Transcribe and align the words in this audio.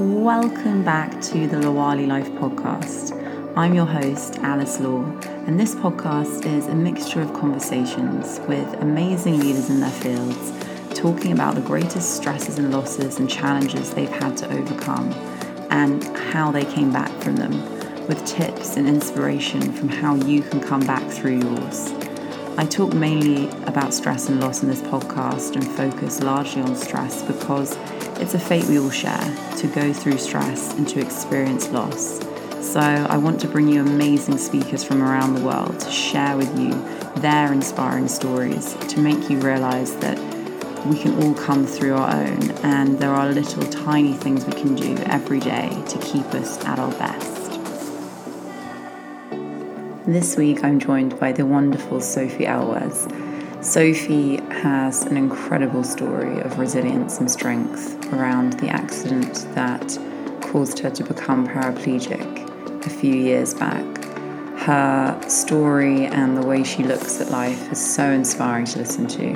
Welcome 0.00 0.82
back 0.82 1.20
to 1.24 1.46
the 1.46 1.58
Lawali 1.58 2.06
Life 2.06 2.30
podcast. 2.30 3.12
I'm 3.54 3.74
your 3.74 3.84
host, 3.84 4.38
Alice 4.38 4.80
Law, 4.80 5.02
and 5.46 5.60
this 5.60 5.74
podcast 5.74 6.46
is 6.46 6.68
a 6.68 6.74
mixture 6.74 7.20
of 7.20 7.34
conversations 7.34 8.40
with 8.48 8.66
amazing 8.80 9.40
leaders 9.40 9.68
in 9.68 9.80
their 9.80 9.90
fields 9.90 10.52
talking 10.98 11.32
about 11.32 11.54
the 11.54 11.60
greatest 11.60 12.16
stresses 12.16 12.56
and 12.56 12.72
losses 12.72 13.18
and 13.18 13.28
challenges 13.28 13.90
they've 13.90 14.08
had 14.08 14.38
to 14.38 14.50
overcome 14.50 15.12
and 15.68 16.02
how 16.16 16.50
they 16.50 16.64
came 16.64 16.90
back 16.90 17.10
from 17.20 17.36
them, 17.36 17.60
with 18.06 18.24
tips 18.24 18.78
and 18.78 18.88
inspiration 18.88 19.70
from 19.70 19.90
how 19.90 20.14
you 20.14 20.40
can 20.40 20.62
come 20.62 20.80
back 20.80 21.06
through 21.10 21.40
yours. 21.40 21.92
I 22.56 22.64
talk 22.64 22.94
mainly 22.94 23.50
about 23.66 23.92
stress 23.92 24.30
and 24.30 24.40
loss 24.40 24.62
in 24.62 24.70
this 24.70 24.80
podcast 24.80 25.56
and 25.56 25.68
focus 25.72 26.22
largely 26.22 26.62
on 26.62 26.74
stress 26.74 27.22
because 27.22 27.76
it's 28.20 28.34
a 28.34 28.38
fate 28.38 28.64
we 28.66 28.78
all 28.78 28.90
share 28.90 29.18
to 29.56 29.66
go 29.68 29.94
through 29.94 30.18
stress 30.18 30.74
and 30.74 30.86
to 30.86 31.00
experience 31.00 31.70
loss. 31.70 32.20
So, 32.60 32.80
I 32.80 33.16
want 33.16 33.40
to 33.40 33.48
bring 33.48 33.68
you 33.68 33.80
amazing 33.80 34.36
speakers 34.36 34.84
from 34.84 35.02
around 35.02 35.34
the 35.34 35.40
world 35.40 35.80
to 35.80 35.90
share 35.90 36.36
with 36.36 36.56
you 36.58 36.70
their 37.22 37.50
inspiring 37.52 38.08
stories 38.08 38.74
to 38.88 39.00
make 39.00 39.30
you 39.30 39.38
realize 39.40 39.96
that 39.96 40.18
we 40.86 40.98
can 40.98 41.22
all 41.22 41.34
come 41.34 41.66
through 41.66 41.94
our 41.94 42.14
own 42.14 42.50
and 42.62 42.98
there 42.98 43.10
are 43.10 43.30
little 43.30 43.62
tiny 43.70 44.12
things 44.12 44.44
we 44.44 44.52
can 44.52 44.74
do 44.74 44.94
every 45.04 45.40
day 45.40 45.70
to 45.88 45.98
keep 45.98 46.26
us 46.34 46.62
at 46.66 46.78
our 46.78 46.92
best. 46.92 47.50
This 50.06 50.36
week, 50.36 50.62
I'm 50.62 50.78
joined 50.78 51.18
by 51.18 51.32
the 51.32 51.46
wonderful 51.46 52.00
Sophie 52.00 52.46
Elwes. 52.46 53.06
Sophie 53.62 54.36
has 54.62 55.02
an 55.02 55.18
incredible 55.18 55.84
story 55.84 56.40
of 56.40 56.58
resilience 56.58 57.18
and 57.18 57.30
strength 57.30 58.10
around 58.10 58.54
the 58.54 58.68
accident 58.68 59.46
that 59.54 59.98
caused 60.40 60.78
her 60.78 60.88
to 60.88 61.04
become 61.04 61.46
paraplegic 61.46 62.86
a 62.86 62.90
few 62.90 63.14
years 63.14 63.52
back. 63.52 63.84
Her 64.60 65.20
story 65.28 66.06
and 66.06 66.38
the 66.38 66.46
way 66.46 66.64
she 66.64 66.82
looks 66.82 67.20
at 67.20 67.30
life 67.30 67.70
is 67.70 67.78
so 67.78 68.10
inspiring 68.10 68.64
to 68.64 68.78
listen 68.78 69.06
to, 69.08 69.32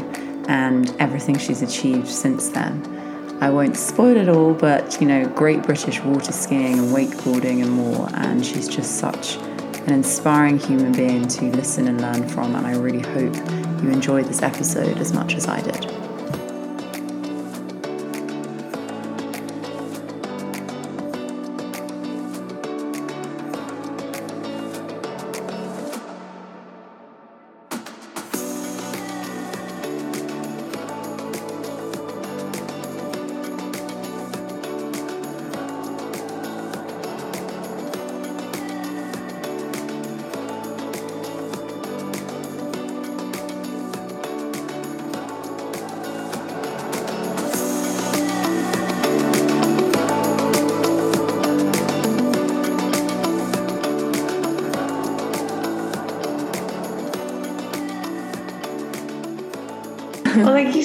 and 0.48 0.94
everything 0.98 1.36
she's 1.36 1.60
achieved 1.60 2.08
since 2.08 2.48
then. 2.48 3.36
I 3.42 3.50
won't 3.50 3.76
spoil 3.76 4.16
it 4.16 4.30
all, 4.30 4.54
but 4.54 4.98
you 5.02 5.06
know, 5.06 5.26
great 5.26 5.62
British 5.62 6.00
water 6.00 6.32
skiing 6.32 6.78
and 6.78 6.88
wakeboarding 6.88 7.62
and 7.62 7.70
more, 7.70 8.08
and 8.14 8.44
she's 8.44 8.68
just 8.68 8.96
such 8.96 9.36
an 9.36 9.92
inspiring 9.92 10.58
human 10.58 10.92
being 10.92 11.28
to 11.28 11.44
listen 11.50 11.88
and 11.88 12.00
learn 12.00 12.26
from, 12.26 12.54
and 12.54 12.66
I 12.66 12.74
really 12.74 13.02
hope 13.02 13.34
you 13.84 13.90
enjoyed 13.90 14.24
this 14.24 14.42
episode 14.42 14.96
as 14.98 15.12
much 15.12 15.34
as 15.34 15.46
I 15.46 15.60
did. 15.60 16.03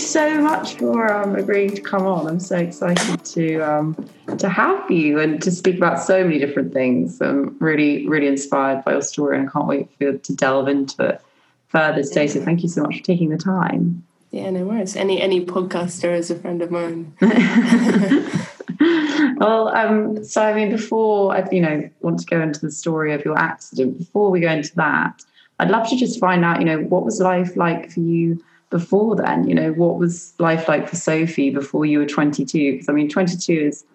So 0.10 0.42
much 0.42 0.76
for 0.76 1.14
um, 1.14 1.36
agreeing 1.36 1.76
to 1.76 1.82
come 1.82 2.06
on. 2.06 2.28
I'm 2.28 2.40
so 2.40 2.58
excited 2.58 3.24
to 3.24 3.60
um, 3.60 4.10
to 4.38 4.50
have 4.50 4.90
you 4.90 5.20
and 5.20 5.42
to 5.42 5.52
speak 5.52 5.78
about 5.78 6.02
so 6.02 6.24
many 6.24 6.40
different 6.40 6.74
things. 6.74 7.22
I'm 7.22 7.58
really, 7.60 8.08
really 8.08 8.28
inspired 8.28 8.84
by 8.84 8.94
your 8.94 9.02
story 9.02 9.38
and 9.38 9.48
I 9.48 9.52
can't 9.52 9.68
wait 9.68 9.90
for 9.98 10.18
to 10.18 10.36
delve 10.36 10.68
into 10.68 11.04
it 11.04 11.22
further 11.68 12.04
today. 12.04 12.28
So 12.28 12.44
thank 12.44 12.64
you 12.64 12.70
so 12.70 12.82
much 12.82 12.98
for 12.98 13.04
taking 13.04 13.30
the 13.30 13.38
time. 13.38 14.04
Yeah, 14.32 14.50
no 14.50 14.66
worries. 14.66 14.96
Any 14.96 15.22
any 15.22 15.46
podcaster 15.46 16.18
is 16.18 16.32
a 16.32 16.36
friend 16.36 16.62
of 16.62 16.72
mine. 16.72 17.14
well, 19.38 19.70
um, 19.70 20.24
so 20.24 20.42
I 20.42 20.54
mean, 20.54 20.72
before 20.72 21.36
I, 21.36 21.48
you 21.52 21.62
know, 21.62 21.90
want 22.02 22.20
to 22.20 22.26
go 22.26 22.42
into 22.42 22.62
the 22.62 22.72
story 22.72 23.14
of 23.14 23.24
your 23.24 23.38
accident. 23.38 24.00
Before 24.00 24.32
we 24.32 24.40
go 24.40 24.50
into 24.50 24.76
that, 24.76 25.24
I'd 25.60 25.70
love 25.70 25.88
to 25.90 25.96
just 25.96 26.20
find 26.20 26.44
out, 26.44 26.60
you 26.60 26.66
know, 26.66 26.80
what 26.80 27.06
was 27.06 27.20
life 27.20 27.56
like 27.56 27.92
for 27.92 28.00
you 28.00 28.44
before 28.70 29.16
then? 29.16 29.48
You 29.48 29.56
know, 29.56 29.72
what 29.74 29.98
was 29.98 30.34
life 30.40 30.68
like 30.68 30.88
for 30.88 30.96
Sophie 30.96 31.50
before 31.50 31.86
you 31.86 32.00
were 32.00 32.06
22? 32.06 32.74
Because 32.74 32.90
I 32.90 32.94
mean, 32.94 33.10
22 33.10 33.54
is 33.54 33.86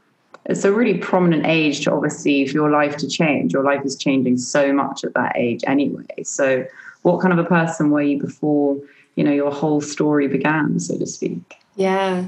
it's 0.46 0.64
a 0.64 0.72
really 0.72 0.98
prominent 0.98 1.46
age 1.46 1.84
to 1.84 1.92
obviously 1.92 2.46
for 2.46 2.52
your 2.52 2.70
life 2.70 2.96
to 2.98 3.08
change. 3.08 3.52
Your 3.52 3.64
life 3.64 3.84
is 3.84 3.96
changing 3.96 4.38
so 4.38 4.72
much 4.72 5.04
at 5.04 5.14
that 5.14 5.32
age 5.36 5.62
anyway. 5.66 6.22
So, 6.22 6.66
what 7.02 7.20
kind 7.20 7.38
of 7.38 7.44
a 7.44 7.48
person 7.48 7.90
were 7.90 8.02
you 8.02 8.20
before 8.20 8.78
you 9.16 9.24
know 9.24 9.32
your 9.32 9.50
whole 9.50 9.80
story 9.80 10.28
began, 10.28 10.78
so 10.78 10.98
to 10.98 11.06
speak? 11.06 11.56
Yeah. 11.76 12.24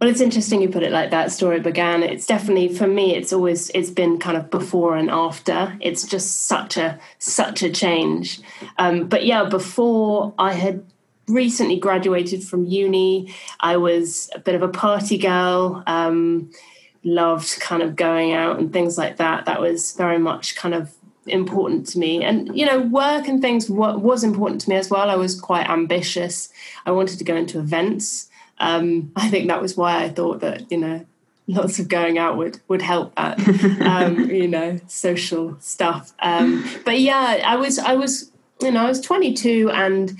Well, 0.00 0.10
it's 0.10 0.20
interesting 0.20 0.60
you 0.60 0.68
put 0.68 0.82
it 0.82 0.92
like 0.92 1.10
that. 1.10 1.32
Story 1.32 1.60
began. 1.60 2.02
It's 2.02 2.26
definitely 2.26 2.68
for 2.68 2.86
me. 2.86 3.14
It's 3.16 3.32
always 3.32 3.70
it's 3.70 3.90
been 3.90 4.18
kind 4.18 4.36
of 4.36 4.50
before 4.50 4.96
and 4.96 5.08
after. 5.08 5.76
It's 5.80 6.06
just 6.06 6.42
such 6.42 6.76
a 6.76 6.98
such 7.18 7.62
a 7.62 7.70
change. 7.70 8.40
Um, 8.76 9.08
but 9.08 9.24
yeah, 9.24 9.44
before 9.44 10.34
I 10.38 10.52
had 10.52 10.84
recently 11.28 11.78
graduated 11.78 12.42
from 12.42 12.66
uni. 12.66 13.34
I 13.60 13.76
was 13.76 14.30
a 14.34 14.38
bit 14.38 14.54
of 14.54 14.62
a 14.62 14.68
party 14.68 15.18
girl, 15.18 15.82
um, 15.86 16.50
loved 17.02 17.60
kind 17.60 17.82
of 17.82 17.96
going 17.96 18.32
out 18.32 18.58
and 18.58 18.72
things 18.72 18.96
like 18.98 19.16
that. 19.18 19.46
That 19.46 19.60
was 19.60 19.92
very 19.92 20.18
much 20.18 20.56
kind 20.56 20.74
of 20.74 20.94
important 21.26 21.86
to 21.88 21.98
me. 21.98 22.22
And, 22.22 22.56
you 22.56 22.66
know, 22.66 22.80
work 22.80 23.28
and 23.28 23.40
things 23.40 23.70
was 23.70 24.24
important 24.24 24.60
to 24.62 24.70
me 24.70 24.76
as 24.76 24.90
well. 24.90 25.10
I 25.10 25.16
was 25.16 25.40
quite 25.40 25.68
ambitious. 25.68 26.50
I 26.86 26.92
wanted 26.92 27.18
to 27.18 27.24
go 27.24 27.36
into 27.36 27.58
events. 27.58 28.28
Um, 28.58 29.12
I 29.16 29.28
think 29.28 29.48
that 29.48 29.62
was 29.62 29.76
why 29.76 30.02
I 30.02 30.08
thought 30.08 30.40
that, 30.40 30.70
you 30.70 30.78
know, 30.78 31.06
lots 31.46 31.78
of 31.78 31.88
going 31.88 32.18
out 32.18 32.36
would 32.36 32.60
would 32.68 32.82
help 32.82 33.14
that 33.16 33.38
um, 33.82 34.30
you 34.30 34.48
know 34.48 34.80
social 34.86 35.56
stuff 35.60 36.12
um, 36.20 36.64
but 36.84 36.98
yeah 36.98 37.42
i 37.44 37.54
was 37.54 37.78
i 37.78 37.94
was 37.94 38.30
you 38.62 38.70
know 38.70 38.80
i 38.80 38.88
was 38.88 39.00
22 39.00 39.70
and 39.70 40.18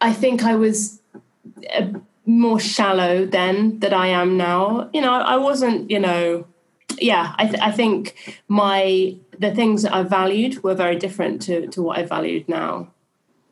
I 0.00 0.12
think 0.12 0.42
I 0.44 0.54
was 0.54 1.00
uh, 1.74 1.88
more 2.26 2.60
shallow 2.60 3.26
then 3.26 3.78
than 3.80 3.92
I 3.92 4.08
am 4.08 4.36
now. 4.36 4.88
You 4.92 5.00
know, 5.00 5.12
I 5.12 5.36
wasn't, 5.36 5.90
you 5.90 5.98
know, 5.98 6.46
yeah, 6.98 7.34
I, 7.38 7.46
th- 7.46 7.62
I 7.62 7.70
think 7.70 8.38
my 8.48 9.16
the 9.38 9.54
things 9.54 9.82
that 9.82 9.94
I 9.94 10.02
valued 10.02 10.62
were 10.62 10.74
very 10.74 10.96
different 10.96 11.40
to, 11.42 11.66
to 11.68 11.82
what 11.82 11.98
I 11.98 12.04
valued 12.04 12.48
now. 12.48 12.92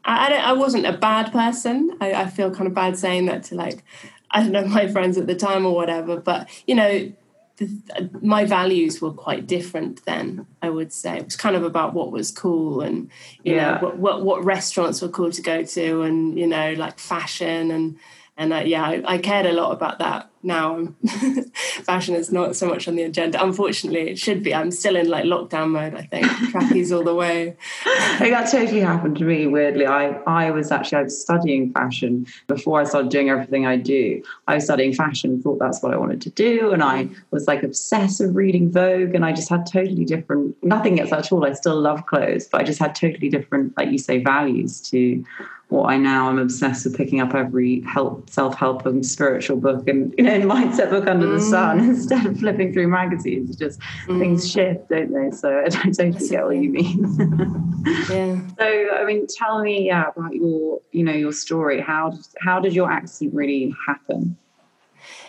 I, 0.04 0.34
I, 0.34 0.50
I 0.50 0.52
wasn't 0.52 0.86
a 0.86 0.92
bad 0.92 1.32
person. 1.32 1.96
I, 2.00 2.12
I 2.12 2.26
feel 2.26 2.50
kind 2.50 2.66
of 2.66 2.74
bad 2.74 2.98
saying 2.98 3.26
that 3.26 3.44
to 3.44 3.54
like, 3.54 3.82
I 4.30 4.42
don't 4.42 4.52
know, 4.52 4.66
my 4.66 4.88
friends 4.88 5.16
at 5.16 5.26
the 5.26 5.34
time 5.34 5.64
or 5.64 5.74
whatever. 5.74 6.18
But, 6.18 6.48
you 6.66 6.74
know, 6.74 7.12
the, 7.58 8.10
my 8.22 8.44
values 8.44 9.00
were 9.00 9.10
quite 9.10 9.46
different 9.46 10.04
then 10.04 10.46
i 10.62 10.70
would 10.70 10.92
say 10.92 11.18
it 11.18 11.24
was 11.24 11.36
kind 11.36 11.56
of 11.56 11.64
about 11.64 11.92
what 11.92 12.12
was 12.12 12.30
cool 12.30 12.80
and 12.80 13.10
you 13.42 13.54
yeah. 13.54 13.72
know 13.72 13.78
what, 13.80 13.98
what, 13.98 14.24
what 14.24 14.44
restaurants 14.44 15.02
were 15.02 15.08
cool 15.08 15.30
to 15.30 15.42
go 15.42 15.62
to 15.62 16.02
and 16.02 16.38
you 16.38 16.46
know 16.46 16.72
like 16.74 16.98
fashion 16.98 17.70
and 17.70 17.98
and 18.38 18.68
yeah 18.68 18.84
I, 18.84 19.02
I, 19.04 19.18
cared 19.18 19.46
a 19.46 19.52
lot 19.52 19.72
about 19.72 19.98
that. 19.98 20.30
Now 20.44 20.94
fashion 21.82 22.14
is 22.14 22.30
not 22.30 22.54
so 22.54 22.68
much 22.68 22.86
on 22.86 22.94
the 22.94 23.02
agenda. 23.02 23.42
Unfortunately 23.42 24.10
it 24.10 24.18
should 24.18 24.44
be. 24.44 24.54
I'm 24.54 24.70
still 24.70 24.94
in 24.94 25.08
like 25.08 25.24
lockdown 25.24 25.70
mode 25.70 25.94
i 25.94 26.02
think. 26.02 26.24
Trackies 26.52 26.92
all 26.92 27.02
the 27.02 27.14
way. 27.14 27.56
Hey, 28.18 28.30
that 28.30 28.48
totally 28.48 28.80
happened 28.80 29.18
to 29.18 29.24
me 29.24 29.48
weirdly. 29.48 29.86
I 29.86 30.10
i 30.26 30.52
was 30.52 30.70
actually 30.70 30.98
i 30.98 31.02
was 31.02 31.20
studying 31.20 31.72
fashion 31.72 32.26
before 32.46 32.80
i 32.80 32.84
started 32.84 33.10
doing 33.10 33.28
everything 33.28 33.66
i 33.66 33.76
do. 33.76 34.22
I 34.46 34.54
was 34.54 34.64
studying 34.64 34.94
fashion 34.94 35.42
thought 35.42 35.58
that's 35.58 35.82
what 35.82 35.92
i 35.92 35.96
wanted 35.96 36.22
to 36.22 36.30
do 36.30 36.70
and 36.70 36.82
i 36.82 37.08
was 37.32 37.48
like 37.48 37.64
obsessed 37.64 38.20
with 38.20 38.36
reading 38.36 38.70
vogue 38.70 39.16
and 39.16 39.24
i 39.24 39.32
just 39.32 39.48
had 39.48 39.66
totally 39.66 40.04
different 40.04 40.56
nothing 40.62 40.94
gets 40.94 41.12
at 41.12 41.32
all. 41.32 41.44
I 41.44 41.54
still 41.54 41.80
love 41.80 42.06
clothes 42.06 42.46
but 42.46 42.60
i 42.60 42.64
just 42.64 42.78
had 42.78 42.94
totally 42.94 43.28
different 43.28 43.76
like 43.76 43.90
you 43.90 43.98
say 43.98 44.22
values 44.22 44.80
to 44.90 45.24
what 45.68 45.90
I 45.90 45.98
now 45.98 46.30
am 46.30 46.38
obsessed 46.38 46.86
with 46.86 46.96
picking 46.96 47.20
up 47.20 47.34
every 47.34 47.82
help, 47.82 48.30
self-help 48.30 48.86
and 48.86 49.04
spiritual 49.04 49.58
book 49.58 49.86
and 49.86 50.14
you 50.16 50.24
know 50.24 50.40
mindset 50.54 50.90
book 50.90 51.06
under 51.06 51.26
mm. 51.26 51.38
the 51.38 51.40
sun 51.40 51.80
instead 51.80 52.24
of 52.24 52.38
flipping 52.38 52.72
through 52.72 52.88
magazines. 52.88 53.54
Just 53.56 53.78
mm. 54.06 54.18
things 54.18 54.50
shift, 54.50 54.88
don't 54.88 55.12
they? 55.12 55.30
So 55.36 55.60
I 55.60 55.68
totally 55.68 56.12
That's 56.12 56.30
get 56.30 56.44
what 56.44 56.56
you 56.56 56.70
mean. 56.70 57.84
yeah. 58.10 58.40
So 58.58 58.88
I 58.94 59.04
mean, 59.04 59.26
tell 59.26 59.60
me 59.62 59.86
yeah 59.86 60.08
about 60.08 60.34
your 60.34 60.80
you 60.92 61.04
know 61.04 61.12
your 61.12 61.32
story. 61.32 61.80
How 61.80 62.18
how 62.40 62.60
did 62.60 62.74
your 62.74 62.90
accident 62.90 63.34
really 63.34 63.74
happen? 63.86 64.36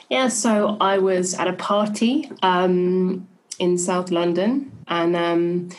Yeah, 0.10 0.30
so 0.30 0.78
I 0.82 0.98
was 0.98 1.36
at 1.36 1.48
a 1.48 1.54
party 1.54 2.32
um, 2.42 3.28
in 3.60 3.78
South 3.78 4.10
London, 4.10 4.72
and 4.88 5.16
um, 5.16 5.70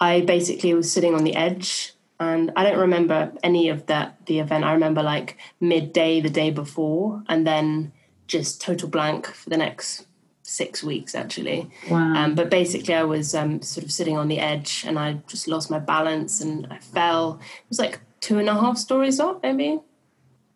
I 0.00 0.22
basically 0.22 0.74
was 0.74 0.90
sitting 0.90 1.14
on 1.14 1.22
the 1.22 1.36
edge. 1.36 1.92
And 2.20 2.52
I 2.56 2.64
don't 2.64 2.78
remember 2.78 3.32
any 3.42 3.68
of 3.68 3.86
that 3.86 4.26
the 4.26 4.40
event. 4.40 4.64
I 4.64 4.72
remember 4.72 5.02
like 5.02 5.38
midday 5.60 6.20
the 6.20 6.30
day 6.30 6.50
before, 6.50 7.22
and 7.28 7.46
then 7.46 7.92
just 8.26 8.60
total 8.60 8.88
blank 8.88 9.26
for 9.26 9.50
the 9.50 9.56
next 9.56 10.06
six 10.42 10.82
weeks 10.82 11.14
actually. 11.14 11.70
Wow. 11.90 12.14
Um, 12.14 12.34
but 12.34 12.50
basically, 12.50 12.94
I 12.94 13.04
was 13.04 13.34
um, 13.34 13.62
sort 13.62 13.84
of 13.84 13.92
sitting 13.92 14.16
on 14.16 14.28
the 14.28 14.40
edge, 14.40 14.84
and 14.86 14.98
I 14.98 15.20
just 15.28 15.46
lost 15.46 15.70
my 15.70 15.78
balance, 15.78 16.40
and 16.40 16.66
I 16.70 16.78
fell. 16.78 17.38
It 17.40 17.68
was 17.68 17.78
like 17.78 18.00
two 18.20 18.38
and 18.38 18.48
a 18.48 18.54
half 18.54 18.78
stories 18.78 19.20
up, 19.20 19.42
maybe 19.42 19.80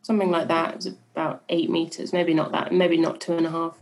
something 0.03 0.31
like 0.31 0.49
that. 0.49 0.71
It 0.71 0.77
was 0.77 0.87
about 1.15 1.45
eight 1.49 1.71
meters, 1.71 2.13
maybe 2.13 2.35
not 2.35 2.53
that, 2.53 2.73
maybe 2.73 2.97
not 2.97 3.21
two 3.21 3.35
and 3.35 3.47
a 3.47 3.51
half. 3.51 3.79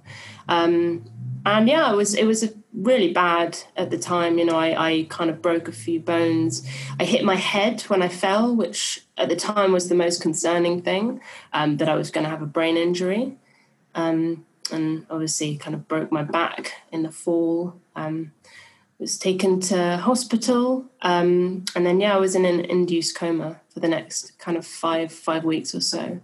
Um, 0.49 1.05
and 1.45 1.69
yeah, 1.69 1.93
it 1.93 1.97
was 1.97 2.15
it 2.15 2.25
was 2.25 2.53
really 2.73 3.13
bad 3.13 3.59
at 3.77 3.91
the 3.91 3.99
time. 3.99 4.39
You 4.39 4.45
know, 4.45 4.57
I, 4.57 4.89
I 4.89 5.07
kind 5.09 5.31
of 5.31 5.43
broke 5.43 5.69
a 5.69 5.73
few 5.73 6.01
bones. 6.01 6.67
I 6.99 7.05
hit 7.05 7.25
my 7.25 7.37
head 7.37 7.83
when 7.83 8.03
I 8.03 8.09
fell, 8.09 8.55
which 8.55 9.05
at 9.17 9.29
the 9.29 9.37
time 9.37 9.73
was 9.73 9.89
the 9.89 9.95
most 9.95 10.21
concerning 10.23 10.83
thing. 10.83 11.21
Um, 11.53 11.79
that 11.79 11.89
I 11.89 11.95
was 11.95 12.11
going 12.11 12.25
to 12.25 12.31
have 12.31 12.43
a 12.43 12.47
brain 12.47 12.77
injury, 12.77 13.37
um, 13.95 14.45
and 14.71 15.07
obviously 15.11 15.57
kind 15.57 15.75
of 15.75 15.89
broke 15.89 16.13
my 16.13 16.23
back 16.23 16.75
in 16.93 17.03
the 17.03 17.11
fall. 17.11 17.75
Um, 17.97 18.33
was 18.99 19.19
taken 19.19 19.61
to 19.61 19.97
hospital, 19.97 20.85
um, 21.01 21.65
and 21.75 21.87
then 21.87 22.01
yeah, 22.01 22.15
I 22.15 22.19
was 22.19 22.35
in 22.35 22.45
an 22.45 22.61
induced 22.61 23.17
coma 23.17 23.61
for 23.73 23.81
the 23.81 23.89
next 23.89 24.39
kind 24.39 24.59
of 24.59 24.67
five 24.67 25.11
five 25.11 25.43
weeks 25.43 25.75
or 25.75 25.81
so. 25.81 26.21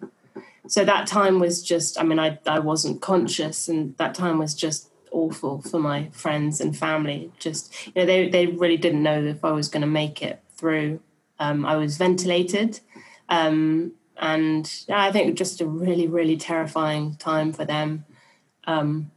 So 0.68 0.84
that 0.84 1.06
time 1.06 1.38
was 1.38 1.62
just, 1.62 1.98
I 1.98 2.02
mean, 2.02 2.18
I 2.18 2.38
I 2.46 2.58
wasn't 2.58 3.00
conscious, 3.00 3.66
and 3.66 3.96
that 3.96 4.14
time 4.14 4.38
was 4.38 4.54
just 4.54 4.90
awful 5.11 5.62
for 5.62 5.79
my 5.79 6.08
friends 6.12 6.61
and 6.61 6.76
family. 6.76 7.32
Just 7.38 7.73
you 7.87 7.93
know, 7.97 8.06
they 8.06 8.29
they 8.29 8.47
really 8.47 8.76
didn't 8.76 9.03
know 9.03 9.23
if 9.23 9.44
I 9.44 9.53
was 9.53 9.69
going 9.69 9.82
to 9.82 9.87
make 9.87 10.23
it 10.23 10.41
through. 10.56 11.00
Um, 11.38 11.67
I 11.67 11.76
was 11.76 11.97
ventilated, 11.99 12.81
um, 13.29 13.93
and 14.17 14.85
yeah, 14.88 15.03
I 15.03 15.12
think 15.12 15.37
just 15.37 15.61
a 15.61 15.67
really 15.67 16.06
really 16.06 16.37
terrifying 16.37 17.17
time 17.17 17.53
for 17.53 17.64
them. 17.64 18.05
Um, 18.64 19.11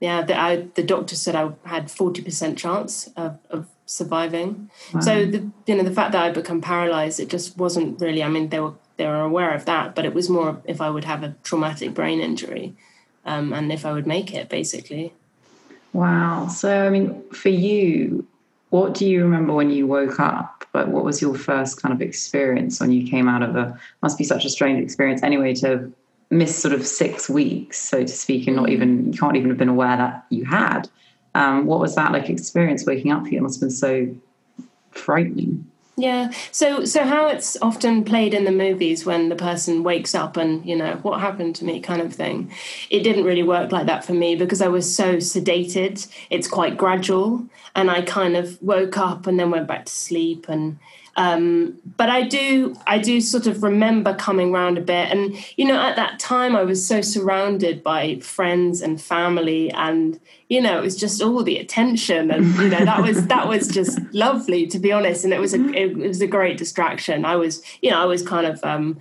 yeah, 0.00 0.22
the, 0.22 0.38
I, 0.38 0.68
the 0.74 0.82
doctor 0.82 1.16
said 1.16 1.34
I 1.34 1.52
had 1.64 1.90
forty 1.90 2.22
percent 2.22 2.58
chance 2.58 3.08
of, 3.16 3.38
of 3.50 3.66
surviving. 3.86 4.70
Wow. 4.92 5.00
So 5.00 5.26
the 5.26 5.50
you 5.66 5.74
know 5.74 5.82
the 5.82 5.94
fact 5.94 6.12
that 6.12 6.22
I 6.22 6.30
become 6.30 6.60
paralyzed, 6.60 7.20
it 7.20 7.28
just 7.28 7.56
wasn't 7.56 8.00
really. 8.00 8.22
I 8.22 8.28
mean, 8.28 8.50
they 8.50 8.60
were 8.60 8.74
they 8.96 9.06
were 9.06 9.22
aware 9.22 9.54
of 9.54 9.64
that, 9.64 9.94
but 9.94 10.04
it 10.04 10.14
was 10.14 10.28
more 10.28 10.60
if 10.64 10.80
I 10.80 10.90
would 10.90 11.04
have 11.04 11.22
a 11.22 11.34
traumatic 11.42 11.94
brain 11.94 12.20
injury, 12.20 12.76
um, 13.26 13.52
and 13.52 13.70
if 13.72 13.84
I 13.84 13.92
would 13.92 14.06
make 14.06 14.32
it, 14.32 14.48
basically. 14.48 15.12
Wow. 15.92 16.48
So, 16.48 16.86
I 16.86 16.90
mean, 16.90 17.22
for 17.30 17.48
you, 17.48 18.26
what 18.70 18.94
do 18.94 19.06
you 19.06 19.22
remember 19.22 19.52
when 19.52 19.70
you 19.70 19.86
woke 19.86 20.20
up? 20.20 20.64
Like, 20.74 20.86
what 20.88 21.04
was 21.04 21.20
your 21.20 21.34
first 21.34 21.80
kind 21.80 21.94
of 21.94 22.02
experience 22.02 22.80
when 22.80 22.92
you 22.92 23.08
came 23.08 23.28
out 23.28 23.42
of 23.42 23.56
a? 23.56 23.78
Must 24.02 24.18
be 24.18 24.24
such 24.24 24.44
a 24.44 24.50
strange 24.50 24.82
experience 24.82 25.22
anyway 25.22 25.54
to 25.54 25.92
miss 26.30 26.56
sort 26.56 26.74
of 26.74 26.86
six 26.86 27.28
weeks, 27.28 27.78
so 27.78 28.02
to 28.02 28.08
speak, 28.08 28.46
and 28.46 28.56
not 28.56 28.68
even 28.68 29.12
you 29.12 29.18
can't 29.18 29.36
even 29.36 29.48
have 29.48 29.58
been 29.58 29.68
aware 29.68 29.96
that 29.96 30.26
you 30.30 30.44
had. 30.44 30.88
Um, 31.34 31.66
what 31.66 31.80
was 31.80 31.94
that 31.94 32.12
like 32.12 32.28
experience 32.28 32.84
waking 32.86 33.12
up 33.12 33.24
for 33.24 33.28
you? 33.28 33.38
It 33.38 33.42
must 33.42 33.56
have 33.56 33.68
been 33.68 33.70
so 33.70 34.14
frightening. 34.90 35.66
Yeah. 35.98 36.30
So 36.52 36.84
so 36.84 37.04
how 37.04 37.28
it's 37.28 37.56
often 37.62 38.04
played 38.04 38.34
in 38.34 38.44
the 38.44 38.52
movies 38.52 39.06
when 39.06 39.30
the 39.30 39.34
person 39.34 39.82
wakes 39.82 40.14
up 40.14 40.36
and, 40.36 40.64
you 40.66 40.76
know, 40.76 40.96
what 40.96 41.20
happened 41.20 41.56
to 41.56 41.64
me 41.64 41.80
kind 41.80 42.02
of 42.02 42.12
thing. 42.12 42.52
It 42.90 43.02
didn't 43.02 43.24
really 43.24 43.42
work 43.42 43.72
like 43.72 43.86
that 43.86 44.04
for 44.04 44.12
me 44.12 44.36
because 44.36 44.60
I 44.60 44.68
was 44.68 44.94
so 44.94 45.16
sedated. 45.16 46.06
It's 46.28 46.48
quite 46.48 46.76
gradual 46.76 47.46
and 47.74 47.90
I 47.90 48.02
kind 48.02 48.36
of 48.36 48.60
woke 48.60 48.98
up 48.98 49.26
and 49.26 49.40
then 49.40 49.50
went 49.50 49.68
back 49.68 49.86
to 49.86 49.92
sleep 49.92 50.50
and 50.50 50.78
um, 51.16 51.78
but 51.96 52.10
I 52.10 52.22
do, 52.22 52.76
I 52.86 52.98
do 52.98 53.22
sort 53.22 53.46
of 53.46 53.62
remember 53.62 54.14
coming 54.14 54.52
round 54.52 54.76
a 54.76 54.82
bit, 54.82 55.10
and 55.10 55.34
you 55.56 55.64
know, 55.64 55.80
at 55.80 55.96
that 55.96 56.18
time 56.18 56.54
I 56.54 56.62
was 56.62 56.86
so 56.86 57.00
surrounded 57.00 57.82
by 57.82 58.20
friends 58.20 58.82
and 58.82 59.00
family, 59.00 59.70
and 59.72 60.20
you 60.48 60.60
know, 60.60 60.78
it 60.78 60.82
was 60.82 60.94
just 60.94 61.22
all 61.22 61.42
the 61.42 61.56
attention, 61.56 62.30
and 62.30 62.54
you 62.56 62.68
know, 62.68 62.84
that 62.84 63.00
was 63.02 63.26
that 63.28 63.48
was 63.48 63.68
just 63.68 63.98
lovely 64.12 64.66
to 64.66 64.78
be 64.78 64.92
honest, 64.92 65.24
and 65.24 65.32
it 65.32 65.40
was 65.40 65.54
a 65.54 65.60
it 65.72 65.96
was 65.96 66.20
a 66.20 66.26
great 66.26 66.58
distraction. 66.58 67.24
I 67.24 67.36
was, 67.36 67.62
you 67.80 67.90
know, 67.90 67.98
I 67.98 68.04
was 68.04 68.22
kind 68.22 68.46
of. 68.46 68.62
Um, 68.62 69.00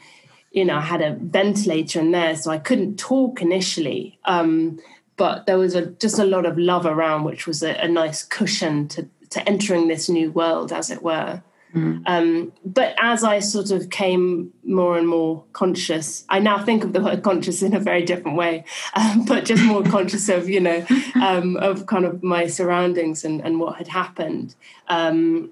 you 0.51 0.63
know, 0.63 0.77
I 0.77 0.81
had 0.81 1.01
a 1.01 1.17
ventilator 1.19 1.99
in 1.99 2.11
there, 2.11 2.33
so 2.33 2.49
I 2.49 2.59
couldn't 2.59 2.97
talk 2.97 3.41
initially. 3.41 4.17
Um, 4.23 4.79
but 5.17 5.45
there 5.47 5.57
was 5.57 5.75
a, 5.75 5.87
just 5.87 6.17
a 6.17 6.23
lot 6.23 6.45
of 6.45 6.57
love 6.57 6.85
around, 6.85 7.25
which 7.25 7.45
was 7.45 7.61
a, 7.61 7.73
a 7.73 7.89
nice 7.89 8.23
cushion 8.23 8.87
to, 8.87 9.09
to 9.31 9.49
entering 9.49 9.89
this 9.89 10.07
new 10.07 10.31
world, 10.31 10.71
as 10.71 10.89
it 10.89 11.03
were. 11.03 11.43
Mm. 11.75 12.03
Um, 12.05 12.53
but 12.63 12.95
as 12.99 13.23
I 13.23 13.39
sort 13.39 13.71
of 13.71 13.89
came 13.89 14.53
more 14.63 14.97
and 14.97 15.07
more 15.07 15.43
conscious, 15.51 16.25
I 16.29 16.39
now 16.39 16.63
think 16.63 16.85
of 16.85 16.93
the 16.93 17.01
word 17.01 17.21
conscious 17.21 17.61
in 17.61 17.75
a 17.75 17.79
very 17.79 18.03
different 18.03 18.37
way, 18.37 18.63
um, 18.93 19.25
but 19.25 19.43
just 19.43 19.63
more 19.63 19.83
conscious 19.95 20.29
of, 20.29 20.49
you 20.49 20.61
know, 20.61 20.85
um, 21.21 21.57
of 21.57 21.85
kind 21.85 22.05
of 22.05 22.23
my 22.23 22.47
surroundings 22.47 23.25
and, 23.25 23.41
and 23.41 23.59
what 23.59 23.77
had 23.77 23.89
happened. 23.89 24.55
Um, 24.87 25.51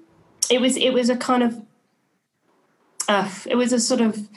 it 0.50 0.60
was 0.60 0.76
it 0.76 0.90
was 0.92 1.08
a 1.08 1.16
kind 1.16 1.42
of 1.42 1.62
uh, 3.08 3.30
it 3.46 3.56
was 3.56 3.72
a 3.72 3.80
sort 3.80 4.00
of 4.00 4.28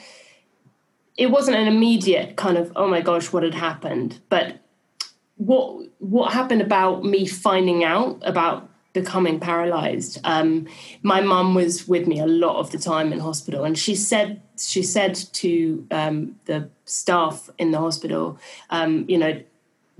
it 1.16 1.30
wasn't 1.30 1.56
an 1.56 1.66
immediate 1.66 2.36
kind 2.36 2.56
of 2.56 2.72
oh 2.76 2.86
my 2.86 3.00
gosh 3.00 3.32
what 3.32 3.42
had 3.42 3.54
happened, 3.54 4.20
but 4.28 4.60
what 5.36 5.86
what 5.98 6.32
happened 6.32 6.60
about 6.60 7.04
me 7.04 7.26
finding 7.26 7.84
out 7.84 8.20
about 8.22 8.67
becoming 9.00 9.38
paralyzed. 9.38 10.18
Um, 10.24 10.66
my 11.02 11.20
mum 11.20 11.54
was 11.54 11.86
with 11.86 12.06
me 12.06 12.18
a 12.18 12.26
lot 12.26 12.56
of 12.56 12.70
the 12.72 12.78
time 12.78 13.12
in 13.12 13.20
hospital, 13.20 13.64
and 13.64 13.78
she 13.78 13.94
said 13.94 14.40
she 14.58 14.82
said 14.82 15.14
to 15.14 15.86
um, 15.90 16.36
the 16.46 16.68
staff 16.84 17.48
in 17.58 17.70
the 17.70 17.78
hospital, 17.78 18.38
um, 18.70 19.04
you 19.08 19.18
know, 19.18 19.40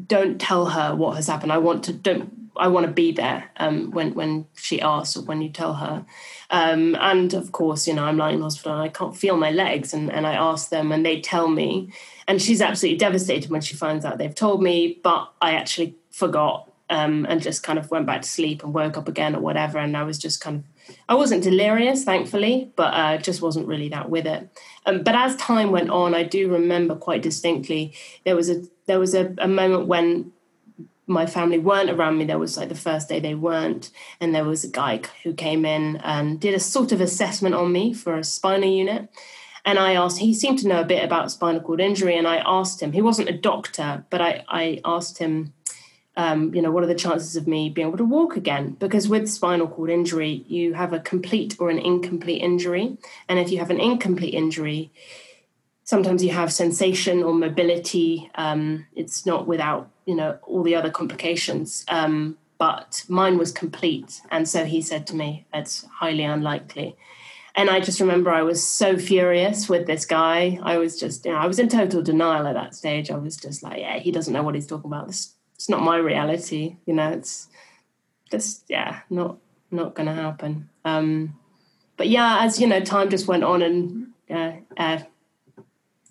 don't 0.07 0.41
tell 0.41 0.67
her 0.67 0.95
what 0.95 1.17
has 1.17 1.29
happened. 1.29 1.53
I 1.53 1.59
want 1.59 1.85
to 1.85 1.93
don't. 1.93 2.33
I 2.57 2.67
want 2.67 2.87
to 2.87 2.93
be 2.93 3.13
there 3.13 3.51
um, 3.59 3.93
when 3.93 4.15
when 4.15 4.47
she 4.57 4.81
asks 4.81 5.17
or 5.17 5.23
when 5.23 5.41
you 5.43 5.49
tell 5.49 5.75
her. 5.75 6.05
Um, 6.51 6.97
and 6.97 7.33
of 7.35 7.53
course, 7.53 7.87
you 7.87 7.95
know, 7.95 8.05
I'm 8.05 8.17
lying 8.17 8.37
in 8.37 8.43
hospital 8.43 8.73
and 8.73 8.83
I 8.83 8.89
can't 8.89 9.17
feel 9.17 9.37
my 9.37 9.53
legs, 9.53 9.95
and, 9.95 10.11
and 10.11 10.27
I 10.27 10.35
ask 10.35 10.71
them, 10.71 10.91
and 10.93 11.07
they 11.07 11.21
tell 11.21 11.49
me. 11.49 11.93
And 12.27 12.43
she's 12.43 12.61
absolutely 12.61 12.99
devastated 12.99 13.51
when 13.51 13.63
she 13.63 13.75
finds 13.75 14.05
out 14.05 14.19
they've 14.19 14.35
told 14.35 14.63
me, 14.63 14.99
but 15.03 15.33
I 15.41 15.53
actually 15.53 15.95
forgot 16.11 16.68
um, 16.91 17.27
and 17.29 17.43
just 17.43 17.63
kind 17.63 17.79
of 17.79 17.91
went 17.91 18.07
back 18.07 18.23
to 18.23 18.29
sleep 18.29 18.63
and 18.63 18.75
woke 18.75 18.97
up 18.97 19.09
again 19.09 19.35
or 19.35 19.41
whatever. 19.41 19.79
And 19.79 19.97
I 19.97 20.05
was 20.05 20.19
just 20.19 20.41
kind 20.41 20.65
of, 20.89 20.97
I 21.09 21.15
wasn't 21.15 21.43
delirious, 21.43 22.05
thankfully, 22.05 22.73
but 22.77 22.95
uh, 22.95 23.19
just 23.19 23.43
wasn't 23.43 23.67
really 23.67 23.89
that 23.91 24.09
with 24.09 24.27
it. 24.27 24.49
Um, 24.87 25.03
but 25.03 25.15
as 25.15 25.37
time 25.37 25.71
went 25.71 25.91
on, 25.91 26.15
I 26.15 26.23
do 26.23 26.51
remember 26.51 26.95
quite 26.95 27.23
distinctly 27.23 27.95
there 28.25 28.37
was 28.37 28.49
a 28.51 28.63
there 28.87 28.99
was 28.99 29.15
a, 29.15 29.35
a 29.39 29.49
moment 29.49 29.87
when 29.87 30.33
my 31.07 31.27
family 31.27 31.59
weren't 31.59 31.91
around 31.91 32.19
me. 32.19 32.25
There 32.25 32.39
was 32.39 32.57
like 32.57 32.69
the 32.69 32.75
first 32.75 33.09
day 33.09 33.21
they 33.21 33.35
weren't, 33.35 33.91
and 34.21 34.35
there 34.35 34.45
was 34.45 34.65
a 34.65 34.69
guy 34.69 35.01
who 35.25 35.35
came 35.35 35.65
in 35.65 35.97
and 35.97 36.41
did 36.41 36.55
a 36.55 36.61
sort 36.61 36.93
of 36.93 37.01
assessment 37.01 37.55
on 37.55 37.73
me 37.73 37.93
for 37.93 38.17
a 38.17 38.25
spinal 38.25 38.71
unit. 38.71 39.09
And 39.65 39.79
I 39.79 39.95
asked, 39.95 40.19
he 40.19 40.33
seemed 40.33 40.61
to 40.61 40.69
know 40.69 40.81
a 40.81 40.85
bit 40.85 41.05
about 41.05 41.31
spinal 41.31 41.61
cord 41.61 41.81
injury, 41.81 42.17
and 42.17 42.27
I 42.27 42.43
asked 42.47 42.81
him, 42.81 42.93
he 42.93 43.03
wasn't 43.03 43.29
a 43.29 43.37
doctor, 43.37 44.05
but 44.09 44.21
I, 44.21 44.45
I 44.49 44.81
asked 44.85 45.19
him, 45.19 45.53
um, 46.19 46.53
you 46.53 46.61
know, 46.61 46.73
what 46.73 46.83
are 46.83 46.89
the 46.89 46.97
chances 46.97 47.37
of 47.37 47.47
me 47.47 47.71
being 47.71 47.87
able 47.87 47.97
to 47.97 48.05
walk 48.05 48.37
again? 48.37 48.77
Because 48.81 49.09
with 49.09 49.31
spinal 49.31 49.69
cord 49.69 49.89
injury, 49.89 50.45
you 50.49 50.75
have 50.75 50.93
a 50.93 50.99
complete 50.99 51.55
or 51.61 51.71
an 51.71 51.79
incomplete 51.79 52.43
injury. 52.43 52.99
And 53.29 53.39
if 53.39 53.53
you 53.53 53.59
have 53.59 53.71
an 53.71 53.79
incomplete 53.81 54.35
injury, 54.35 54.91
sometimes 55.85 56.25
you 56.25 56.31
have 56.31 56.53
sensation 56.53 57.23
or 57.23 57.33
mobility. 57.33 58.29
Um, 58.35 58.87
it's 58.97 59.27
not 59.27 59.47
without, 59.47 59.91
you 60.07 60.17
know, 60.17 60.39
all 60.43 60.65
the 60.65 60.75
other 60.75 60.91
complications. 60.91 61.85
Um, 61.87 62.37
but 62.59 63.05
mine 63.09 63.39
was 63.39 63.53
complete. 63.53 64.21
And 64.29 64.49
so 64.49 64.65
he 64.65 64.83
said 64.83 65.07
to 65.07 65.15
me, 65.15 65.47
it's 65.55 65.85
highly 66.01 66.25
unlikely. 66.25 66.97
And 67.55 67.71
I 67.71 67.79
just 67.79 68.01
remember 68.01 68.31
I 68.31 68.43
was 68.43 68.65
so 68.67 68.97
furious 68.97 69.69
with 69.69 69.87
this 69.87 70.05
guy. 70.05 70.59
I 70.65 70.79
was 70.79 70.99
just, 70.99 71.25
you 71.25 71.31
know, 71.31 71.39
I 71.39 71.47
was 71.47 71.61
in 71.61 71.69
total 71.69 72.03
denial 72.03 72.49
at 72.49 72.55
that 72.55 72.75
stage. 72.75 73.09
I 73.09 73.19
was 73.19 73.37
just 73.37 73.63
like, 73.63 73.79
yeah, 73.79 74.01
he 74.01 74.11
doesn't 74.11 74.33
know 74.33 74.43
what 74.43 74.57
he's 74.57 74.67
talking 74.67 74.91
about. 74.91 75.07
This, 75.07 75.38
it's 75.59 75.69
not 75.69 75.83
my 75.83 75.97
reality. 75.97 76.77
You 76.87 76.95
know, 76.95 77.11
it's 77.11 77.49
just, 78.31 78.63
yeah, 78.69 79.01
not 79.11 79.39
not 79.73 79.97
to 79.97 80.05
happen. 80.05 80.69
Um, 80.85 81.37
but 81.97 82.09
yeah, 82.09 82.39
as 82.43 82.61
you 82.61 82.69
know, 82.69 82.81
time 82.81 83.11
just 83.11 83.27
went 83.27 83.43
on, 83.43 83.61
and 83.61 84.07
uh, 84.31 84.53
uh, 84.77 85.01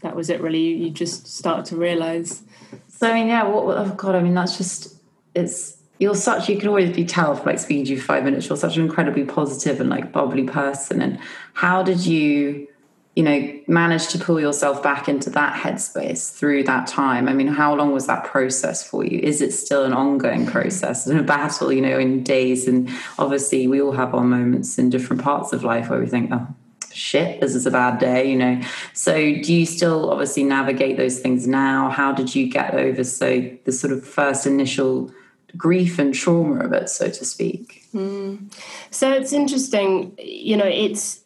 that 0.02 0.18
was 0.18 0.30
it. 0.30 0.42
Really, 0.42 0.60
you, 0.60 0.76
you 0.76 0.90
just 0.90 1.28
start 1.28 1.64
to 1.68 1.78
realize. 1.78 2.44
So 2.90 3.10
I 3.10 3.14
mean, 3.14 3.28
yeah. 3.28 3.48
What? 3.48 3.78
Oh 3.78 3.94
God. 3.96 4.16
I 4.16 4.22
mean, 4.22 4.34
that's 4.34 4.58
just. 4.58 4.98
It's 5.34 5.78
you're 5.98 6.14
such. 6.14 6.50
You 6.50 6.60
can 6.60 6.68
always 6.68 6.94
be 6.94 7.06
tell 7.06 7.34
for 7.34 7.46
like 7.46 7.60
speaking 7.60 7.86
to 7.86 7.92
you 7.92 8.00
for 8.02 8.06
five 8.06 8.26
minutes. 8.26 8.50
You're 8.50 8.58
such 8.58 8.76
an 8.76 8.84
incredibly 8.84 9.24
positive 9.24 9.80
and 9.80 9.90
like 9.90 10.12
bubbly 10.12 10.44
person. 10.44 11.02
And 11.02 11.20
how 11.54 11.84
did 11.84 12.06
you? 12.06 12.68
You 13.18 13.24
know, 13.24 13.52
managed 13.66 14.12
to 14.12 14.20
pull 14.20 14.40
yourself 14.40 14.84
back 14.84 15.10
into 15.10 15.32
that 15.32 15.60
headspace 15.60 16.32
through 16.32 16.64
that 16.64 16.86
time? 16.86 17.28
I 17.28 17.34
mean, 17.34 17.48
how 17.48 17.74
long 17.74 17.92
was 17.92 18.06
that 18.06 18.26
process 18.26 18.88
for 18.88 19.04
you? 19.04 19.18
Is 19.18 19.42
it 19.42 19.54
still 19.54 19.86
an 19.86 19.92
ongoing 19.92 20.46
process 20.46 21.08
and 21.08 21.20
a 21.20 21.24
battle, 21.24 21.74
you 21.74 21.82
know, 21.82 21.98
in 21.98 22.22
days? 22.22 22.68
And 22.68 22.92
obviously, 23.18 23.66
we 23.66 23.82
all 23.82 23.94
have 23.94 24.14
our 24.14 24.24
moments 24.24 24.78
in 24.78 24.92
different 24.92 25.24
parts 25.24 25.52
of 25.52 25.64
life 25.64 25.90
where 25.90 26.00
we 26.00 26.06
think, 26.06 26.30
oh, 26.32 26.48
shit, 26.94 27.42
this 27.42 27.56
is 27.56 27.66
a 27.66 27.72
bad 27.72 27.98
day, 27.98 28.30
you 28.30 28.38
know. 28.38 28.62
So, 28.94 29.16
do 29.16 29.52
you 29.52 29.66
still 29.66 30.12
obviously 30.12 30.44
navigate 30.44 30.98
those 30.98 31.20
things 31.20 31.48
now? 31.48 31.90
How 31.90 32.12
did 32.12 32.36
you 32.36 32.48
get 32.52 32.76
over, 32.76 33.04
so 33.04 33.50
the 33.64 33.72
sort 33.72 33.94
of 33.94 34.06
first 34.06 34.46
initial 34.46 35.12
grief 35.58 35.98
and 35.98 36.14
trauma 36.14 36.66
of 36.66 36.72
it, 36.72 36.88
so 36.88 37.10
to 37.10 37.26
speak? 37.26 37.84
Mm. 37.96 38.54
So, 38.92 39.12
it's 39.12 39.34
interesting, 39.34 40.16
you 40.20 40.56
know, 40.56 40.68
it's 40.68 41.22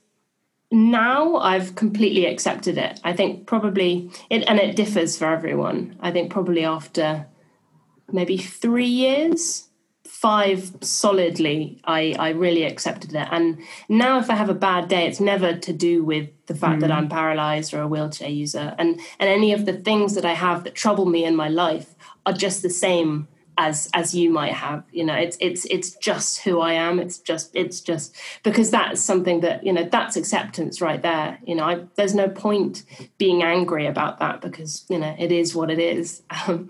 now 0.72 1.36
I've 1.36 1.76
completely 1.76 2.26
accepted 2.26 2.78
it. 2.78 3.00
I 3.04 3.14
think 3.14 3.46
probably 3.46 4.10
it, 4.30 4.44
and 4.48 4.60
it 4.60 4.76
differs 4.76 5.18
for 5.18 5.26
everyone. 5.26 5.98
I 6.00 6.12
think 6.12 6.32
probably 6.32 6.64
after 6.64 7.28
maybe 8.12 8.38
three 8.38 8.86
years, 8.86 9.68
five 10.06 10.72
solidly, 10.82 11.82
I, 11.84 12.16
I 12.18 12.30
really 12.30 12.64
accepted 12.64 13.14
it. 13.16 13.28
And 13.32 13.60
now 13.90 14.20
if 14.20 14.30
I 14.30 14.36
have 14.36 14.50
a 14.50 14.54
bad 14.54 14.88
day, 14.88 15.08
it's 15.08 15.20
never 15.20 15.58
to 15.58 15.74
do 15.74 16.04
with 16.04 16.30
the 16.46 16.56
fact 16.56 16.78
mm. 16.78 16.82
that 16.82 16.92
I'm 16.92 17.10
paralyzed 17.10 17.74
or 17.74 17.82
a 17.82 17.88
wheelchair 17.88 18.30
user. 18.30 18.76
And, 18.78 19.00
and 19.20 19.30
any 19.30 19.52
of 19.52 19.66
the 19.66 19.74
things 19.74 20.16
that 20.16 20.26
I 20.26 20.34
have 20.34 20.64
that 20.64 20.76
trouble 20.76 21.06
me 21.06 21.26
in 21.26 21.36
my 21.36 21.50
life 21.50 21.96
are 22.26 22.34
just 22.34 22.62
the 22.62 22.70
same 22.70 23.28
as 23.58 23.90
as 23.94 24.16
you 24.16 24.30
might 24.30 24.54
have 24.54 24.84
you 24.92 25.04
know 25.04 25.14
it's 25.14 25.38
it's 25.40 25.66
it's 25.66 25.96
just 25.96 26.40
who 26.42 26.60
i 26.62 26.74
am. 26.74 27.00
It's 27.00 27.20
just 27.20 27.52
it's 27.54 27.82
just 27.82 28.16
because 28.44 28.72
that's 28.72 29.02
something 29.02 29.42
that 29.42 29.66
you 29.66 29.74
know 29.74 29.84
that's 29.84 30.16
acceptance 30.16 30.82
right 30.82 31.02
there. 31.02 31.40
You 31.46 31.56
know 31.56 31.66
I, 31.66 31.86
there's 31.96 32.16
no 32.16 32.30
point 32.30 32.84
being 33.18 33.44
angry 33.44 33.86
about 33.88 34.20
that 34.20 34.42
because 34.42 34.86
you 34.90 34.98
know 34.98 35.16
it 35.20 35.32
is 35.32 35.56
what 35.56 35.70
it 35.70 35.80
is. 35.80 36.24
Um, 36.48 36.70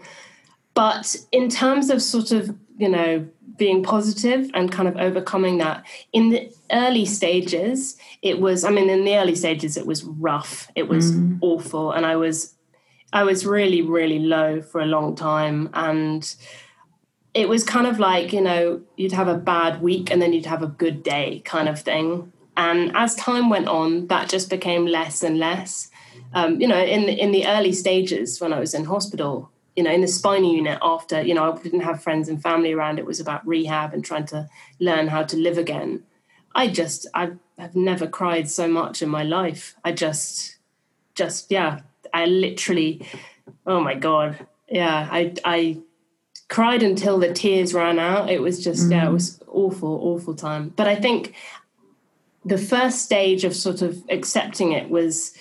but 0.73 1.15
in 1.31 1.49
terms 1.49 1.89
of 1.89 2.01
sort 2.01 2.31
of 2.31 2.55
you 2.77 2.89
know 2.89 3.27
being 3.57 3.83
positive 3.83 4.49
and 4.53 4.71
kind 4.71 4.87
of 4.87 4.97
overcoming 4.97 5.59
that 5.59 5.85
in 6.13 6.29
the 6.29 6.51
early 6.71 7.05
stages 7.05 7.97
it 8.21 8.39
was 8.39 8.63
i 8.63 8.71
mean 8.71 8.89
in 8.89 9.05
the 9.05 9.15
early 9.15 9.35
stages 9.35 9.77
it 9.77 9.85
was 9.85 10.03
rough. 10.03 10.67
It 10.75 10.87
was 10.87 11.11
mm. 11.11 11.37
awful. 11.41 11.91
And 11.91 12.05
i 12.05 12.15
was 12.15 12.55
i 13.13 13.23
was 13.23 13.45
really 13.45 13.81
really 13.81 14.19
low 14.19 14.61
for 14.61 14.81
a 14.81 14.85
long 14.85 15.15
time. 15.15 15.69
And 15.73 16.23
it 17.33 17.47
was 17.47 17.63
kind 17.63 17.87
of 17.87 17.99
like 17.99 18.33
you 18.33 18.41
know 18.41 18.81
you'd 18.97 19.11
have 19.11 19.27
a 19.27 19.37
bad 19.37 19.81
week 19.81 20.11
and 20.11 20.21
then 20.21 20.33
you'd 20.33 20.45
have 20.45 20.63
a 20.63 20.67
good 20.67 21.03
day 21.03 21.41
kind 21.45 21.69
of 21.69 21.79
thing. 21.79 22.31
And 22.57 22.91
as 22.95 23.15
time 23.15 23.49
went 23.49 23.67
on 23.67 24.07
that 24.07 24.29
just 24.29 24.49
became 24.49 24.85
less 24.85 25.23
and 25.23 25.37
less. 25.37 25.89
Um, 26.33 26.59
you 26.61 26.67
know 26.67 26.81
in 26.81 27.05
the, 27.05 27.13
in 27.13 27.31
the 27.31 27.45
early 27.45 27.73
stages 27.73 28.39
when 28.39 28.53
i 28.53 28.59
was 28.59 28.73
in 28.73 28.85
hospital 28.85 29.51
you 29.75 29.83
know 29.83 29.91
in 29.91 29.99
the 29.99 30.07
spinal 30.07 30.53
unit 30.53 30.79
after 30.81 31.21
you 31.21 31.33
know 31.33 31.51
i 31.51 31.61
didn't 31.61 31.81
have 31.81 32.01
friends 32.01 32.29
and 32.29 32.41
family 32.41 32.71
around. 32.71 32.99
It 32.99 33.05
was 33.05 33.19
about 33.19 33.45
rehab 33.45 33.93
and 33.93 34.03
trying 34.03 34.25
to 34.27 34.49
learn 34.79 35.07
how 35.07 35.23
to 35.23 35.37
live 35.37 35.57
again. 35.57 36.03
I 36.55 36.67
just 36.67 37.07
i've, 37.13 37.37
I've 37.57 37.75
never 37.75 38.07
cried 38.07 38.49
so 38.49 38.67
much 38.67 39.01
in 39.01 39.09
my 39.09 39.23
life. 39.23 39.75
I 39.83 39.91
just 39.91 40.57
just 41.15 41.51
yeah 41.51 41.81
i 42.13 42.25
literally 42.25 43.05
oh 43.65 43.81
my 43.81 43.95
god. 43.95 44.47
Yeah 44.69 45.07
i 45.11 45.33
i 45.43 45.77
cried 46.51 46.83
until 46.83 47.17
the 47.17 47.31
tears 47.31 47.73
ran 47.73 47.97
out. 47.97 48.29
It 48.29 48.41
was 48.41 48.61
just, 48.61 48.87
mm. 48.87 48.91
yeah, 48.91 49.05
it 49.05 49.09
mm. 49.09 49.13
was 49.13 49.39
awful, 49.47 49.99
awful 50.03 50.35
time. 50.35 50.73
But 50.75 50.85
I 50.85 50.95
think 50.95 51.33
the 52.43 52.57
first 52.57 53.01
stage 53.01 53.45
of 53.45 53.55
sort 53.55 53.81
of 53.81 54.03
accepting 54.09 54.73
it 54.73 54.89
was 54.89 55.33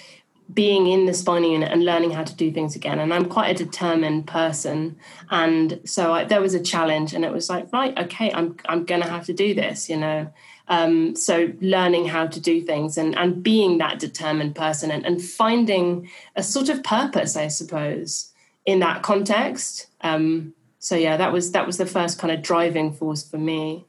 being 0.54 0.86
in 0.86 1.06
the 1.06 1.14
spinal 1.14 1.50
unit 1.50 1.72
and 1.72 1.84
learning 1.84 2.12
how 2.12 2.22
to 2.22 2.34
do 2.36 2.52
things 2.52 2.76
again. 2.76 3.00
And 3.00 3.12
I'm 3.12 3.24
quite 3.24 3.50
a 3.50 3.64
determined 3.64 4.28
person, 4.28 4.96
and 5.30 5.80
so 5.84 6.12
I, 6.12 6.24
there 6.24 6.40
was 6.40 6.54
a 6.54 6.62
challenge, 6.62 7.12
and 7.12 7.24
it 7.24 7.32
was 7.32 7.50
like, 7.50 7.72
right, 7.72 7.96
okay, 7.98 8.32
I'm 8.32 8.56
I'm 8.68 8.84
going 8.84 9.02
to 9.02 9.08
have 9.08 9.26
to 9.26 9.32
do 9.32 9.52
this, 9.52 9.88
you 9.88 9.96
know. 9.96 10.32
Um, 10.68 11.16
so 11.16 11.52
learning 11.60 12.06
how 12.06 12.28
to 12.28 12.40
do 12.40 12.62
things 12.62 12.96
and 12.96 13.16
and 13.18 13.42
being 13.42 13.78
that 13.78 13.98
determined 13.98 14.54
person 14.54 14.90
and, 14.92 15.04
and 15.04 15.20
finding 15.20 16.08
a 16.36 16.42
sort 16.42 16.68
of 16.68 16.84
purpose, 16.84 17.36
I 17.36 17.48
suppose, 17.48 18.32
in 18.64 18.78
that 18.80 19.02
context. 19.02 19.88
Um, 20.02 20.54
so 20.80 20.96
yeah 20.96 21.16
that 21.16 21.32
was 21.32 21.52
that 21.52 21.66
was 21.66 21.76
the 21.76 21.86
first 21.86 22.18
kind 22.18 22.32
of 22.32 22.42
driving 22.42 22.92
force 22.92 23.22
for 23.22 23.38
me. 23.38 23.86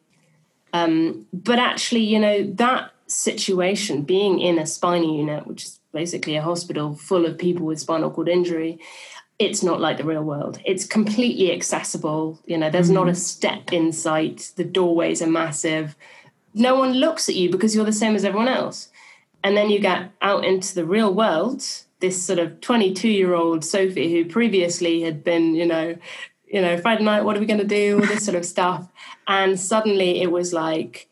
Um, 0.74 1.26
but 1.34 1.60
actually 1.60 2.04
you 2.04 2.20
know 2.20 2.44
that 2.44 2.92
situation 3.08 4.04
being 4.04 4.40
in 4.40 4.58
a 4.58 4.66
spinal 4.66 5.18
unit 5.18 5.46
which 5.46 5.66
is 5.66 5.80
basically 5.92 6.38
a 6.38 6.42
hospital 6.42 6.96
full 6.96 7.26
of 7.26 7.38
people 7.38 7.66
with 7.66 7.80
spinal 7.80 8.10
cord 8.10 8.30
injury 8.30 8.80
it's 9.40 9.64
not 9.64 9.82
like 9.82 9.98
the 9.98 10.04
real 10.04 10.24
world. 10.24 10.60
It's 10.66 10.86
completely 10.86 11.52
accessible. 11.52 12.40
You 12.46 12.60
know 12.60 12.70
there's 12.70 12.88
mm-hmm. 12.88 12.96
not 12.96 13.08
a 13.08 13.12
mm-hmm. 13.12 13.16
step 13.16 13.74
in 13.74 13.92
sight. 13.92 14.52
The 14.56 14.64
doorways 14.64 15.22
are 15.24 15.28
massive. 15.28 15.96
No 16.54 16.76
one 16.76 16.94
looks 16.94 17.28
at 17.28 17.36
you 17.36 17.50
because 17.50 17.76
you're 17.76 17.86
the 17.86 17.92
same 17.92 18.16
as 18.16 18.24
everyone 18.24 18.50
else. 18.50 18.90
And 19.44 19.58
then 19.58 19.70
you 19.70 19.80
get 19.80 20.12
out 20.22 20.46
into 20.46 20.76
the 20.76 20.86
real 20.86 21.14
world 21.14 21.64
this 22.02 22.22
sort 22.22 22.40
of 22.40 22.60
22 22.62 23.08
year 23.08 23.34
old 23.34 23.64
Sophie, 23.64 24.12
who 24.12 24.26
previously 24.26 25.02
had 25.02 25.24
been, 25.24 25.56
you 25.56 25.66
know, 25.66 25.96
you 26.52 26.62
know, 26.62 26.78
Friday 26.78 27.04
night, 27.04 27.24
what 27.24 27.38
are 27.38 27.40
we 27.40 27.46
going 27.46 27.60
to 27.60 27.66
do? 27.66 28.00
All 28.00 28.06
this 28.06 28.26
sort 28.26 28.36
of 28.36 28.46
stuff. 28.46 28.88
And 29.28 29.58
suddenly 29.58 30.22
it 30.22 30.32
was 30.32 30.52
like, 30.52 31.10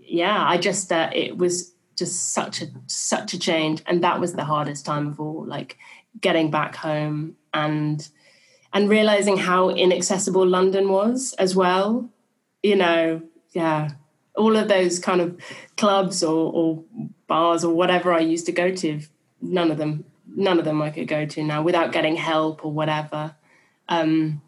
yeah, 0.00 0.44
I 0.46 0.58
just, 0.58 0.92
uh, 0.92 1.10
it 1.14 1.38
was 1.38 1.72
just 1.96 2.34
such 2.34 2.60
a, 2.60 2.66
such 2.86 3.32
a 3.32 3.38
change. 3.38 3.82
And 3.86 4.04
that 4.04 4.20
was 4.20 4.34
the 4.34 4.44
hardest 4.44 4.84
time 4.84 5.06
of 5.06 5.18
all, 5.18 5.46
like 5.46 5.78
getting 6.20 6.50
back 6.50 6.76
home 6.76 7.36
and, 7.54 8.06
and 8.74 8.90
realizing 8.90 9.38
how 9.38 9.70
inaccessible 9.70 10.46
London 10.46 10.90
was 10.90 11.32
as 11.38 11.56
well. 11.56 12.10
You 12.62 12.76
know, 12.76 13.22
yeah, 13.52 13.92
all 14.36 14.56
of 14.56 14.68
those 14.68 14.98
kind 14.98 15.22
of 15.22 15.40
clubs 15.78 16.22
or, 16.22 16.52
or 16.52 16.84
bars 17.26 17.64
or 17.64 17.74
whatever 17.74 18.12
I 18.12 18.20
used 18.20 18.44
to 18.46 18.52
go 18.52 18.70
to, 18.74 19.00
none 19.40 19.70
of 19.70 19.78
them, 19.78 20.04
none 20.26 20.58
of 20.58 20.66
them 20.66 20.82
I 20.82 20.90
could 20.90 21.08
go 21.08 21.24
to 21.24 21.42
now 21.42 21.62
without 21.62 21.92
getting 21.92 22.16
help 22.16 22.62
or 22.62 22.72
whatever. 22.72 23.36
Um, 23.88 24.42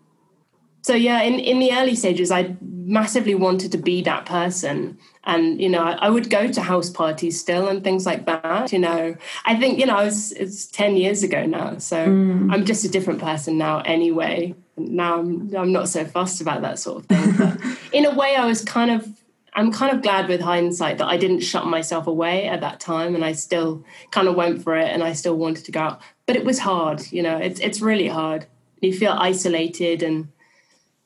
so 0.84 0.94
yeah 0.94 1.20
in, 1.22 1.34
in 1.40 1.58
the 1.58 1.72
early 1.72 1.96
stages 1.96 2.30
i 2.30 2.54
massively 2.84 3.34
wanted 3.34 3.72
to 3.72 3.78
be 3.78 4.02
that 4.02 4.26
person. 4.26 4.98
And 5.24 5.60
you 5.60 5.70
know 5.70 5.82
I, 5.82 5.92
I, 5.92 6.10
would 6.10 6.28
go 6.28 6.48
to 6.48 6.60
house 6.60 6.90
parties 6.90 7.40
still 7.40 7.66
and 7.68 7.82
things 7.82 8.04
like 8.04 8.26
that 8.26 8.72
you 8.72 8.78
know. 8.78 9.16
I 9.46 9.58
think 9.58 9.78
you 9.78 9.86
know 9.86 9.98
it's, 9.98 10.32
it's 10.32 10.66
10 10.66 10.96
years 10.96 11.22
ago 11.22 11.46
now 11.46 11.78
so 11.78 12.06
mm. 12.06 12.52
i'm 12.52 12.66
just 12.66 12.84
a 12.84 12.90
different 12.90 13.20
person 13.20 13.56
now 13.56 13.80
anyway. 13.80 14.54
Now 14.76 15.20
I'm, 15.20 15.54
I'm 15.56 15.72
not 15.72 15.88
so 15.88 16.04
fussed 16.04 16.42
about 16.42 16.60
that 16.62 16.78
sort 16.78 16.98
of 16.98 17.06
thing. 17.06 17.36
But 17.38 17.58
in 17.92 18.04
a 18.04 18.14
way 18.14 18.36
i 18.36 18.44
was 18.44 18.62
kind 18.62 18.90
of 18.90 19.08
i'm 19.54 19.72
kind 19.72 19.96
of 19.96 20.02
glad 20.02 20.28
with 20.28 20.42
hindsight 20.42 20.98
that 20.98 21.06
i 21.06 21.16
didn't 21.16 21.40
shut 21.40 21.66
myself 21.66 22.06
away 22.06 22.46
at 22.46 22.60
that 22.60 22.80
time 22.80 23.14
and 23.14 23.24
i 23.24 23.32
still 23.32 23.82
kind 24.10 24.28
of 24.28 24.34
went 24.34 24.62
for 24.62 24.76
it 24.76 24.88
and 24.88 25.02
i 25.02 25.14
still 25.14 25.36
wanted 25.36 25.64
to 25.64 25.72
go 25.72 25.80
out. 25.80 26.00
But 26.26 26.36
it 26.36 26.44
was 26.44 26.58
hard 26.58 27.10
you 27.10 27.22
know 27.22 27.38
it's, 27.38 27.60
it's 27.60 27.80
really 27.80 28.08
hard. 28.08 28.44
You 28.82 28.92
feel 28.92 29.12
isolated 29.12 30.02
and 30.02 30.28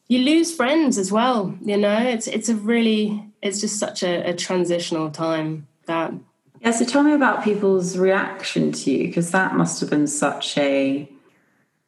you 0.08 0.20
lose 0.20 0.54
friends 0.54 0.98
as 0.98 1.12
well. 1.12 1.56
You 1.60 1.76
know, 1.76 1.98
it's 1.98 2.26
it's 2.26 2.48
a 2.48 2.54
really 2.54 3.24
it's 3.42 3.60
just 3.60 3.78
such 3.78 4.02
a, 4.02 4.30
a 4.30 4.34
transitional 4.34 5.10
time 5.10 5.68
that. 5.86 6.12
Yeah, 6.60 6.72
so 6.72 6.84
tell 6.84 7.04
me 7.04 7.12
about 7.12 7.44
people's 7.44 7.96
reaction 7.96 8.72
to 8.72 8.90
you 8.90 9.06
because 9.06 9.30
that 9.30 9.54
must 9.54 9.78
have 9.80 9.90
been 9.90 10.08
such 10.08 10.58
a. 10.58 11.08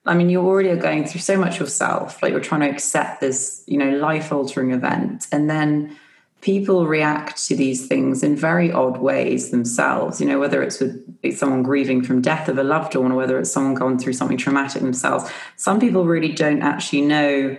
I 0.07 0.15
mean, 0.15 0.31
you 0.31 0.41
already 0.41 0.69
are 0.71 0.77
going 0.77 1.05
through 1.07 1.21
so 1.21 1.37
much 1.37 1.59
yourself, 1.59 2.23
like 2.23 2.31
you're 2.31 2.41
trying 2.41 2.63
to 2.63 2.71
accept 2.71 3.21
this, 3.21 3.63
you 3.67 3.77
know, 3.77 3.91
life 3.91 4.33
altering 4.33 4.71
event, 4.71 5.27
and 5.33 5.51
then 5.51 5.97
people 6.41 6.87
react 6.87 7.45
to 7.47 7.57
these 7.57 7.87
things 7.87 8.23
in 8.23 8.35
very 8.35 8.73
odd 8.73 8.97
ways 8.97 9.51
themselves 9.51 10.23
you 10.23 10.27
know 10.27 10.39
whether 10.39 10.63
it's 10.63 10.81
with 10.81 11.37
someone 11.37 11.63
grieving 11.63 12.03
from 12.03 12.23
death 12.23 12.49
of 12.49 12.57
a 12.57 12.63
loved 12.63 12.95
one 12.95 13.13
or 13.13 13.15
whether 13.15 13.39
it's 13.39 13.53
someone 13.53 13.75
gone 13.75 13.99
through 13.99 14.15
something 14.15 14.39
traumatic 14.39 14.81
themselves 14.81 15.31
some 15.57 15.79
people 15.79 16.07
really 16.07 16.33
don't 16.33 16.63
actually 16.63 17.03
know 17.03 17.55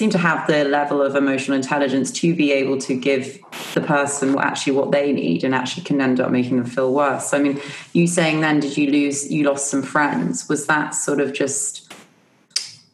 seem 0.00 0.08
to 0.08 0.16
have 0.16 0.46
the 0.46 0.64
level 0.64 1.02
of 1.02 1.14
emotional 1.14 1.54
intelligence 1.54 2.10
to 2.10 2.34
be 2.34 2.52
able 2.52 2.78
to 2.78 2.94
give 2.94 3.38
the 3.74 3.82
person 3.82 4.34
actually 4.38 4.72
what 4.72 4.92
they 4.92 5.12
need 5.12 5.44
and 5.44 5.54
actually 5.54 5.84
can 5.84 6.00
end 6.00 6.18
up 6.18 6.30
making 6.30 6.56
them 6.56 6.64
feel 6.64 6.90
worse. 6.94 7.28
So, 7.28 7.36
I 7.36 7.42
mean, 7.42 7.60
you 7.92 8.06
saying 8.06 8.40
then, 8.40 8.60
did 8.60 8.78
you 8.78 8.90
lose, 8.90 9.30
you 9.30 9.44
lost 9.44 9.68
some 9.70 9.82
friends? 9.82 10.48
Was 10.48 10.66
that 10.68 10.94
sort 10.94 11.20
of 11.20 11.34
just 11.34 11.92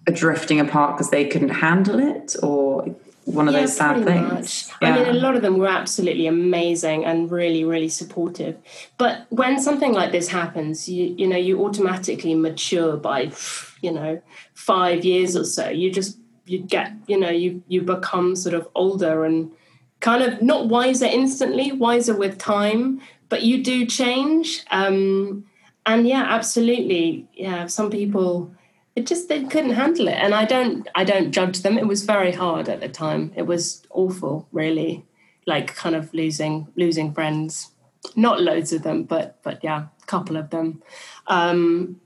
a 0.08 0.10
drifting 0.10 0.58
apart 0.58 0.96
because 0.96 1.10
they 1.10 1.26
couldn't 1.28 1.50
handle 1.50 2.00
it 2.00 2.34
or 2.42 2.92
one 3.24 3.46
of 3.46 3.54
yeah, 3.54 3.60
those 3.60 3.76
sad 3.76 4.04
things? 4.04 4.72
Yeah. 4.82 4.88
I 4.88 4.98
mean, 4.98 5.06
a 5.06 5.12
lot 5.12 5.36
of 5.36 5.42
them 5.42 5.58
were 5.58 5.68
absolutely 5.68 6.26
amazing 6.26 7.04
and 7.04 7.30
really, 7.30 7.62
really 7.62 7.88
supportive. 7.88 8.56
But 8.98 9.26
when 9.28 9.60
something 9.60 9.92
like 9.92 10.10
this 10.10 10.26
happens, 10.26 10.88
you, 10.88 11.14
you 11.16 11.28
know, 11.28 11.36
you 11.36 11.64
automatically 11.64 12.34
mature 12.34 12.96
by, 12.96 13.30
you 13.80 13.92
know, 13.92 14.20
five 14.54 15.04
years 15.04 15.36
or 15.36 15.44
so. 15.44 15.68
You 15.68 15.92
just 15.92 16.18
you 16.46 16.60
get 16.60 16.92
you 17.06 17.18
know 17.18 17.30
you 17.30 17.62
you 17.68 17.82
become 17.82 18.36
sort 18.36 18.54
of 18.54 18.68
older 18.74 19.24
and 19.24 19.50
kind 20.00 20.22
of 20.22 20.40
not 20.42 20.68
wiser 20.68 21.06
instantly 21.06 21.72
wiser 21.72 22.14
with 22.16 22.38
time 22.38 23.00
but 23.28 23.42
you 23.42 23.62
do 23.62 23.86
change. 23.86 24.64
Um, 24.70 25.46
and 25.84 26.06
yeah, 26.06 26.24
absolutely. 26.28 27.28
Yeah, 27.34 27.66
some 27.66 27.90
people 27.90 28.52
it 28.94 29.06
just 29.06 29.28
they 29.28 29.44
couldn't 29.44 29.74
handle 29.74 30.08
it. 30.08 30.14
And 30.14 30.34
i 30.34 30.46
don't 30.46 30.88
i 30.94 31.04
don't 31.04 31.30
judge 31.30 31.60
them. 31.62 31.76
It 31.76 31.86
was 31.86 32.04
very 32.04 32.32
hard 32.32 32.68
at 32.68 32.80
the 32.80 32.88
time. 32.88 33.32
It 33.36 33.42
was 33.42 33.82
awful 33.90 34.48
really. 34.52 35.04
Like 35.46 35.74
kind 35.74 35.94
of 35.94 36.12
losing 36.14 36.68
losing 36.76 37.12
friends. 37.12 37.72
Not 38.14 38.40
loads 38.40 38.72
of 38.72 38.82
them 38.82 39.04
but 39.04 39.38
but 39.42 39.62
yeah 39.62 39.86
a 40.02 40.06
couple 40.06 40.36
of 40.36 40.50
them. 40.50 40.82
Um 41.26 42.00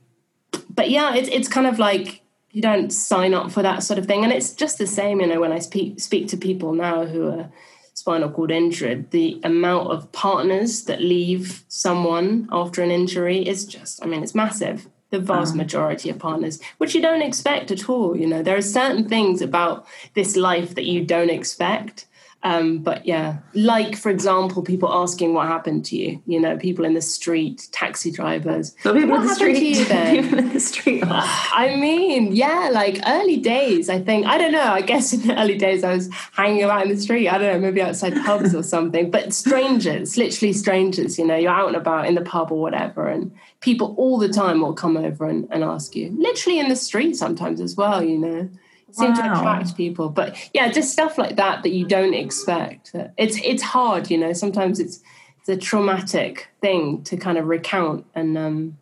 but 0.69 0.89
yeah 0.89 1.15
it's 1.15 1.29
it's 1.29 1.47
kind 1.47 1.65
of 1.65 1.79
like 1.79 2.20
you 2.51 2.61
don't 2.61 2.91
sign 2.91 3.33
up 3.33 3.51
for 3.51 3.61
that 3.61 3.83
sort 3.83 3.97
of 3.97 4.05
thing 4.05 4.23
and 4.23 4.33
it's 4.33 4.53
just 4.53 4.77
the 4.77 4.87
same 4.87 5.19
you 5.19 5.27
know 5.27 5.39
when 5.39 5.51
i 5.51 5.59
speak 5.59 5.99
speak 5.99 6.27
to 6.27 6.37
people 6.37 6.73
now 6.73 7.05
who 7.05 7.29
are 7.29 7.51
spinal 7.93 8.29
cord 8.29 8.51
injured 8.51 9.11
the 9.11 9.39
amount 9.43 9.89
of 9.89 10.11
partners 10.11 10.85
that 10.85 11.01
leave 11.01 11.63
someone 11.67 12.47
after 12.51 12.81
an 12.81 12.91
injury 12.91 13.47
is 13.47 13.65
just 13.65 14.03
i 14.03 14.07
mean 14.07 14.23
it's 14.23 14.35
massive 14.35 14.87
the 15.11 15.19
vast 15.19 15.53
mm. 15.53 15.57
majority 15.57 16.09
of 16.09 16.17
partners, 16.17 16.59
which 16.77 16.95
you 16.95 17.01
don't 17.01 17.21
expect 17.21 17.69
at 17.69 17.87
all. 17.87 18.17
You 18.17 18.25
know, 18.25 18.41
there 18.41 18.57
are 18.57 18.61
certain 18.61 19.07
things 19.07 19.41
about 19.41 19.85
this 20.15 20.35
life 20.35 20.75
that 20.75 20.85
you 20.85 21.05
don't 21.05 21.29
expect. 21.29 22.05
Um, 22.43 22.79
but 22.79 23.05
yeah, 23.05 23.37
like 23.53 23.95
for 23.95 24.09
example, 24.09 24.63
people 24.63 24.91
asking 24.91 25.33
what 25.33 25.47
happened 25.47 25.85
to 25.85 25.95
you. 25.95 26.21
You 26.25 26.39
know, 26.39 26.57
people 26.57 26.85
in 26.85 26.93
the 26.93 27.01
street, 27.01 27.67
taxi 27.71 28.11
drivers. 28.11 28.75
So 28.81 28.93
people 28.93 29.11
what 29.11 29.21
in 29.21 29.27
the 29.27 29.33
happened 29.33 29.57
street. 29.57 29.73
to 29.73 29.79
you 29.79 29.85
then? 29.85 30.23
people 30.23 30.39
in 30.39 30.53
the 30.53 30.59
street. 30.59 31.03
I 31.05 31.75
mean, 31.79 32.35
yeah, 32.35 32.69
like 32.71 32.99
early 33.05 33.37
days, 33.37 33.89
I 33.89 33.99
think. 34.01 34.25
I 34.25 34.37
don't 34.37 34.51
know. 34.51 34.61
I 34.63 34.81
guess 34.81 35.13
in 35.13 35.27
the 35.27 35.39
early 35.39 35.57
days, 35.57 35.83
I 35.83 35.93
was 35.93 36.09
hanging 36.33 36.63
about 36.63 36.83
in 36.83 36.89
the 36.89 36.99
street. 36.99 37.27
I 37.29 37.37
don't 37.37 37.53
know, 37.53 37.59
maybe 37.59 37.81
outside 37.81 38.15
pubs 38.25 38.55
or 38.55 38.63
something. 38.63 39.11
But 39.11 39.33
strangers, 39.33 40.17
literally 40.17 40.53
strangers, 40.53 41.19
you 41.19 41.27
know, 41.27 41.35
you're 41.35 41.51
out 41.51 41.67
and 41.67 41.75
about 41.75 42.07
in 42.07 42.15
the 42.15 42.21
pub 42.21 42.51
or 42.51 42.59
whatever. 42.59 43.07
And 43.07 43.31
people 43.61 43.93
all 43.97 44.17
the 44.17 44.29
time 44.29 44.61
will 44.61 44.73
come 44.73 44.97
over 44.97 45.27
and, 45.27 45.47
and 45.51 45.63
ask 45.63 45.95
you, 45.95 46.09
literally 46.17 46.59
in 46.59 46.69
the 46.69 46.75
street 46.75 47.15
sometimes 47.15 47.61
as 47.61 47.75
well, 47.75 48.01
you 48.01 48.17
know. 48.17 48.49
Seem 48.91 49.13
to 49.13 49.21
attract 49.21 49.75
people, 49.77 50.09
but 50.09 50.35
yeah, 50.53 50.71
just 50.71 50.91
stuff 50.91 51.17
like 51.17 51.35
that 51.37 51.63
that 51.63 51.69
you 51.69 51.85
don't 51.85 52.13
expect. 52.13 52.91
It's 53.17 53.37
it's 53.43 53.63
hard, 53.63 54.11
you 54.11 54.17
know. 54.17 54.33
Sometimes 54.33 54.79
it's 54.79 55.01
it's 55.39 55.49
a 55.49 55.57
traumatic 55.57 56.49
thing 56.61 57.03
to 57.03 57.17
kind 57.17 57.37
of 57.37 57.47
recount, 57.47 58.05
and 58.13 58.37
um, 58.37 58.77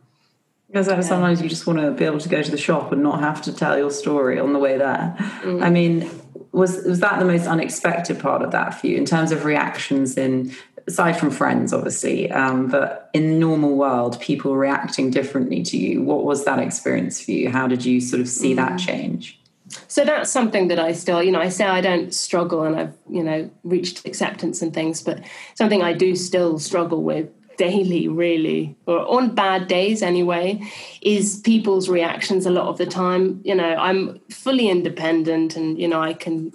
Because 0.68 0.88
uh, 0.90 1.02
sometimes 1.02 1.42
you 1.42 1.48
just 1.50 1.66
want 1.68 1.80
to 1.80 1.92
be 1.92 2.06
able 2.06 2.20
to 2.20 2.30
go 2.30 2.42
to 2.42 2.52
the 2.52 2.58
shop 2.58 2.92
and 2.92 3.02
not 3.02 3.20
have 3.22 3.42
to 3.44 3.54
tell 3.54 3.78
your 3.78 3.92
story 3.92 4.40
on 4.40 4.54
the 4.54 4.60
way 4.60 4.78
there. 4.78 5.16
Mm. 5.44 5.64
I 5.64 5.70
mean, 5.70 6.10
was 6.52 6.84
was 6.86 7.00
that 7.00 7.20
the 7.20 7.26
most 7.26 7.48
unexpected 7.48 8.20
part 8.20 8.42
of 8.42 8.52
that 8.52 8.74
for 8.80 8.88
you 8.88 8.98
in 8.98 9.06
terms 9.06 9.32
of 9.32 9.46
reactions 9.46 10.18
in 10.18 10.52
aside 10.88 11.14
from 11.14 11.30
friends, 11.30 11.72
obviously, 11.72 12.32
um, 12.32 12.68
but 12.68 13.12
in 13.14 13.28
the 13.30 13.36
normal 13.36 13.76
world, 13.76 14.20
people 14.20 14.56
reacting 14.56 15.12
differently 15.12 15.62
to 15.62 15.78
you? 15.78 16.02
What 16.02 16.24
was 16.26 16.46
that 16.46 16.58
experience 16.58 17.24
for 17.24 17.32
you? 17.32 17.50
How 17.50 17.68
did 17.68 17.86
you 17.86 18.02
sort 18.02 18.22
of 18.22 18.28
see 18.28 18.56
that 18.56 18.74
Mm. 18.74 18.80
change? 18.80 19.39
So 19.88 20.04
that's 20.04 20.32
something 20.32 20.68
that 20.70 20.80
I 20.80 20.94
still, 20.94 21.22
you 21.22 21.32
know, 21.32 21.40
I 21.40 21.50
say 21.50 21.66
I 21.66 21.82
don't 21.82 22.14
struggle 22.14 22.64
and 22.64 22.76
I've, 22.76 22.94
you 23.10 23.24
know, 23.24 23.50
reached 23.64 24.06
acceptance 24.06 24.62
and 24.62 24.74
things, 24.74 25.02
but 25.02 25.22
something 25.56 25.82
I 25.82 25.94
do 25.94 26.16
still 26.16 26.60
struggle 26.60 27.04
with 27.04 27.30
daily, 27.58 28.08
really, 28.08 28.76
or 28.86 29.06
on 29.08 29.36
bad 29.36 29.68
days 29.68 30.02
anyway, 30.02 30.62
is 31.02 31.42
people's 31.42 31.90
reactions 31.90 32.46
a 32.46 32.50
lot 32.50 32.68
of 32.68 32.78
the 32.78 32.86
time. 32.86 33.42
You 33.44 33.54
know, 33.54 33.76
I'm 33.76 34.20
fully 34.30 34.70
independent 34.70 35.56
and, 35.56 35.80
you 35.80 35.88
know, 35.88 36.02
I 36.02 36.14
can 36.14 36.54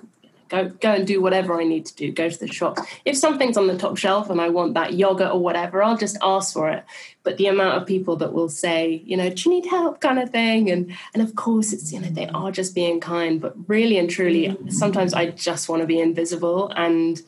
go 0.55 0.69
go 0.69 0.93
and 0.93 1.07
do 1.07 1.21
whatever 1.21 1.61
I 1.61 1.65
need 1.65 1.87
to 1.87 1.95
do, 1.95 2.13
go 2.13 2.29
to 2.29 2.39
the 2.39 2.47
shops. 2.47 2.83
If 3.05 3.17
something's 3.17 3.57
on 3.57 3.67
the 3.67 3.77
top 3.77 3.97
shelf 3.97 4.31
and 4.31 4.41
I 4.41 4.49
want 4.49 4.75
that 4.75 4.95
yogurt 4.95 5.33
or 5.33 5.41
whatever, 5.41 5.83
I'll 5.83 5.97
just 5.97 6.17
ask 6.23 6.53
for 6.53 6.71
it. 6.71 6.85
But 7.23 7.37
the 7.37 7.47
amount 7.47 7.81
of 7.81 7.87
people 7.87 8.17
that 8.17 8.33
will 8.33 8.49
say, 8.49 9.03
you 9.05 9.17
know, 9.17 9.31
do 9.31 9.43
you 9.49 9.55
need 9.55 9.69
help 9.69 10.01
kind 10.01 10.19
of 10.19 10.31
thing? 10.31 10.71
And 10.71 10.95
and 11.13 11.23
of 11.23 11.35
course 11.35 11.73
it's, 11.73 11.93
you 11.93 12.01
know, 12.01 12.09
they 12.09 12.29
are 12.29 12.51
just 12.51 12.75
being 12.75 13.01
kind, 13.01 13.41
but 13.41 13.55
really 13.69 13.99
and 13.99 14.09
truly, 14.09 14.57
sometimes 14.69 15.15
I 15.15 15.31
just 15.31 15.69
want 15.69 15.81
to 15.83 15.87
be 15.87 16.01
invisible 16.01 16.71
and 16.77 17.21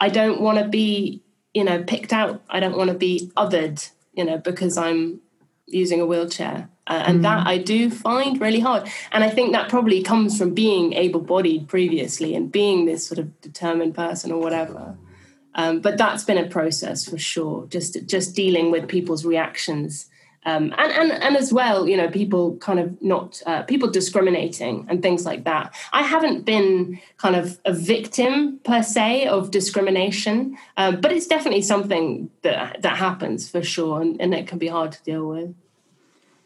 I 0.00 0.08
don't 0.08 0.40
want 0.40 0.58
to 0.58 0.68
be, 0.68 1.22
you 1.52 1.64
know, 1.64 1.82
picked 1.82 2.12
out. 2.12 2.42
I 2.48 2.60
don't 2.60 2.76
want 2.76 2.88
to 2.88 2.96
be 2.96 3.30
othered, 3.36 3.90
you 4.14 4.24
know, 4.24 4.38
because 4.38 4.78
I'm 4.78 5.20
using 5.66 6.00
a 6.00 6.06
wheelchair. 6.06 6.68
Uh, 6.90 7.04
and 7.06 7.24
that 7.24 7.46
I 7.46 7.56
do 7.56 7.88
find 7.88 8.40
really 8.40 8.58
hard. 8.58 8.90
And 9.12 9.22
I 9.22 9.30
think 9.30 9.52
that 9.52 9.68
probably 9.68 10.02
comes 10.02 10.36
from 10.36 10.54
being 10.54 10.92
able 10.94 11.20
bodied 11.20 11.68
previously 11.68 12.34
and 12.34 12.50
being 12.50 12.84
this 12.84 13.06
sort 13.06 13.20
of 13.20 13.40
determined 13.40 13.94
person 13.94 14.32
or 14.32 14.40
whatever. 14.40 14.96
Um, 15.54 15.80
but 15.80 15.96
that's 15.96 16.24
been 16.24 16.36
a 16.36 16.48
process 16.48 17.08
for 17.08 17.16
sure, 17.16 17.66
just 17.68 17.96
just 18.06 18.34
dealing 18.34 18.72
with 18.72 18.88
people's 18.88 19.24
reactions. 19.24 20.10
Um, 20.44 20.74
and, 20.78 20.92
and 20.92 21.12
and 21.12 21.36
as 21.36 21.52
well, 21.52 21.88
you 21.88 21.96
know, 21.96 22.08
people 22.08 22.56
kind 22.56 22.80
of 22.80 23.00
not 23.00 23.40
uh, 23.46 23.62
people 23.62 23.88
discriminating 23.88 24.86
and 24.88 25.00
things 25.00 25.24
like 25.24 25.44
that. 25.44 25.72
I 25.92 26.02
haven't 26.02 26.44
been 26.44 26.98
kind 27.18 27.36
of 27.36 27.60
a 27.64 27.72
victim 27.72 28.58
per 28.64 28.82
se 28.82 29.28
of 29.28 29.52
discrimination, 29.52 30.56
um, 30.76 31.00
but 31.00 31.12
it's 31.12 31.28
definitely 31.28 31.62
something 31.62 32.30
that 32.42 32.82
that 32.82 32.96
happens 32.96 33.48
for 33.48 33.62
sure, 33.62 34.00
and, 34.00 34.20
and 34.20 34.34
it 34.34 34.48
can 34.48 34.58
be 34.58 34.68
hard 34.68 34.90
to 34.92 35.02
deal 35.04 35.28
with. 35.28 35.54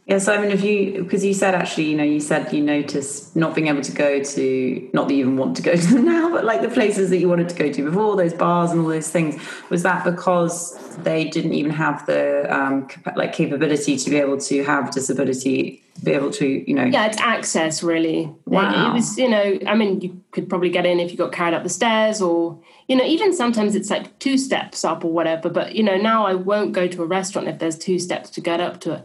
Yes, 0.07 0.29
I 0.29 0.37
mean, 0.37 0.51
if 0.51 0.62
you 0.62 1.03
because 1.03 1.25
you 1.25 1.33
said 1.33 1.55
actually, 1.55 1.85
you 1.85 1.97
know, 1.97 2.05
you 2.05 2.21
said 2.21 2.53
you 2.53 2.62
noticed 2.62 3.35
not 3.35 3.55
being 3.55 3.69
able 3.69 3.81
to 3.81 3.93
go 3.93 4.23
to 4.23 4.90
not 4.93 5.09
that 5.09 5.14
you 5.14 5.21
even 5.21 5.38
want 5.38 5.57
to 5.57 5.62
go 5.62 5.75
to 5.75 5.87
them 5.95 6.05
now, 6.14 6.31
but 6.31 6.45
like 6.45 6.61
the 6.61 6.69
places 6.69 7.09
that 7.09 7.19
you 7.19 7.29
wanted 7.29 7.49
to 7.49 7.55
go 7.55 7.73
to 7.73 7.85
before, 7.85 8.14
those 8.14 8.35
bars 8.35 8.71
and 8.71 8.81
all 8.81 8.88
those 8.88 9.11
things. 9.11 9.43
Was 9.71 9.83
that 9.83 10.05
because 10.05 10.77
they 10.99 11.25
didn't 11.25 11.55
even 11.55 11.71
have 11.71 12.05
the 12.05 12.47
um, 12.55 12.87
like 13.17 13.33
capability 13.33 13.97
to 13.97 14.11
be 14.11 14.17
able 14.17 14.38
to 14.38 14.62
have 14.64 14.90
disability, 14.90 15.83
be 16.03 16.12
able 16.12 16.31
to, 16.33 16.47
you 16.69 16.75
know, 16.75 16.85
Yeah, 16.85 17.07
it's 17.07 17.21
access 17.21 17.83
really. 17.83 18.31
Wow. 18.45 18.90
It 18.90 18.95
was, 18.95 19.19
you 19.19 19.29
know, 19.29 19.59
I 19.67 19.75
mean, 19.75 20.03
you 20.03 20.21
could 20.33 20.51
probably 20.51 20.69
get 20.69 20.85
in 20.85 21.01
if 21.01 21.12
you 21.12 21.17
got 21.17 21.33
carried 21.33 21.55
up 21.55 21.62
the 21.62 21.71
stairs, 21.71 22.21
or 22.21 22.61
you 22.88 22.97
know, 22.97 23.05
even 23.05 23.33
sometimes 23.33 23.75
it's 23.75 23.88
like 23.88 24.19
two 24.19 24.37
steps 24.37 24.85
up 24.85 25.03
or 25.03 25.12
whatever. 25.12 25.49
But 25.49 25.75
you 25.75 25.83
know, 25.83 25.97
now 25.97 26.27
I 26.27 26.35
won't 26.35 26.73
go 26.73 26.87
to 26.87 27.03
a 27.03 27.07
restaurant 27.07 27.49
if 27.49 27.59
there's 27.59 27.79
two 27.79 27.99
steps 27.99 28.29
to 28.31 28.43
get 28.43 28.61
up 28.61 28.81
to 28.81 28.95
it. 28.95 29.05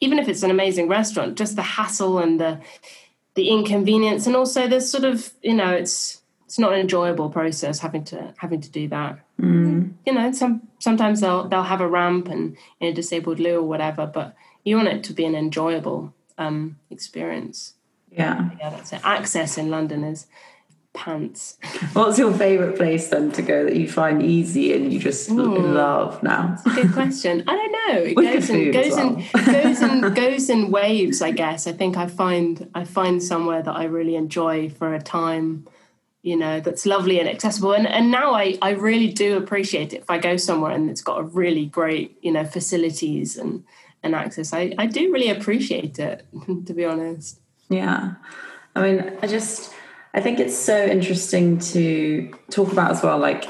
Even 0.00 0.18
if 0.18 0.28
it's 0.28 0.42
an 0.42 0.50
amazing 0.50 0.88
restaurant, 0.88 1.36
just 1.36 1.56
the 1.56 1.62
hassle 1.62 2.18
and 2.18 2.40
the 2.40 2.60
the 3.34 3.48
inconvenience, 3.48 4.26
and 4.26 4.34
also 4.34 4.66
there's 4.66 4.90
sort 4.90 5.04
of, 5.04 5.32
you 5.42 5.54
know, 5.54 5.70
it's 5.70 6.20
it's 6.46 6.58
not 6.58 6.72
an 6.72 6.80
enjoyable 6.80 7.30
process 7.30 7.78
having 7.78 8.04
to 8.04 8.34
having 8.38 8.60
to 8.60 8.70
do 8.70 8.88
that. 8.88 9.20
You 10.06 10.12
know, 10.12 10.32
some 10.32 10.68
sometimes 10.78 11.20
they'll 11.20 11.48
they'll 11.48 11.62
have 11.62 11.80
a 11.80 11.88
ramp 11.88 12.28
and 12.28 12.56
in 12.80 12.88
a 12.88 12.92
disabled 12.92 13.38
loo 13.38 13.58
or 13.58 13.62
whatever, 13.62 14.06
but 14.06 14.34
you 14.64 14.76
want 14.76 14.88
it 14.88 15.04
to 15.04 15.12
be 15.12 15.24
an 15.24 15.34
enjoyable 15.34 16.12
um, 16.38 16.78
experience. 16.90 17.74
yeah. 18.10 18.50
Yeah, 18.58 18.70
that's 18.70 18.92
it. 18.92 19.00
Access 19.04 19.58
in 19.58 19.70
London 19.70 20.02
is 20.02 20.26
pants. 21.00 21.56
What's 21.94 22.18
your 22.18 22.32
favorite 22.32 22.76
place 22.76 23.08
then 23.08 23.32
to 23.32 23.42
go 23.42 23.64
that 23.64 23.74
you 23.74 23.88
find 23.88 24.22
easy 24.22 24.74
and 24.74 24.92
you 24.92 24.98
just 24.98 25.30
hmm. 25.30 25.40
love 25.40 26.22
now? 26.22 26.58
Good 26.74 26.92
question. 26.92 27.42
I 27.48 27.56
don't 27.56 27.72
know. 27.72 27.76
It 27.90 28.16
With 28.16 28.32
goes 28.32 28.46
the 28.46 28.54
in 28.54 28.72
food 28.72 28.76
as 28.76 28.94
goes 28.94 29.46
goes 29.46 29.82
in 29.82 30.14
goes 30.14 30.50
in 30.50 30.70
waves. 30.78 31.22
I 31.22 31.32
guess. 31.32 31.66
I 31.66 31.72
think 31.72 31.96
I 31.96 32.06
find 32.06 32.70
I 32.74 32.84
find 32.84 33.20
somewhere 33.22 33.62
that 33.62 33.74
I 33.74 33.84
really 33.84 34.14
enjoy 34.14 34.68
for 34.68 34.94
a 34.94 35.00
time. 35.00 35.66
You 36.22 36.36
know 36.36 36.60
that's 36.60 36.84
lovely 36.86 37.18
and 37.18 37.28
accessible, 37.28 37.72
and 37.72 37.88
and 37.88 38.10
now 38.10 38.34
I 38.34 38.58
I 38.62 38.70
really 38.70 39.08
do 39.08 39.36
appreciate 39.38 39.92
it 39.92 40.02
if 40.02 40.10
I 40.10 40.18
go 40.18 40.36
somewhere 40.36 40.70
and 40.70 40.90
it's 40.90 41.00
got 41.00 41.18
a 41.18 41.22
really 41.22 41.66
great 41.66 42.18
you 42.22 42.30
know 42.30 42.44
facilities 42.44 43.36
and 43.38 43.64
and 44.02 44.14
access. 44.14 44.52
I 44.52 44.74
I 44.78 44.86
do 44.86 45.12
really 45.12 45.30
appreciate 45.30 45.98
it 45.98 46.26
to 46.66 46.74
be 46.74 46.84
honest. 46.84 47.40
Yeah. 47.70 48.14
I 48.74 48.82
mean, 48.82 49.12
I 49.22 49.26
just, 49.26 49.72
I 50.14 50.20
think 50.20 50.38
it's 50.38 50.56
so 50.58 50.84
interesting 50.86 51.58
to 51.58 52.32
talk 52.50 52.72
about 52.72 52.90
as 52.90 53.02
well, 53.02 53.18
like 53.18 53.44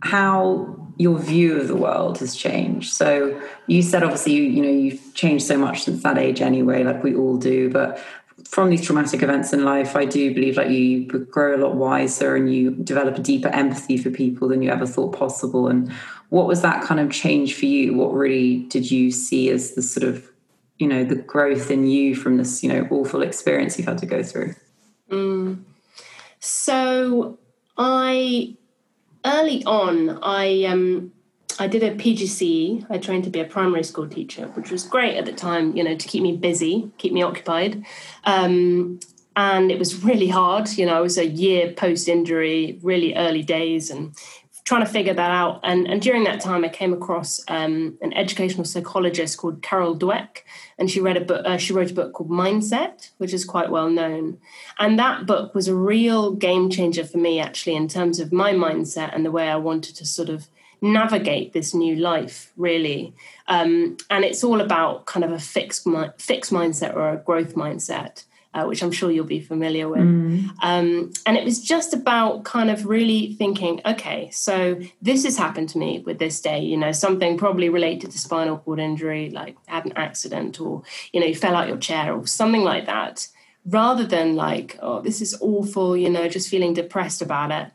how 0.00 0.76
your 0.96 1.18
view 1.18 1.58
of 1.58 1.66
the 1.66 1.76
world 1.76 2.18
has 2.18 2.36
changed. 2.36 2.94
So 2.94 3.40
you 3.66 3.82
said 3.82 4.04
obviously, 4.04 4.34
you, 4.34 4.42
you 4.44 4.62
know, 4.62 4.70
you've 4.70 5.14
changed 5.14 5.44
so 5.44 5.58
much 5.58 5.82
since 5.82 6.02
that 6.04 6.18
age 6.18 6.40
anyway, 6.40 6.84
like 6.84 7.02
we 7.02 7.16
all 7.16 7.36
do. 7.36 7.68
But 7.68 8.00
from 8.46 8.70
these 8.70 8.84
traumatic 8.84 9.22
events 9.22 9.52
in 9.52 9.64
life, 9.64 9.96
I 9.96 10.04
do 10.04 10.32
believe 10.32 10.56
like 10.56 10.70
you 10.70 11.06
grow 11.06 11.56
a 11.56 11.58
lot 11.58 11.74
wiser 11.74 12.36
and 12.36 12.52
you 12.52 12.70
develop 12.70 13.18
a 13.18 13.22
deeper 13.22 13.48
empathy 13.48 13.96
for 13.96 14.10
people 14.10 14.48
than 14.48 14.62
you 14.62 14.70
ever 14.70 14.86
thought 14.86 15.16
possible. 15.16 15.66
And 15.66 15.90
what 16.28 16.46
was 16.46 16.62
that 16.62 16.84
kind 16.84 17.00
of 17.00 17.10
change 17.10 17.54
for 17.54 17.66
you? 17.66 17.94
What 17.94 18.14
really 18.14 18.58
did 18.58 18.90
you 18.90 19.10
see 19.10 19.50
as 19.50 19.72
the 19.72 19.82
sort 19.82 20.06
of 20.06 20.30
you 20.78 20.88
know 20.88 21.04
the 21.04 21.14
growth 21.14 21.70
in 21.70 21.86
you 21.86 22.14
from 22.14 22.36
this 22.36 22.62
you 22.62 22.68
know 22.68 22.86
awful 22.90 23.22
experience 23.22 23.78
you've 23.78 23.86
had 23.86 23.98
to 23.98 24.06
go 24.06 24.22
through 24.22 24.54
mm. 25.10 25.56
So 26.44 27.38
I 27.78 28.54
early 29.24 29.64
on 29.64 30.18
I 30.22 30.64
um 30.64 31.12
I 31.58 31.68
did 31.68 31.82
a 31.82 31.94
PGCE. 31.94 32.86
I 32.90 32.98
trained 32.98 33.24
to 33.24 33.30
be 33.30 33.40
a 33.40 33.46
primary 33.46 33.82
school 33.82 34.06
teacher, 34.06 34.48
which 34.48 34.70
was 34.70 34.84
great 34.84 35.16
at 35.16 35.24
the 35.24 35.32
time, 35.32 35.74
you 35.74 35.82
know, 35.82 35.96
to 35.96 36.08
keep 36.08 36.22
me 36.22 36.36
busy, 36.36 36.90
keep 36.98 37.14
me 37.14 37.22
occupied. 37.22 37.86
Um, 38.24 39.00
and 39.36 39.70
it 39.70 39.78
was 39.78 40.04
really 40.04 40.28
hard. 40.28 40.68
You 40.70 40.84
know, 40.84 40.98
I 40.98 41.00
was 41.00 41.16
a 41.16 41.26
year 41.26 41.72
post 41.72 42.08
injury, 42.08 42.78
really 42.82 43.14
early 43.14 43.42
days, 43.42 43.88
and 43.88 44.14
trying 44.64 44.84
to 44.84 44.90
figure 44.90 45.12
that 45.12 45.30
out. 45.30 45.60
And, 45.62 45.86
and 45.86 46.00
during 46.00 46.24
that 46.24 46.40
time, 46.40 46.64
I 46.64 46.68
came 46.68 46.92
across 46.92 47.40
um, 47.48 47.98
an 48.00 48.14
educational 48.14 48.64
psychologist 48.64 49.36
called 49.36 49.62
Carol 49.62 49.96
Dweck, 49.96 50.38
and 50.78 50.90
she 50.90 51.00
read 51.00 51.18
a 51.18 51.20
book. 51.20 51.44
Uh, 51.44 51.58
she 51.58 51.72
wrote 51.72 51.90
a 51.90 51.94
book 51.94 52.14
called 52.14 52.30
Mindset, 52.30 53.10
which 53.18 53.34
is 53.34 53.44
quite 53.44 53.70
well 53.70 53.90
known. 53.90 54.38
And 54.78 54.98
that 54.98 55.26
book 55.26 55.54
was 55.54 55.68
a 55.68 55.74
real 55.74 56.32
game 56.32 56.70
changer 56.70 57.04
for 57.04 57.18
me, 57.18 57.40
actually, 57.40 57.76
in 57.76 57.88
terms 57.88 58.18
of 58.20 58.32
my 58.32 58.52
mindset 58.52 59.14
and 59.14 59.24
the 59.24 59.30
way 59.30 59.48
I 59.48 59.56
wanted 59.56 59.96
to 59.96 60.06
sort 60.06 60.30
of 60.30 60.48
navigate 60.80 61.54
this 61.54 61.72
new 61.72 61.96
life 61.96 62.52
really 62.58 63.14
um, 63.48 63.96
and 64.10 64.22
it's 64.22 64.44
all 64.44 64.60
about 64.60 65.06
kind 65.06 65.24
of 65.24 65.32
a 65.32 65.38
fixed 65.38 65.88
fixed 66.18 66.52
mindset 66.52 66.94
or 66.94 67.10
a 67.10 67.16
growth 67.16 67.54
mindset 67.54 68.24
uh, 68.54 68.64
which 68.64 68.82
I'm 68.82 68.92
sure 68.92 69.10
you'll 69.10 69.26
be 69.26 69.40
familiar 69.40 69.88
with. 69.88 70.00
Mm. 70.00 70.50
Um, 70.62 71.12
and 71.26 71.36
it 71.36 71.44
was 71.44 71.60
just 71.60 71.92
about 71.92 72.44
kind 72.44 72.70
of 72.70 72.86
really 72.86 73.34
thinking, 73.34 73.80
okay, 73.84 74.30
so 74.30 74.80
this 75.02 75.24
has 75.24 75.36
happened 75.36 75.68
to 75.70 75.78
me 75.78 76.02
with 76.06 76.18
this 76.18 76.40
day, 76.40 76.60
you 76.60 76.76
know, 76.76 76.92
something 76.92 77.36
probably 77.36 77.68
related 77.68 78.12
to 78.12 78.18
spinal 78.18 78.58
cord 78.58 78.78
injury, 78.78 79.30
like 79.30 79.56
had 79.66 79.84
an 79.84 79.92
accident 79.96 80.60
or, 80.60 80.82
you 81.12 81.20
know, 81.20 81.26
you 81.26 81.34
fell 81.34 81.56
out 81.56 81.68
your 81.68 81.76
chair 81.76 82.14
or 82.14 82.26
something 82.26 82.62
like 82.62 82.86
that, 82.86 83.28
rather 83.66 84.06
than 84.06 84.36
like, 84.36 84.78
oh, 84.80 85.00
this 85.00 85.20
is 85.20 85.36
awful, 85.40 85.96
you 85.96 86.08
know, 86.08 86.28
just 86.28 86.48
feeling 86.48 86.74
depressed 86.74 87.20
about 87.20 87.50
it. 87.50 87.72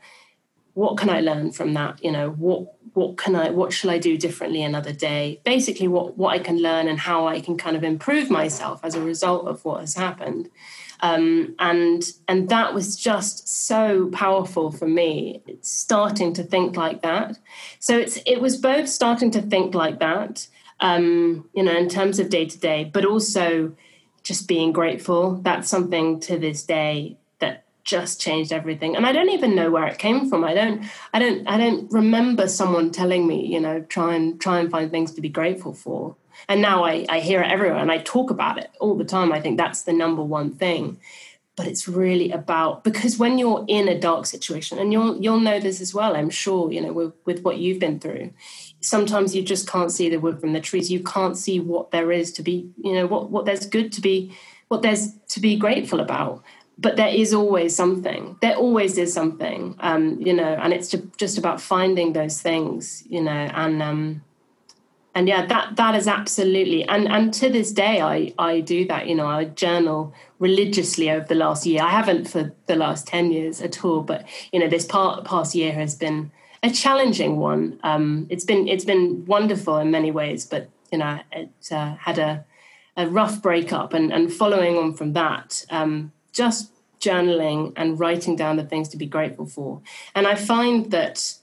What 0.74 0.96
can 0.96 1.10
I 1.10 1.20
learn 1.20 1.50
from 1.50 1.74
that? 1.74 2.02
You 2.02 2.12
know, 2.12 2.30
what 2.30 2.72
what 2.94 3.16
can 3.16 3.34
I 3.34 3.50
what 3.50 3.72
shall 3.72 3.90
I 3.90 3.98
do 3.98 4.16
differently 4.16 4.62
another 4.62 4.92
day? 4.92 5.40
Basically 5.44 5.88
what 5.88 6.16
what 6.16 6.34
I 6.34 6.38
can 6.38 6.58
learn 6.58 6.88
and 6.88 6.98
how 6.98 7.26
I 7.26 7.40
can 7.40 7.56
kind 7.56 7.76
of 7.76 7.84
improve 7.84 8.30
myself 8.30 8.80
as 8.82 8.94
a 8.94 9.02
result 9.02 9.46
of 9.46 9.64
what 9.64 9.80
has 9.80 9.94
happened. 9.94 10.50
Um, 11.02 11.54
and 11.58 12.02
and 12.28 12.48
that 12.50 12.74
was 12.74 12.96
just 12.96 13.48
so 13.48 14.10
powerful 14.12 14.70
for 14.70 14.86
me 14.86 15.42
starting 15.62 16.34
to 16.34 16.42
think 16.42 16.76
like 16.76 17.00
that 17.00 17.38
so 17.78 17.96
it's 17.96 18.18
it 18.26 18.42
was 18.42 18.58
both 18.58 18.86
starting 18.86 19.30
to 19.30 19.40
think 19.40 19.74
like 19.74 19.98
that 20.00 20.46
um, 20.80 21.48
you 21.54 21.62
know 21.62 21.74
in 21.74 21.88
terms 21.88 22.18
of 22.18 22.28
day 22.28 22.44
to 22.44 22.58
day 22.58 22.84
but 22.92 23.06
also 23.06 23.74
just 24.22 24.46
being 24.46 24.72
grateful 24.72 25.36
that's 25.36 25.70
something 25.70 26.20
to 26.20 26.38
this 26.38 26.64
day 26.64 27.16
just 27.90 28.20
changed 28.20 28.52
everything. 28.52 28.94
And 28.96 29.04
i 29.04 29.12
don't 29.12 29.30
even 29.30 29.56
know 29.56 29.70
where 29.70 29.86
it 29.86 29.98
came 29.98 30.28
from. 30.28 30.44
I 30.44 30.54
don't 30.54 30.84
i 31.12 31.18
don't 31.18 31.46
i 31.48 31.56
don't 31.58 31.92
remember 31.92 32.46
someone 32.48 32.90
telling 32.90 33.26
me 33.26 33.38
you 33.54 33.60
know 33.60 33.80
try 33.96 34.14
and 34.14 34.40
try 34.40 34.60
and 34.60 34.70
find 34.70 34.90
things 34.90 35.12
to 35.14 35.20
be 35.20 35.28
grateful 35.40 35.74
for. 35.74 36.16
And 36.48 36.62
now 36.62 36.84
i 36.84 37.04
i 37.08 37.18
hear 37.28 37.42
it 37.42 37.50
everywhere 37.50 37.82
and 37.84 37.92
i 37.96 37.98
talk 37.98 38.30
about 38.30 38.58
it 38.58 38.70
all 38.80 38.96
the 38.96 39.10
time. 39.16 39.32
I 39.32 39.40
think 39.40 39.58
that's 39.58 39.82
the 39.82 39.92
number 39.92 40.22
one 40.22 40.50
thing. 40.52 40.98
But 41.56 41.66
it's 41.66 41.86
really 41.86 42.30
about 42.30 42.84
because 42.84 43.18
when 43.18 43.36
you're 43.38 43.64
in 43.68 43.86
a 43.88 44.00
dark 44.08 44.24
situation 44.24 44.78
and 44.78 44.92
you'll 44.92 45.20
you'll 45.22 45.46
know 45.48 45.58
this 45.60 45.80
as 45.82 45.92
well 45.92 46.16
i'm 46.16 46.30
sure 46.30 46.72
you 46.72 46.80
know 46.80 46.92
with, 46.98 47.12
with 47.26 47.42
what 47.42 47.58
you've 47.58 47.80
been 47.80 47.98
through 48.00 48.30
sometimes 48.80 49.34
you 49.34 49.42
just 49.42 49.68
can't 49.68 49.92
see 49.92 50.08
the 50.08 50.22
wood 50.24 50.40
from 50.40 50.52
the 50.54 50.60
trees. 50.60 50.90
You 50.90 51.02
can't 51.02 51.36
see 51.36 51.60
what 51.60 51.90
there 51.90 52.10
is 52.12 52.32
to 52.32 52.42
be 52.42 52.70
you 52.82 52.94
know 52.94 53.06
what 53.06 53.30
what 53.30 53.44
there's 53.44 53.66
good 53.66 53.92
to 53.96 54.00
be 54.00 54.16
what 54.68 54.82
there's 54.82 55.12
to 55.34 55.40
be 55.40 55.56
grateful 55.56 56.00
about 56.00 56.42
but 56.80 56.96
there 56.96 57.08
is 57.08 57.34
always 57.34 57.76
something. 57.76 58.36
There 58.40 58.56
always 58.56 58.98
is 58.98 59.12
something 59.12 59.76
um, 59.80 60.20
you 60.20 60.32
know 60.32 60.54
and 60.62 60.72
it's 60.72 60.94
just 61.16 61.38
about 61.38 61.60
finding 61.60 62.12
those 62.12 62.40
things 62.40 63.04
you 63.08 63.22
know 63.22 63.30
and 63.30 63.82
um, 63.82 64.22
and 65.14 65.28
yeah 65.28 65.46
that 65.46 65.76
that 65.76 65.94
is 65.94 66.08
absolutely 66.08 66.84
and 66.84 67.08
and 67.08 67.34
to 67.34 67.48
this 67.48 67.72
day 67.72 68.00
i 68.00 68.32
i 68.38 68.60
do 68.60 68.86
that 68.86 69.08
you 69.08 69.14
know 69.14 69.26
i 69.26 69.44
journal 69.44 70.14
religiously 70.40 71.10
over 71.10 71.26
the 71.26 71.34
last 71.34 71.66
year. 71.66 71.82
I 71.82 71.90
haven't 71.90 72.28
for 72.28 72.52
the 72.66 72.74
last 72.74 73.06
10 73.06 73.30
years 73.30 73.60
at 73.60 73.84
all 73.84 74.00
but 74.00 74.26
you 74.52 74.58
know 74.58 74.68
this 74.68 74.86
part 74.86 75.24
past 75.24 75.54
year 75.54 75.72
has 75.72 75.94
been 75.94 76.32
a 76.62 76.70
challenging 76.70 77.38
one. 77.38 77.80
Um, 77.82 78.26
it's 78.28 78.44
been 78.44 78.66
it's 78.68 78.84
been 78.84 79.24
wonderful 79.26 79.78
in 79.78 79.90
many 79.90 80.10
ways 80.10 80.44
but 80.44 80.68
you 80.90 80.98
know 80.98 81.20
it 81.30 81.50
uh, 81.70 81.94
had 81.94 82.18
a 82.18 82.44
a 82.96 83.06
rough 83.06 83.40
breakup 83.40 83.92
and 83.92 84.12
and 84.12 84.32
following 84.32 84.76
on 84.76 84.94
from 84.94 85.12
that 85.12 85.64
um, 85.70 86.12
just 86.32 86.72
journaling 87.00 87.72
and 87.76 87.98
writing 87.98 88.36
down 88.36 88.56
the 88.56 88.64
things 88.64 88.88
to 88.90 88.96
be 88.96 89.06
grateful 89.06 89.46
for. 89.46 89.80
And 90.14 90.26
I 90.26 90.34
find 90.34 90.90
that 90.90 91.34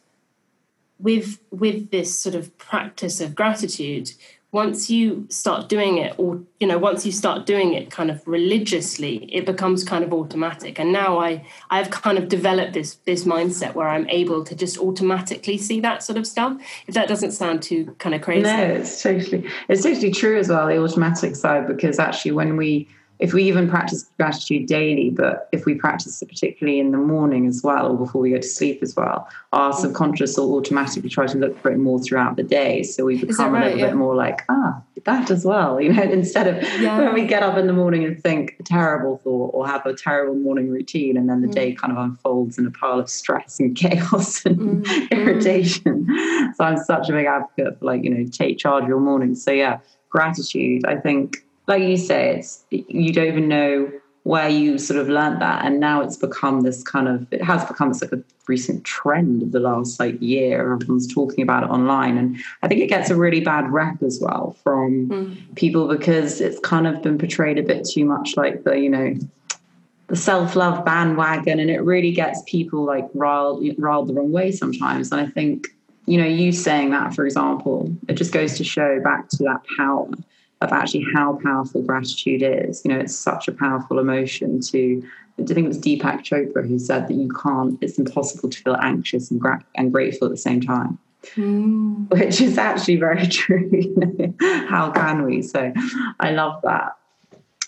with 1.00 1.40
with 1.52 1.92
this 1.92 2.18
sort 2.18 2.36
of 2.36 2.58
practice 2.58 3.22
of 3.22 3.36
gratitude, 3.36 4.12
once 4.52 4.90
you 4.90 5.28
start 5.30 5.68
doing 5.68 5.98
it 5.98 6.16
or 6.18 6.42
you 6.60 6.66
know 6.66 6.78
once 6.78 7.06
you 7.06 7.12
start 7.12 7.46
doing 7.46 7.74
it 7.74 7.92
kind 7.92 8.10
of 8.10 8.26
religiously 8.26 9.26
it 9.32 9.46
becomes 9.46 9.84
kind 9.84 10.04
of 10.04 10.14
automatic. 10.14 10.80
And 10.80 10.92
now 10.92 11.20
i 11.20 11.46
i've 11.70 11.90
kind 11.90 12.18
of 12.18 12.30
developed 12.30 12.74
this 12.74 12.96
this 13.06 13.26
mindset 13.26 13.74
where 13.74 13.90
i'm 13.90 14.08
able 14.10 14.44
to 14.46 14.56
just 14.56 14.78
automatically 14.78 15.58
see 15.58 15.80
that 15.82 16.02
sort 16.02 16.18
of 16.18 16.26
stuff. 16.26 16.58
If 16.88 16.94
that 16.96 17.08
doesn't 17.08 17.32
sound 17.32 17.62
too 17.62 17.96
kind 18.00 18.16
of 18.16 18.22
crazy. 18.22 18.44
No 18.44 18.64
it's 18.64 19.02
totally 19.02 19.50
it's 19.68 19.84
totally 19.84 20.12
true 20.12 20.40
as 20.40 20.50
well 20.50 20.68
the 20.68 20.82
automatic 20.82 21.36
side 21.36 21.68
because 21.68 22.00
actually 22.00 22.32
when 22.32 22.58
we 22.58 22.88
if 23.20 23.34
we 23.34 23.44
even 23.44 23.70
practice 23.70 24.10
gratitude 24.18 24.68
daily, 24.68 25.10
but 25.10 25.50
if 25.52 25.66
we 25.66 25.76
practice 25.76 26.22
it 26.22 26.30
particularly 26.30 26.80
in 26.80 26.92
the 26.92 26.98
morning 26.98 27.48
as 27.48 27.62
well, 27.64 27.92
or 27.92 27.98
before 27.98 28.22
we 28.22 28.32
go 28.32 28.38
to 28.38 28.44
sleep 28.44 28.84
as 28.84 28.96
well, 28.96 29.28
our 29.54 29.72
mm. 29.72 29.76
subconscious 29.76 30.38
will 30.38 30.56
automatically 30.56 31.10
try 31.10 31.26
to 31.26 31.38
look 31.38 31.58
for 31.60 31.72
it 31.72 31.78
more 31.78 32.00
throughout 32.00 32.36
the 32.36 32.44
day. 32.44 32.84
So 32.84 33.06
we 33.06 33.20
become 33.20 33.54
right? 33.54 33.62
a 33.62 33.66
little 33.66 33.80
yeah. 33.80 33.88
bit 33.88 33.96
more 33.96 34.16
like, 34.16 34.44
ah, 34.50 34.82
that 35.08 35.32
as 35.32 35.46
well, 35.46 35.82
you 35.82 35.92
know, 35.92 36.04
instead 36.12 36.48
of 36.48 36.62
yeah. 36.82 37.00
when 37.00 37.14
we 37.14 37.26
get 37.26 37.42
up 37.42 37.58
in 37.58 37.66
the 37.66 37.74
morning 37.74 38.04
and 38.04 38.22
think 38.22 38.56
a 38.60 38.64
terrible 38.64 39.18
thought 39.18 39.52
or 39.54 39.66
have 39.66 39.86
a 39.86 39.96
terrible 39.96 40.36
morning 40.36 40.70
routine, 40.70 41.18
and 41.18 41.28
then 41.28 41.42
the 41.42 41.48
mm. 41.48 41.54
day 41.54 41.74
kind 41.74 41.92
of 41.92 41.98
unfolds 41.98 42.60
in 42.60 42.68
a 42.68 42.72
pile 42.72 43.00
of 43.00 43.10
stress 43.10 43.60
and 43.60 43.76
chaos 43.76 44.46
and 44.46 44.86
mm. 44.86 45.12
irritation. 45.12 46.06
So 46.56 46.64
I'm 46.64 46.78
such 46.78 47.10
a 47.10 47.14
big 47.14 47.26
advocate 47.26 47.80
for 47.80 47.86
like, 47.86 48.04
you 48.04 48.10
know, 48.10 48.26
take 48.30 48.60
charge 48.60 48.84
of 48.84 48.90
your 48.90 49.00
morning. 49.00 49.34
So 49.34 49.52
yeah, 49.52 49.80
gratitude, 50.10 50.86
I 50.86 50.96
think 50.96 51.38
like 51.68 51.84
you 51.84 51.98
say, 51.98 52.38
it's 52.38 52.64
you 52.70 53.12
don't 53.12 53.28
even 53.28 53.48
know 53.48 53.92
where 54.24 54.50
you 54.50 54.78
sort 54.78 55.00
of 55.00 55.08
learned 55.08 55.42
that, 55.42 55.66
and 55.66 55.80
now 55.80 56.02
it's 56.02 56.18
become 56.18 56.62
this 56.62 56.84
kind 56.84 57.08
of 57.08 57.28
it 57.32 57.44
has 57.44 57.64
become 57.66 57.90
this 57.90 58.02
like 58.02 58.12
a 58.12 58.24
recent 58.48 58.84
trend 58.86 59.44
of 59.44 59.52
the 59.52 59.60
last 59.60 60.00
like 60.00 60.22
year. 60.22 60.74
Everyone's 60.74 61.14
talking 61.14 61.42
about 61.42 61.64
it 61.64 61.70
online, 61.70 62.18
and 62.18 62.38
I 62.64 62.68
think 62.68 62.82
it 62.82 62.88
gets 62.88 63.10
a 63.10 63.16
really 63.16 63.42
bad 63.42 63.72
rep 63.72 64.02
as 64.02 64.20
well 64.22 64.56
from 64.64 65.10
mm. 65.10 65.56
people 65.56 65.88
because 65.88 66.42
it's 66.42 66.60
kind 66.60 66.88
of 66.88 67.02
been 67.02 67.18
portrayed 67.18 67.58
a 67.58 67.64
bit 67.64 67.86
too 67.86 68.06
much 68.06 68.36
like 68.38 68.64
the 68.64 68.80
you 68.80 68.90
know 68.90 69.16
the 70.08 70.16
self-love 70.16 70.86
bandwagon. 70.86 71.60
And 71.60 71.70
it 71.70 71.82
really 71.82 72.12
gets 72.12 72.42
people 72.46 72.84
like 72.84 73.10
riled 73.14 73.64
riled 73.78 74.08
the 74.08 74.14
wrong 74.14 74.32
way 74.32 74.52
sometimes. 74.52 75.12
And 75.12 75.20
i 75.20 75.28
think 75.28 75.68
you 76.06 76.18
know 76.18 76.28
you 76.28 76.54
saying 76.54 76.92
that 76.92 77.14
for 77.14 77.26
example 77.26 77.94
it 78.08 78.14
just 78.14 78.32
goes 78.32 78.58
to 78.58 78.64
show 78.64 79.00
back 79.02 79.28
to 79.28 79.44
that 79.44 79.62
power 79.78 80.10
of 80.62 80.72
actually 80.72 81.06
how 81.14 81.40
powerful 81.44 81.82
gratitude 81.82 82.42
is. 82.42 82.84
You 82.84 82.94
know, 82.94 83.00
it's 83.00 83.16
such 83.16 83.48
a 83.48 83.52
powerful 83.52 84.00
emotion 84.00 84.60
to. 84.62 85.04
I 85.40 85.44
think 85.46 85.66
it 85.66 85.68
was 85.68 85.78
Deepak 85.78 86.24
Chopra 86.24 86.68
who 86.68 86.80
said 86.80 87.08
that 87.08 87.14
you 87.14 87.30
can't. 87.30 87.78
It's 87.82 88.00
impossible 88.00 88.50
to 88.50 88.58
feel 88.60 88.76
anxious 88.82 89.30
and, 89.30 89.40
gra- 89.40 89.64
and 89.76 89.94
grateful 89.94 90.26
at 90.26 90.32
the 90.32 90.38
same 90.38 90.62
time. 90.62 90.98
Mm. 91.36 92.10
Which 92.10 92.42
is 92.42 92.58
actually 92.58 92.96
very 92.96 93.28
true. 93.40 93.70
You 93.72 93.96
know? 93.96 94.66
How 94.68 94.90
can 94.92 95.24
we? 95.26 95.44
So, 95.44 95.72
I 96.20 96.32
love 96.32 96.62
that. 96.64 96.98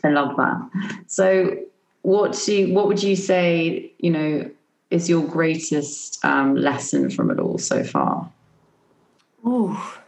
I 0.03 0.09
love 0.09 0.35
that. 0.37 1.03
So, 1.05 1.59
what 2.01 2.41
do 2.45 2.73
what 2.73 2.87
would 2.87 3.03
you 3.03 3.15
say? 3.15 3.91
You 3.99 4.11
know, 4.11 4.51
is 4.89 5.07
your 5.07 5.25
greatest 5.25 6.23
um, 6.25 6.55
lesson 6.55 7.09
from 7.09 7.29
it 7.29 7.39
all 7.39 7.57
so 7.57 7.83
far? 7.83 8.31
Oh, 9.45 9.99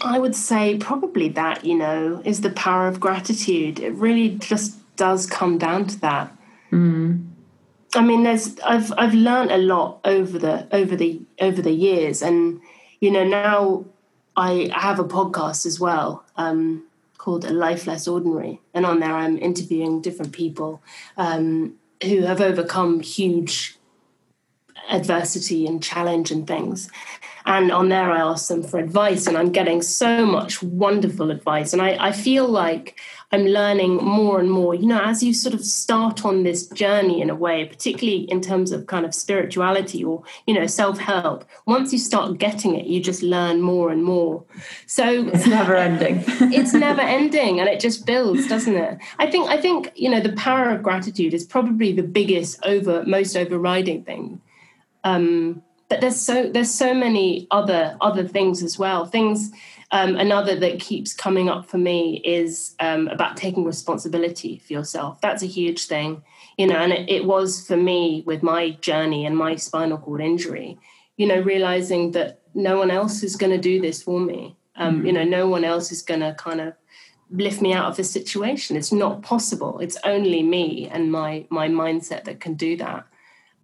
I 0.00 0.18
would 0.18 0.36
say 0.36 0.76
probably 0.78 1.28
that, 1.30 1.64
you 1.64 1.74
know, 1.74 2.22
is 2.24 2.40
the 2.40 2.50
power 2.50 2.86
of 2.86 3.00
gratitude. 3.00 3.80
It 3.80 3.92
really 3.94 4.30
just 4.30 4.78
does 4.96 5.26
come 5.26 5.58
down 5.58 5.86
to 5.86 6.00
that. 6.00 6.36
Mm. 6.70 7.26
I 7.94 8.02
mean, 8.02 8.22
there's 8.22 8.58
I've 8.60 8.92
I've 8.98 9.14
learned 9.14 9.50
a 9.50 9.56
lot 9.58 10.00
over 10.04 10.38
the 10.38 10.68
over 10.72 10.94
the 10.94 11.22
over 11.40 11.62
the 11.62 11.72
years, 11.72 12.22
and 12.22 12.60
you 13.00 13.10
know 13.10 13.24
now 13.24 13.86
I 14.36 14.70
have 14.74 14.98
a 14.98 15.04
podcast 15.04 15.64
as 15.64 15.80
well 15.80 16.24
um, 16.36 16.84
called 17.16 17.46
A 17.46 17.50
Life 17.50 17.86
Less 17.86 18.06
Ordinary, 18.06 18.60
and 18.74 18.84
on 18.84 19.00
there 19.00 19.14
I'm 19.14 19.38
interviewing 19.38 20.02
different 20.02 20.32
people 20.32 20.82
um, 21.16 21.76
who 22.02 22.22
have 22.22 22.42
overcome 22.42 23.00
huge 23.00 23.78
adversity 24.90 25.66
and 25.66 25.82
challenge 25.82 26.30
and 26.30 26.46
things. 26.46 26.90
And 27.48 27.72
on 27.72 27.88
there, 27.88 28.10
I 28.10 28.18
ask 28.18 28.48
them 28.48 28.62
for 28.62 28.78
advice, 28.78 29.26
and 29.26 29.34
I'm 29.34 29.50
getting 29.50 29.80
so 29.80 30.26
much 30.26 30.62
wonderful 30.62 31.30
advice. 31.30 31.72
And 31.72 31.80
I, 31.80 31.96
I 31.98 32.12
feel 32.12 32.46
like 32.46 33.00
I'm 33.32 33.46
learning 33.46 33.96
more 33.96 34.38
and 34.38 34.50
more. 34.50 34.74
You 34.74 34.84
know, 34.84 35.00
as 35.02 35.22
you 35.22 35.32
sort 35.32 35.54
of 35.54 35.64
start 35.64 36.26
on 36.26 36.42
this 36.42 36.66
journey 36.66 37.22
in 37.22 37.30
a 37.30 37.34
way, 37.34 37.64
particularly 37.64 38.30
in 38.30 38.42
terms 38.42 38.70
of 38.70 38.86
kind 38.86 39.06
of 39.06 39.14
spirituality 39.14 40.04
or, 40.04 40.24
you 40.46 40.52
know, 40.52 40.66
self 40.66 40.98
help, 40.98 41.46
once 41.64 41.90
you 41.90 41.98
start 41.98 42.36
getting 42.36 42.76
it, 42.76 42.84
you 42.84 43.02
just 43.02 43.22
learn 43.22 43.62
more 43.62 43.90
and 43.90 44.04
more. 44.04 44.44
So 44.84 45.28
it's 45.28 45.46
never 45.46 45.74
ending. 45.74 46.24
it's 46.52 46.74
never 46.74 47.00
ending 47.00 47.60
and 47.60 47.68
it 47.68 47.80
just 47.80 48.04
builds, 48.04 48.46
doesn't 48.46 48.76
it? 48.76 48.98
I 49.18 49.30
think, 49.30 49.48
I 49.48 49.58
think, 49.58 49.90
you 49.94 50.10
know, 50.10 50.20
the 50.20 50.32
power 50.32 50.68
of 50.68 50.82
gratitude 50.82 51.32
is 51.32 51.46
probably 51.46 51.92
the 51.92 52.02
biggest 52.02 52.62
over, 52.66 53.04
most 53.06 53.38
overriding 53.38 54.04
thing. 54.04 54.42
Um, 55.02 55.62
but 55.88 56.00
there's 56.00 56.20
so 56.20 56.48
there's 56.48 56.70
so 56.70 56.94
many 56.94 57.46
other 57.50 57.96
other 58.00 58.26
things 58.26 58.62
as 58.62 58.78
well 58.78 59.06
things 59.06 59.52
um, 59.90 60.16
another 60.16 60.54
that 60.56 60.80
keeps 60.80 61.14
coming 61.14 61.48
up 61.48 61.66
for 61.66 61.78
me 61.78 62.20
is 62.24 62.74
um, 62.78 63.08
about 63.08 63.36
taking 63.38 63.64
responsibility 63.64 64.58
for 64.58 64.74
yourself. 64.74 65.20
That's 65.22 65.42
a 65.42 65.46
huge 65.46 65.86
thing, 65.86 66.22
you 66.58 66.66
know, 66.66 66.76
and 66.76 66.92
it, 66.92 67.08
it 67.08 67.24
was 67.24 67.66
for 67.66 67.76
me 67.76 68.22
with 68.26 68.42
my 68.42 68.70
journey 68.82 69.24
and 69.24 69.36
my 69.36 69.56
spinal 69.56 69.96
cord 69.96 70.20
injury, 70.20 70.78
you 71.16 71.26
know, 71.26 71.40
realizing 71.40 72.10
that 72.12 72.42
no 72.54 72.76
one 72.76 72.90
else 72.90 73.22
is 73.22 73.36
going 73.36 73.52
to 73.52 73.58
do 73.58 73.80
this 73.80 74.02
for 74.02 74.20
me. 74.20 74.56
Um, 74.76 74.98
mm-hmm. 74.98 75.06
You 75.06 75.12
know, 75.12 75.24
no 75.24 75.48
one 75.48 75.64
else 75.64 75.90
is 75.90 76.02
going 76.02 76.20
to 76.20 76.34
kind 76.34 76.60
of 76.60 76.74
lift 77.30 77.62
me 77.62 77.72
out 77.72 77.86
of 77.86 77.96
this 77.96 78.10
situation. 78.10 78.76
It's 78.76 78.92
not 78.92 79.22
possible. 79.22 79.78
It's 79.80 79.96
only 80.04 80.42
me 80.42 80.88
and 80.90 81.10
my 81.10 81.46
my 81.48 81.68
mindset 81.68 82.24
that 82.24 82.40
can 82.40 82.54
do 82.54 82.76
that. 82.76 83.06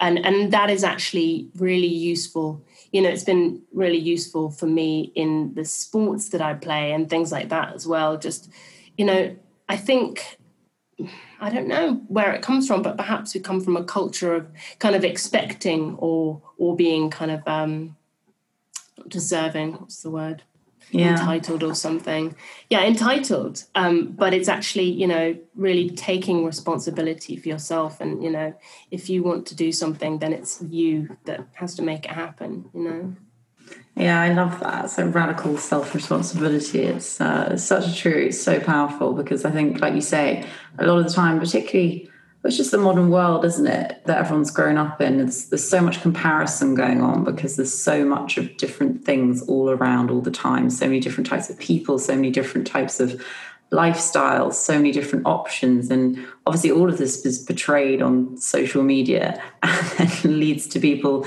And 0.06 0.24
and 0.24 0.52
that 0.52 0.70
is 0.70 0.84
actually 0.84 1.48
really 1.56 1.94
useful 2.12 2.64
you 2.94 3.02
know, 3.02 3.08
it's 3.08 3.24
been 3.24 3.60
really 3.72 3.98
useful 3.98 4.52
for 4.52 4.66
me 4.66 5.10
in 5.16 5.52
the 5.54 5.64
sports 5.64 6.28
that 6.28 6.40
I 6.40 6.54
play 6.54 6.92
and 6.92 7.10
things 7.10 7.32
like 7.32 7.48
that 7.48 7.74
as 7.74 7.88
well. 7.88 8.16
Just, 8.16 8.48
you 8.96 9.04
know, 9.04 9.34
I 9.68 9.76
think 9.76 10.38
I 11.40 11.50
don't 11.50 11.66
know 11.66 11.94
where 12.06 12.32
it 12.32 12.40
comes 12.40 12.68
from, 12.68 12.82
but 12.82 12.96
perhaps 12.96 13.34
we 13.34 13.40
come 13.40 13.60
from 13.60 13.76
a 13.76 13.82
culture 13.82 14.32
of 14.32 14.46
kind 14.78 14.94
of 14.94 15.02
expecting 15.02 15.96
or 15.98 16.40
or 16.56 16.76
being 16.76 17.10
kind 17.10 17.32
of 17.32 17.42
um, 17.48 17.96
deserving. 19.08 19.72
What's 19.72 20.00
the 20.02 20.10
word? 20.10 20.44
Yeah. 20.90 21.12
entitled 21.12 21.62
or 21.62 21.74
something. 21.74 22.34
Yeah, 22.70 22.84
entitled. 22.84 23.64
Um, 23.74 24.12
but 24.12 24.32
it's 24.34 24.48
actually, 24.48 24.90
you 24.90 25.06
know, 25.06 25.36
really 25.54 25.90
taking 25.90 26.44
responsibility 26.44 27.36
for 27.36 27.48
yourself. 27.48 28.00
And, 28.00 28.22
you 28.22 28.30
know, 28.30 28.54
if 28.90 29.10
you 29.10 29.22
want 29.22 29.46
to 29.48 29.56
do 29.56 29.72
something, 29.72 30.18
then 30.18 30.32
it's 30.32 30.62
you 30.62 31.16
that 31.24 31.46
has 31.54 31.74
to 31.76 31.82
make 31.82 32.04
it 32.04 32.12
happen, 32.12 32.70
you 32.74 32.82
know? 32.82 33.16
Yeah, 33.96 34.20
I 34.20 34.32
love 34.32 34.58
that. 34.60 34.90
So 34.90 35.06
radical 35.06 35.56
self 35.56 35.94
responsibility. 35.94 36.82
It's 36.82 37.20
uh, 37.20 37.56
such 37.56 37.86
a 37.86 37.94
true. 37.94 38.26
It's 38.26 38.42
so 38.42 38.60
powerful 38.60 39.12
because 39.14 39.44
I 39.44 39.50
think, 39.50 39.80
like 39.80 39.94
you 39.94 40.00
say, 40.00 40.44
a 40.78 40.86
lot 40.86 40.98
of 40.98 41.04
the 41.04 41.12
time, 41.12 41.38
particularly 41.38 42.10
it's 42.48 42.58
just 42.58 42.72
the 42.72 42.78
modern 42.78 43.10
world, 43.10 43.44
isn't 43.44 43.66
it, 43.66 44.02
that 44.04 44.18
everyone's 44.18 44.50
grown 44.50 44.76
up 44.76 45.00
in? 45.00 45.20
It's, 45.20 45.46
there's 45.46 45.66
so 45.66 45.80
much 45.80 46.02
comparison 46.02 46.74
going 46.74 47.00
on 47.00 47.24
because 47.24 47.56
there's 47.56 47.72
so 47.72 48.04
much 48.04 48.36
of 48.36 48.56
different 48.58 49.04
things 49.04 49.42
all 49.48 49.70
around 49.70 50.10
all 50.10 50.20
the 50.20 50.30
time. 50.30 50.68
So 50.68 50.86
many 50.86 51.00
different 51.00 51.26
types 51.26 51.48
of 51.48 51.58
people, 51.58 51.98
so 51.98 52.14
many 52.14 52.30
different 52.30 52.66
types 52.66 53.00
of 53.00 53.24
lifestyles, 53.72 54.54
so 54.54 54.76
many 54.76 54.92
different 54.92 55.26
options. 55.26 55.90
And 55.90 56.26
obviously, 56.46 56.70
all 56.70 56.90
of 56.90 56.98
this 56.98 57.24
is 57.24 57.38
portrayed 57.38 58.02
on 58.02 58.36
social 58.36 58.82
media 58.82 59.42
and 59.62 60.24
leads 60.24 60.66
to 60.68 60.80
people, 60.80 61.26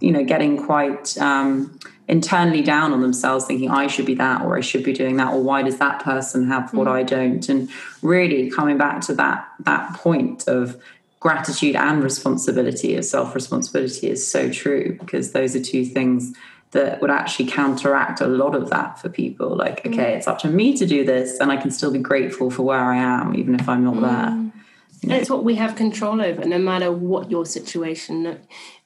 you 0.00 0.12
know, 0.12 0.24
getting 0.24 0.56
quite. 0.56 1.18
Um, 1.18 1.78
internally 2.08 2.62
down 2.62 2.92
on 2.92 3.00
themselves 3.00 3.46
thinking 3.46 3.70
i 3.70 3.86
should 3.86 4.04
be 4.04 4.14
that 4.14 4.42
or 4.42 4.56
i 4.56 4.60
should 4.60 4.84
be 4.84 4.92
doing 4.92 5.16
that 5.16 5.32
or 5.32 5.42
why 5.42 5.62
does 5.62 5.78
that 5.78 6.02
person 6.02 6.46
have 6.46 6.72
what 6.74 6.86
mm. 6.86 6.92
i 6.92 7.02
don't 7.02 7.48
and 7.48 7.68
really 8.02 8.50
coming 8.50 8.76
back 8.76 9.00
to 9.00 9.14
that 9.14 9.48
that 9.60 9.94
point 9.94 10.46
of 10.46 10.80
gratitude 11.20 11.74
and 11.74 12.02
responsibility 12.02 12.96
of 12.96 13.04
self 13.04 13.34
responsibility 13.34 14.08
is 14.08 14.30
so 14.30 14.50
true 14.50 14.96
because 15.00 15.32
those 15.32 15.56
are 15.56 15.62
two 15.62 15.84
things 15.84 16.34
that 16.72 17.00
would 17.00 17.10
actually 17.10 17.46
counteract 17.46 18.20
a 18.20 18.26
lot 18.26 18.54
of 18.54 18.68
that 18.68 18.98
for 19.00 19.08
people 19.08 19.56
like 19.56 19.82
mm. 19.82 19.92
okay 19.92 20.14
it's 20.14 20.28
up 20.28 20.38
to 20.38 20.48
me 20.48 20.76
to 20.76 20.84
do 20.84 21.04
this 21.04 21.40
and 21.40 21.50
i 21.50 21.56
can 21.56 21.70
still 21.70 21.90
be 21.90 21.98
grateful 21.98 22.50
for 22.50 22.62
where 22.62 22.84
i 22.84 22.96
am 22.96 23.34
even 23.34 23.54
if 23.54 23.66
i'm 23.68 23.82
not 23.82 23.94
mm. 23.94 24.02
there 24.02 24.63
and 25.04 25.20
it's 25.20 25.30
what 25.30 25.44
we 25.44 25.54
have 25.56 25.76
control 25.76 26.20
over, 26.20 26.44
no 26.44 26.58
matter 26.58 26.92
what 26.92 27.30
your 27.30 27.46
situation, 27.46 28.22
no, 28.22 28.38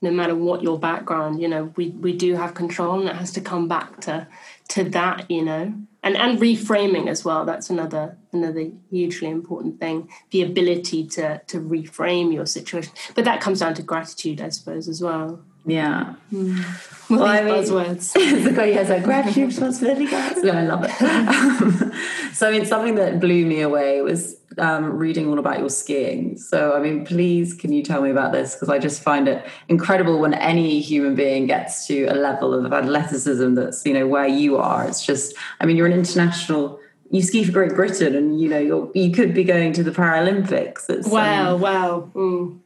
no, 0.03 0.11
matter 0.11 0.35
what 0.35 0.63
your 0.63 0.79
background. 0.79 1.41
You 1.41 1.49
know, 1.49 1.73
we 1.77 1.89
we 1.89 2.13
do 2.13 2.35
have 2.37 2.55
control, 2.55 3.01
and 3.01 3.09
it 3.09 3.17
has 3.17 3.33
to 3.33 3.41
come 3.41 3.69
back 3.69 4.01
to 4.03 4.27
to 4.69 4.85
that. 4.85 5.31
You 5.31 5.45
know, 5.45 5.75
and 6.03 6.17
and 6.17 6.39
reframing 6.39 7.09
as 7.09 7.25
well. 7.25 7.45
That's 7.45 7.71
another 7.71 8.17
another 8.33 8.71
hugely 8.91 9.29
important 9.29 9.81
thing. 9.81 10.09
The 10.31 10.43
ability 10.43 11.07
to 11.09 11.41
to 11.47 11.61
reframe 11.61 12.33
your 12.33 12.47
situation, 12.47 12.93
but 13.15 13.25
that 13.25 13.41
comes 13.41 13.61
down 13.61 13.75
to 13.75 13.83
gratitude, 13.83 14.41
I 14.41 14.51
suppose, 14.51 14.89
as 14.89 15.03
well. 15.03 15.41
Yeah. 15.69 16.15
Mm. 16.33 17.11
Well, 17.11 17.25
I 17.25 17.43
mean, 17.43 17.55
buzzwords. 17.55 18.15
has 18.75 18.91
a 18.91 19.01
gratitude, 19.01 19.49
responsibility, 19.49 20.07
guys. 20.07 20.39
No, 20.43 20.53
I 20.53 20.63
love 20.63 20.85
it. 20.85 21.03
Um, 21.03 21.93
so, 22.33 22.49
I 22.49 22.53
mean, 22.53 22.65
something 22.65 22.95
that 22.95 23.21
blew 23.21 23.45
me 23.45 23.61
away 23.61 24.01
was 24.01 24.38
um, 24.59 24.97
reading 24.99 25.29
all 25.29 25.39
about 25.39 25.59
your 25.59 25.71
skiing. 25.71 26.37
So, 26.37 26.75
I 26.75 26.81
mean, 26.81 27.05
please, 27.05 27.55
can 27.55 27.73
you 27.73 27.83
tell 27.83 28.03
me 28.03 28.11
about 28.11 28.33
this? 28.33 28.55
Because 28.55 28.69
I 28.69 28.79
just 28.79 29.03
find 29.03 29.29
it 29.29 29.47
incredible 29.69 30.19
when 30.19 30.35
any 30.35 30.81
human 30.81 31.15
being 31.15 31.47
gets 31.47 31.87
to 31.87 32.05
a 32.05 32.15
level 32.15 32.55
of 32.55 32.73
athleticism 32.73 33.55
that's, 33.55 33.85
you 33.87 33.95
know, 33.95 34.07
where 34.07 34.29
you 34.29 34.57
are. 34.57 34.87
It's 34.87 35.05
just, 35.05 35.35
I 35.61 35.67
mean, 35.67 35.77
you're 35.77 35.87
an 35.87 35.93
international 35.93 36.81
you 37.11 37.23
ski 37.23 37.43
for 37.43 37.53
Great 37.53 37.75
Britain, 37.75 38.15
and 38.15 38.39
you 38.39 38.51
know 38.51 38.59
you 38.59 38.93
you 38.95 39.11
could 39.11 39.33
be 39.33 39.43
going 39.43 39.73
to 39.73 39.83
the 39.83 39.91
Paralympics. 39.91 40.91
It's, 40.91 41.09
wow, 41.09 41.55
um, 41.55 41.61
wow. 41.63 42.11
Mm 42.15 42.61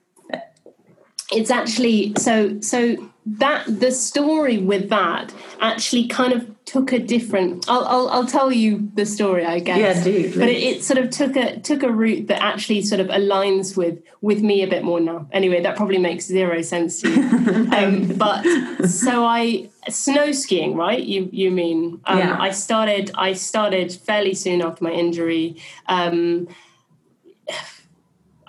it's 1.32 1.50
actually 1.50 2.12
so 2.18 2.60
so 2.60 2.96
that 3.24 3.64
the 3.80 3.92
story 3.92 4.58
with 4.58 4.88
that 4.88 5.32
actually 5.60 6.08
kind 6.08 6.32
of 6.32 6.48
took 6.64 6.92
a 6.92 6.98
different 6.98 7.68
I'll, 7.68 7.84
I'll, 7.84 8.08
I'll 8.08 8.26
tell 8.26 8.50
you 8.50 8.90
the 8.94 9.06
story 9.06 9.44
I 9.44 9.60
guess. 9.60 9.78
Yeah 9.78 10.04
do 10.04 10.38
but 10.38 10.48
it, 10.48 10.62
it, 10.62 10.84
sort 10.84 10.98
of 10.98 11.10
took 11.10 11.36
a 11.36 11.60
took 11.60 11.82
a 11.82 11.92
route 11.92 12.28
that 12.28 12.42
actually 12.42 12.82
sort 12.82 13.00
of 13.00 13.08
aligns 13.08 13.76
with 13.76 14.02
with 14.20 14.40
me 14.40 14.62
a 14.62 14.66
bit 14.66 14.82
more 14.82 15.00
now. 15.00 15.28
Anyway 15.32 15.60
that 15.60 15.76
probably 15.76 15.98
makes 15.98 16.24
zero 16.26 16.62
sense 16.62 17.00
to 17.02 17.10
you. 17.10 17.68
Um, 17.72 18.08
but 18.18 18.42
so 18.86 19.24
I 19.24 19.70
snow 19.88 20.32
skiing 20.32 20.74
right? 20.74 21.02
You 21.02 21.28
you 21.32 21.50
mean? 21.50 22.00
Um, 22.06 22.18
yeah. 22.18 22.36
I 22.38 22.50
started 22.50 23.10
I 23.14 23.34
started 23.34 23.92
fairly 23.92 24.34
soon 24.34 24.62
after 24.62 24.84
my 24.84 24.90
injury. 24.90 25.56
Um, 25.86 26.48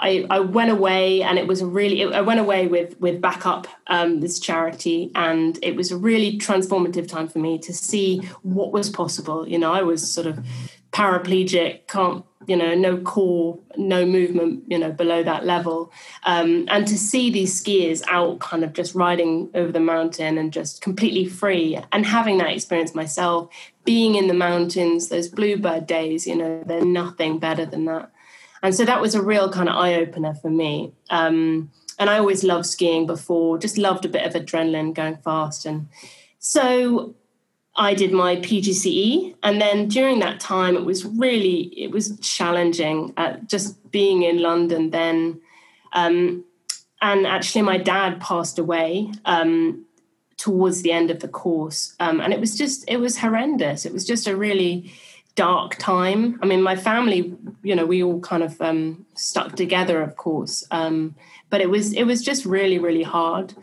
I, 0.03 0.25
I 0.29 0.41
went 0.41 0.69
away 0.69 1.23
and 1.23 1.39
it 1.39 1.47
was 1.47 1.61
a 1.61 1.65
really 1.65 2.13
I 2.13 2.19
went 2.19 2.41
away 2.41 2.67
with 2.67 2.99
with 2.99 3.21
Back 3.21 3.45
Up 3.45 3.67
um, 3.87 4.19
this 4.19 4.37
charity 4.37 5.11
and 5.15 5.57
it 5.61 5.77
was 5.77 5.91
a 5.91 5.97
really 5.97 6.37
transformative 6.37 7.07
time 7.07 7.29
for 7.29 7.39
me 7.39 7.57
to 7.59 7.73
see 7.73 8.19
what 8.41 8.73
was 8.73 8.89
possible. 8.89 9.47
You 9.47 9.57
know 9.57 9.71
I 9.71 9.81
was 9.81 10.09
sort 10.11 10.27
of 10.27 10.45
paraplegic 10.91 11.87
can't 11.87 12.23
you 12.45 12.55
know 12.55 12.75
no 12.75 12.97
core 12.97 13.57
no 13.77 14.05
movement 14.05 14.63
you 14.67 14.77
know 14.77 14.91
below 14.91 15.23
that 15.23 15.45
level. 15.45 15.89
Um, 16.23 16.65
and 16.67 16.85
to 16.85 16.97
see 16.97 17.31
these 17.31 17.63
skiers 17.63 18.03
out 18.09 18.41
kind 18.41 18.65
of 18.65 18.73
just 18.73 18.93
riding 18.93 19.49
over 19.53 19.71
the 19.71 19.79
mountain 19.79 20.37
and 20.37 20.51
just 20.51 20.81
completely 20.81 21.25
free 21.25 21.79
and 21.93 22.05
having 22.05 22.39
that 22.39 22.51
experience 22.51 22.93
myself 22.93 23.49
being 23.85 24.15
in 24.15 24.27
the 24.27 24.33
mountains 24.33 25.07
those 25.07 25.29
bluebird 25.29 25.87
days 25.87 26.27
you 26.27 26.35
know 26.35 26.61
they're 26.65 26.85
nothing 26.85 27.39
better 27.39 27.65
than 27.65 27.85
that 27.85 28.12
and 28.63 28.73
so 28.73 28.86
that 28.86 29.02
was 29.02 29.13
a 29.13 29.21
real 29.21 29.52
kind 29.52 29.67
of 29.67 29.76
eye 29.76 29.95
opener 29.95 30.34
for 30.34 30.49
me. 30.49 30.93
Um, 31.10 31.69
and 31.99 32.10
I 32.10 32.17
always 32.17 32.43
loved 32.43 32.65
skiing 32.65 33.06
before, 33.06 33.58
just 33.58 33.78
loved 33.78 34.06
a 34.06 34.10
bit 34.10 34.26
of 34.26 34.34
adrenaline 34.34 34.95
going 34.95 35.17
fast. 35.17 35.65
And 35.65 35.89
so 36.39 37.13
I 37.76 37.93
did 37.93 38.13
my 38.13 38.38
PGCE. 38.38 39.36
And 39.43 39.62
then 39.62 39.89
during 39.89 40.19
that 40.19 40.39
time, 40.39 40.78
it 40.78 40.86
was 40.86 41.06
really, 41.06 41.73
it 41.78 41.91
was 41.91 42.17
challenging 42.21 43.13
uh, 43.17 43.38
just 43.45 43.91
being 43.91 44.23
in 44.23 44.41
London 44.41 44.91
then. 44.91 45.41
Um, 45.91 46.45
and 47.02 47.28
actually, 47.28 47.63
my 47.63 47.78
dad 47.78 48.21
passed 48.21 48.58
away 48.58 49.12
um, 49.26 49.86
towards 50.38 50.84
the 50.84 50.93
end 50.93 51.12
of 51.12 51.19
the 51.19 51.28
course. 51.28 51.95
Um, 51.99 52.21
and 52.21 52.32
it 52.32 52.39
was 52.39 52.58
just, 52.58 52.86
it 52.88 52.97
was 52.97 53.17
horrendous. 53.17 53.86
It 53.86 53.91
was 53.91 54.08
just 54.08 54.26
a 54.26 54.38
really, 54.38 54.93
dark 55.36 55.76
time. 55.78 56.39
I 56.41 56.46
mean, 56.46 56.62
my 56.62 56.76
family, 56.76 57.36
you 57.63 57.76
know, 57.76 57.86
we 57.86 58.04
all 58.04 58.19
kind 58.19 58.43
of 58.43 58.60
um, 58.62 59.06
stuck 59.15 59.56
together, 59.56 60.02
of 60.02 60.15
course, 60.15 60.63
um, 60.72 61.15
but 61.50 61.62
it 61.62 61.69
was 61.69 61.93
it 61.93 62.04
was 62.04 62.22
just 62.22 62.46
really 62.46 62.80
really 62.80 63.04
hard. 63.04 63.54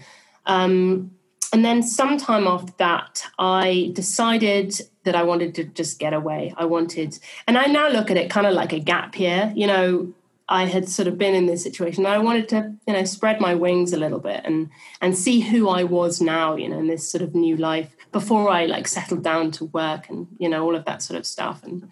Um, 0.46 1.12
and 1.52 1.64
then 1.64 1.82
sometime 1.82 2.46
after 2.46 2.72
that, 2.78 3.26
I 3.38 3.90
decided 3.92 4.80
that 5.02 5.16
I 5.16 5.24
wanted 5.24 5.54
to 5.56 5.64
just 5.64 5.98
get 5.98 6.12
away. 6.12 6.54
I 6.56 6.64
wanted, 6.64 7.18
and 7.46 7.58
I 7.58 7.66
now 7.66 7.88
look 7.88 8.10
at 8.10 8.16
it 8.16 8.30
kind 8.30 8.46
of 8.46 8.54
like 8.54 8.72
a 8.72 8.78
gap 8.78 9.18
year. 9.18 9.52
You 9.56 9.66
know, 9.66 10.14
I 10.48 10.66
had 10.66 10.88
sort 10.88 11.08
of 11.08 11.18
been 11.18 11.34
in 11.34 11.46
this 11.46 11.62
situation. 11.62 12.06
I 12.06 12.18
wanted 12.18 12.48
to, 12.50 12.74
you 12.86 12.92
know, 12.92 13.04
spread 13.04 13.40
my 13.40 13.54
wings 13.54 13.92
a 13.92 13.96
little 13.96 14.18
bit 14.18 14.42
and 14.44 14.70
and 15.00 15.16
see 15.16 15.40
who 15.40 15.68
I 15.68 15.84
was 15.84 16.20
now, 16.20 16.56
you 16.56 16.68
know, 16.68 16.78
in 16.78 16.88
this 16.88 17.10
sort 17.10 17.22
of 17.22 17.34
new 17.34 17.56
life 17.56 17.94
before 18.12 18.50
I 18.50 18.66
like 18.66 18.88
settled 18.88 19.22
down 19.22 19.50
to 19.52 19.66
work 19.66 20.08
and 20.08 20.26
you 20.38 20.48
know 20.48 20.64
all 20.64 20.74
of 20.74 20.84
that 20.84 21.02
sort 21.02 21.18
of 21.18 21.26
stuff 21.26 21.62
and 21.62 21.90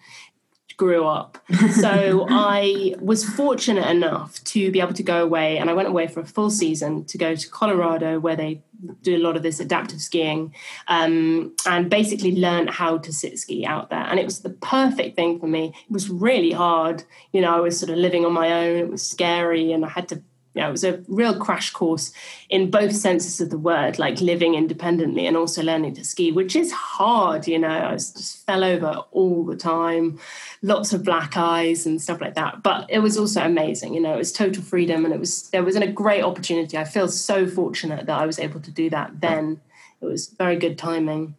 grew 0.79 1.05
up. 1.05 1.37
So 1.79 2.25
I 2.29 2.95
was 2.99 3.23
fortunate 3.23 3.87
enough 3.87 4.43
to 4.45 4.71
be 4.71 4.79
able 4.81 4.93
to 4.93 5.03
go 5.03 5.23
away, 5.23 5.57
and 5.57 5.69
I 5.69 5.73
went 5.73 5.87
away 5.87 6.07
for 6.07 6.19
a 6.21 6.25
full 6.25 6.49
season 6.49 7.05
to 7.05 7.17
go 7.17 7.35
to 7.35 7.49
Colorado, 7.49 8.19
where 8.19 8.35
they 8.35 8.61
do 9.01 9.15
a 9.15 9.23
lot 9.25 9.37
of 9.37 9.43
this 9.43 9.59
adaptive 9.59 10.01
skiing, 10.01 10.53
um, 10.87 11.53
and 11.65 11.89
basically 11.89 12.35
learn 12.35 12.67
how 12.67 12.97
to 12.97 13.13
sit 13.13 13.37
ski 13.37 13.65
out 13.65 13.89
there. 13.89 14.05
And 14.09 14.19
it 14.19 14.25
was 14.25 14.39
the 14.39 14.49
perfect 14.49 15.15
thing 15.15 15.39
for 15.39 15.47
me. 15.47 15.73
It 15.89 15.91
was 15.91 16.09
really 16.09 16.51
hard. 16.51 17.03
You 17.33 17.41
know, 17.41 17.55
I 17.55 17.59
was 17.59 17.79
sort 17.79 17.91
of 17.91 17.97
living 17.97 18.25
on 18.25 18.33
my 18.33 18.51
own. 18.51 18.77
It 18.77 18.89
was 18.89 19.07
scary, 19.07 19.71
and 19.71 19.85
I 19.85 19.89
had 19.89 20.09
to 20.09 20.21
it 20.67 20.71
was 20.71 20.83
a 20.83 21.03
real 21.07 21.37
crash 21.39 21.71
course 21.71 22.11
in 22.49 22.69
both 22.69 22.95
senses 22.95 23.39
of 23.39 23.49
the 23.49 23.57
word, 23.57 23.97
like 23.97 24.19
living 24.19 24.55
independently 24.55 25.25
and 25.25 25.37
also 25.37 25.63
learning 25.63 25.95
to 25.95 26.03
ski, 26.03 26.31
which 26.31 26.55
is 26.55 26.71
hard. 26.71 27.47
You 27.47 27.59
know, 27.59 27.69
I 27.69 27.91
just 27.93 28.45
fell 28.45 28.63
over 28.63 29.03
all 29.11 29.45
the 29.45 29.55
time, 29.55 30.19
lots 30.61 30.93
of 30.93 31.03
black 31.03 31.37
eyes 31.37 31.85
and 31.85 32.01
stuff 32.01 32.21
like 32.21 32.35
that. 32.35 32.63
But 32.63 32.87
it 32.89 32.99
was 32.99 33.17
also 33.17 33.41
amazing. 33.41 33.93
You 33.93 34.01
know, 34.01 34.13
it 34.13 34.17
was 34.17 34.33
total 34.33 34.63
freedom, 34.63 35.05
and 35.05 35.13
it 35.13 35.19
was 35.19 35.49
there 35.49 35.63
was 35.63 35.75
a 35.75 35.87
great 35.87 36.23
opportunity. 36.23 36.77
I 36.77 36.83
feel 36.83 37.07
so 37.07 37.47
fortunate 37.47 38.05
that 38.07 38.19
I 38.19 38.25
was 38.25 38.39
able 38.39 38.59
to 38.61 38.71
do 38.71 38.89
that 38.89 39.21
then. 39.21 39.61
It 40.01 40.05
was 40.05 40.27
very 40.27 40.55
good 40.55 40.77
timing. 40.77 41.35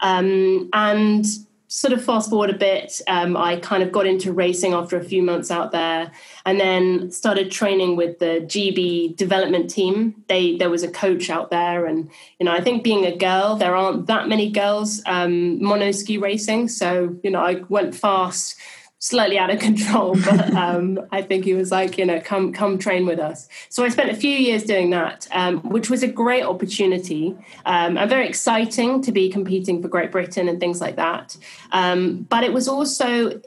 Um, 0.00 0.70
and 0.72 1.26
sort 1.68 1.92
of 1.92 2.02
fast 2.02 2.30
forward 2.30 2.50
a 2.50 2.56
bit, 2.56 3.00
um, 3.06 3.36
I 3.36 3.56
kind 3.56 3.82
of 3.82 3.92
got 3.92 4.06
into 4.06 4.32
racing 4.32 4.72
after 4.72 4.96
a 4.96 5.04
few 5.04 5.22
months 5.22 5.50
out 5.50 5.70
there, 5.70 6.10
and 6.44 6.58
then 6.58 7.10
started 7.10 7.50
training 7.50 7.94
with 7.94 8.18
the 8.18 8.40
GB 8.46 9.16
development 9.16 9.70
team. 9.70 10.24
They 10.28 10.56
there 10.56 10.70
was 10.70 10.82
a 10.82 10.90
coach 10.90 11.30
out 11.30 11.50
there, 11.50 11.86
and 11.86 12.10
you 12.40 12.46
know 12.46 12.52
I 12.52 12.62
think 12.62 12.82
being 12.82 13.04
a 13.04 13.16
girl, 13.16 13.56
there 13.56 13.76
aren't 13.76 14.06
that 14.06 14.28
many 14.28 14.50
girls 14.50 15.02
um, 15.06 15.62
mono 15.62 15.92
ski 15.92 16.16
racing, 16.18 16.68
so 16.68 17.16
you 17.22 17.30
know 17.30 17.40
I 17.40 17.62
went 17.68 17.94
fast 17.94 18.56
slightly 18.98 19.38
out 19.38 19.50
of 19.50 19.58
control, 19.68 20.14
but 20.14 20.52
um, 20.54 21.00
I 21.12 21.22
think 21.22 21.44
he 21.44 21.54
was 21.54 21.70
like, 21.70 21.98
you 21.98 22.06
know, 22.06 22.20
come 22.20 22.52
come 22.52 22.78
train 22.78 23.06
with 23.06 23.18
us. 23.18 23.48
So 23.68 23.84
I 23.84 23.88
spent 23.88 24.10
a 24.10 24.16
few 24.16 24.30
years 24.30 24.64
doing 24.64 24.90
that, 24.90 25.26
um, 25.32 25.60
which 25.60 25.90
was 25.90 26.02
a 26.02 26.08
great 26.08 26.44
opportunity 26.44 27.36
um, 27.66 27.96
and 27.96 28.10
very 28.10 28.28
exciting 28.28 29.02
to 29.02 29.12
be 29.12 29.28
competing 29.30 29.82
for 29.82 29.88
Great 29.88 30.12
Britain 30.12 30.48
and 30.48 30.60
things 30.60 30.80
like 30.80 30.96
that. 30.96 31.36
Um, 31.72 32.26
but 32.28 32.44
it 32.44 32.52
was 32.52 32.68
also 32.68 33.40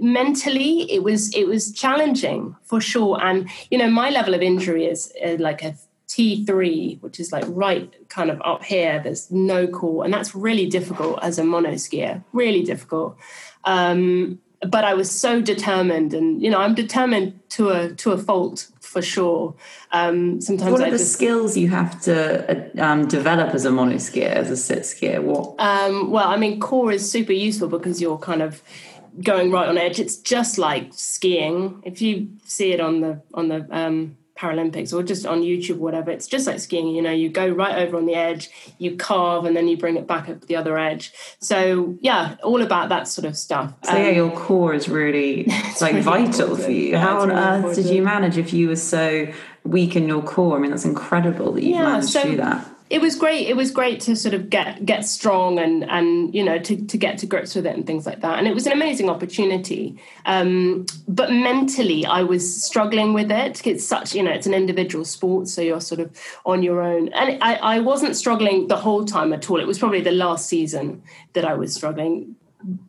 mentally 0.00 0.90
it 0.92 1.02
was 1.02 1.34
it 1.34 1.46
was 1.46 1.72
challenging 1.72 2.56
for 2.64 2.80
sure. 2.80 3.22
And 3.22 3.48
you 3.70 3.78
know, 3.78 3.90
my 3.90 4.10
level 4.10 4.34
of 4.34 4.42
injury 4.42 4.86
is 4.86 5.12
uh, 5.24 5.36
like 5.38 5.62
a 5.62 5.76
T3, 6.08 7.02
which 7.02 7.20
is 7.20 7.32
like 7.32 7.44
right 7.48 7.92
kind 8.08 8.30
of 8.30 8.40
up 8.42 8.64
here. 8.64 9.00
There's 9.02 9.30
no 9.30 9.66
core, 9.66 10.04
and 10.04 10.12
that's 10.12 10.34
really 10.34 10.66
difficult 10.66 11.18
as 11.22 11.38
a 11.38 11.44
mono 11.44 11.72
skier. 11.72 12.24
Really 12.32 12.62
difficult. 12.62 13.16
Um, 13.64 14.40
but 14.66 14.84
I 14.84 14.94
was 14.94 15.10
so 15.10 15.40
determined, 15.40 16.14
and 16.14 16.42
you 16.42 16.50
know, 16.50 16.58
I'm 16.58 16.74
determined 16.74 17.40
to 17.50 17.70
a 17.70 17.94
to 17.94 18.12
a 18.12 18.18
fault 18.18 18.68
for 18.80 19.02
sure. 19.02 19.54
Um, 19.92 20.40
sometimes 20.40 20.72
what 20.72 20.80
are 20.80 20.86
I 20.86 20.90
the 20.90 20.98
just, 20.98 21.12
skills 21.12 21.56
you 21.56 21.68
have 21.68 22.00
to 22.02 22.80
uh, 22.80 22.82
um, 22.82 23.06
develop 23.06 23.54
as 23.54 23.64
a 23.64 23.70
mono 23.70 23.96
skier, 23.96 24.30
as 24.30 24.50
a 24.50 24.56
sit 24.56 24.80
skier? 24.80 25.22
What? 25.22 25.54
Um, 25.60 26.10
well, 26.10 26.28
I 26.28 26.36
mean, 26.36 26.58
core 26.58 26.90
is 26.92 27.08
super 27.10 27.32
useful 27.32 27.68
because 27.68 28.00
you're 28.00 28.18
kind 28.18 28.42
of 28.42 28.62
going 29.22 29.50
right 29.50 29.68
on 29.68 29.78
edge. 29.78 30.00
It's 30.00 30.16
just 30.16 30.58
like 30.58 30.88
skiing. 30.92 31.82
If 31.84 32.02
you 32.02 32.28
see 32.44 32.72
it 32.72 32.80
on 32.80 33.00
the 33.00 33.22
on 33.34 33.48
the 33.48 33.66
um, 33.70 34.16
Paralympics 34.38 34.92
or 34.92 35.02
just 35.02 35.26
on 35.26 35.42
YouTube, 35.42 35.78
whatever. 35.78 36.10
It's 36.10 36.28
just 36.28 36.46
like 36.46 36.60
skiing, 36.60 36.88
you 36.88 37.02
know, 37.02 37.10
you 37.10 37.28
go 37.28 37.48
right 37.48 37.82
over 37.82 37.96
on 37.96 38.06
the 38.06 38.14
edge, 38.14 38.50
you 38.78 38.96
carve, 38.96 39.44
and 39.44 39.56
then 39.56 39.66
you 39.66 39.76
bring 39.76 39.96
it 39.96 40.06
back 40.06 40.28
up 40.28 40.42
the 40.42 40.54
other 40.54 40.78
edge. 40.78 41.12
So, 41.40 41.98
yeah, 42.00 42.36
all 42.44 42.62
about 42.62 42.88
that 42.90 43.08
sort 43.08 43.26
of 43.26 43.36
stuff. 43.36 43.74
So, 43.84 43.90
um, 43.90 43.96
yeah, 43.96 44.10
your 44.10 44.30
core 44.30 44.74
is 44.74 44.88
really 44.88 45.44
like 45.80 45.92
really 45.92 46.02
vital 46.02 46.26
important. 46.26 46.64
for 46.64 46.70
you. 46.70 46.90
Yeah, 46.90 47.00
How 47.00 47.20
on 47.20 47.28
really 47.28 47.40
earth 47.40 47.56
important. 47.56 47.86
did 47.86 47.94
you 47.94 48.02
manage 48.02 48.38
if 48.38 48.52
you 48.52 48.68
were 48.68 48.76
so 48.76 49.26
weak 49.64 49.96
in 49.96 50.06
your 50.06 50.22
core? 50.22 50.56
I 50.56 50.60
mean, 50.60 50.70
that's 50.70 50.84
incredible 50.84 51.52
that 51.52 51.64
you 51.64 51.74
yeah, 51.74 51.82
managed 51.82 52.10
so, 52.10 52.22
to 52.22 52.30
do 52.30 52.36
that 52.36 52.77
it 52.90 53.00
was 53.00 53.16
great 53.16 53.46
it 53.46 53.56
was 53.56 53.70
great 53.70 54.00
to 54.00 54.16
sort 54.16 54.34
of 54.34 54.48
get 54.48 54.84
get 54.86 55.04
strong 55.04 55.58
and 55.58 55.84
and 55.90 56.34
you 56.34 56.42
know 56.42 56.58
to, 56.58 56.76
to 56.86 56.96
get 56.96 57.18
to 57.18 57.26
grips 57.26 57.54
with 57.54 57.66
it 57.66 57.74
and 57.74 57.86
things 57.86 58.06
like 58.06 58.20
that. 58.20 58.38
And 58.38 58.46
it 58.46 58.54
was 58.54 58.66
an 58.66 58.72
amazing 58.72 59.10
opportunity. 59.10 59.98
Um, 60.26 60.86
but 61.06 61.32
mentally 61.32 62.04
i 62.06 62.22
was 62.22 62.64
struggling 62.64 63.12
with 63.12 63.30
it. 63.30 63.66
It's 63.66 63.86
such 63.86 64.14
you 64.14 64.22
know 64.22 64.30
it's 64.30 64.46
an 64.46 64.54
individual 64.54 65.04
sport 65.04 65.48
so 65.48 65.60
you're 65.60 65.80
sort 65.80 66.00
of 66.00 66.16
on 66.46 66.62
your 66.62 66.80
own. 66.80 67.08
And 67.08 67.42
I, 67.42 67.54
I 67.54 67.80
wasn't 67.80 68.16
struggling 68.16 68.68
the 68.68 68.76
whole 68.76 69.04
time 69.04 69.32
at 69.32 69.50
all. 69.50 69.60
It 69.60 69.66
was 69.66 69.78
probably 69.78 70.00
the 70.00 70.12
last 70.12 70.48
season 70.48 71.02
that 71.34 71.44
i 71.44 71.54
was 71.54 71.74
struggling 71.74 72.36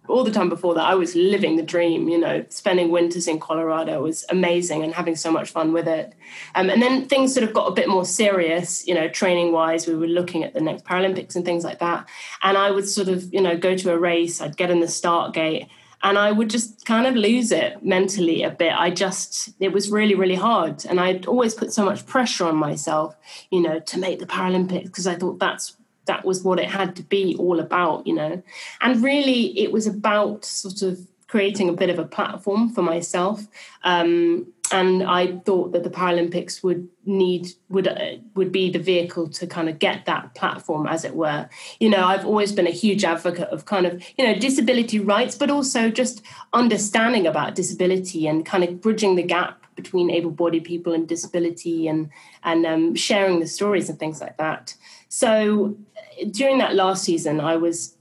all 0.08 0.24
the 0.24 0.32
time 0.32 0.50
before 0.50 0.74
that, 0.74 0.84
I 0.84 0.96
was 0.96 1.16
living 1.16 1.56
the 1.56 1.64
dream, 1.64 2.10
you 2.10 2.18
know, 2.18 2.44
spending 2.50 2.90
winters 2.90 3.28
in 3.28 3.40
Colorado 3.40 4.02
was 4.02 4.26
amazing 4.30 4.84
and 4.84 4.94
having 4.94 5.16
so 5.16 5.32
much 5.32 5.52
fun 5.52 5.74
with 5.74 5.88
it. 5.88 6.14
Um, 6.56 6.70
and 6.70 6.82
then 6.82 7.08
things 7.08 7.34
sort 7.34 7.48
of 7.48 7.54
got 7.54 7.68
a 7.68 7.74
bit 7.74 7.88
more 7.88 8.06
serious, 8.06 8.88
you 8.88 8.96
know, 8.96 9.08
training 9.08 9.52
wise. 9.52 9.88
We 9.88 9.96
were 9.96 10.08
looking 10.08 10.44
at 10.44 10.54
the 10.54 10.62
next 10.62 10.86
Paralympics 10.86 11.36
and 11.36 11.46
things 11.46 11.64
like 11.64 11.80
that. 11.80 12.08
And 12.42 12.58
I 12.58 12.72
would 12.72 12.88
sort 12.88 13.10
of, 13.10 13.32
you 13.34 13.42
know, 13.42 13.58
go 13.58 13.76
to 13.76 13.92
a 13.92 13.98
race, 13.98 14.42
I'd 14.42 14.58
get 14.58 14.72
in 14.72 14.80
the 14.80 14.88
start 14.88 15.34
gate 15.34 15.68
and 16.02 16.18
I 16.18 16.32
would 16.32 16.50
just 16.50 16.86
kind 16.86 17.06
of 17.06 17.16
lose 17.16 17.52
it 17.52 17.84
mentally 17.84 18.44
a 18.44 18.50
bit. 18.50 18.74
I 18.74 18.90
just, 18.90 19.50
it 19.60 19.74
was 19.74 19.92
really, 19.92 20.16
really 20.16 20.36
hard. 20.36 20.86
And 20.86 21.00
I'd 21.00 21.26
always 21.26 21.54
put 21.54 21.74
so 21.74 21.84
much 21.84 22.06
pressure 22.06 22.46
on 22.46 22.56
myself, 22.56 23.16
you 23.52 23.62
know, 23.62 23.80
to 23.80 24.00
make 24.00 24.20
the 24.20 24.26
Paralympics 24.26 24.86
because 24.86 25.08
I 25.08 25.16
thought 25.16 25.40
that's 25.40 25.76
that 26.10 26.26
was 26.26 26.44
what 26.44 26.60
it 26.60 26.68
had 26.68 26.96
to 26.96 27.04
be 27.04 27.36
all 27.38 27.60
about, 27.60 28.06
you 28.08 28.16
know. 28.16 28.42
And 28.82 29.04
really, 29.04 29.58
it 29.58 29.72
was 29.72 29.86
about 29.86 30.44
sort 30.44 30.82
of 30.82 31.00
creating 31.28 31.70
a 31.70 31.74
bit 31.74 31.92
of 31.92 32.00
a 32.00 32.06
platform 32.06 32.74
for 32.74 32.82
myself. 32.82 33.48
Um, 33.84 34.52
and 34.72 35.04
I 35.04 35.38
thought 35.46 35.72
that 35.74 35.84
the 35.84 35.90
Paralympics 35.90 36.64
would 36.64 36.90
need 37.06 37.48
would 37.70 37.88
uh, 37.88 38.18
would 38.36 38.52
be 38.52 38.72
the 38.72 38.80
vehicle 38.80 39.28
to 39.30 39.48
kind 39.48 39.70
of 39.70 39.80
get 39.80 40.06
that 40.06 40.34
platform, 40.36 40.88
as 40.88 41.06
it 41.06 41.16
were. 41.16 41.48
You 41.80 41.90
know, 41.90 42.04
I've 42.06 42.26
always 42.26 42.52
been 42.52 42.68
a 42.68 42.72
huge 42.84 43.04
advocate 43.04 43.50
of 43.50 43.66
kind 43.66 43.86
of 43.86 44.04
you 44.18 44.26
know 44.26 44.36
disability 44.38 45.00
rights, 45.00 45.36
but 45.36 45.50
also 45.50 45.90
just 45.90 46.22
understanding 46.54 47.26
about 47.28 47.56
disability 47.56 48.28
and 48.28 48.46
kind 48.46 48.64
of 48.64 48.82
bridging 48.82 49.16
the 49.16 49.24
gap 49.24 49.66
between 49.76 50.12
able-bodied 50.12 50.66
people 50.66 50.94
and 50.94 51.08
disability, 51.08 51.88
and 51.88 52.10
and 52.44 52.66
um, 52.66 52.96
sharing 52.96 53.40
the 53.40 53.48
stories 53.48 53.90
and 53.90 53.98
things 53.98 54.22
like 54.22 54.38
that. 54.38 54.76
So 55.10 55.76
during 56.32 56.60
that 56.60 56.76
last 56.76 57.04
season, 57.04 57.40
I 57.40 57.58
was 57.58 57.98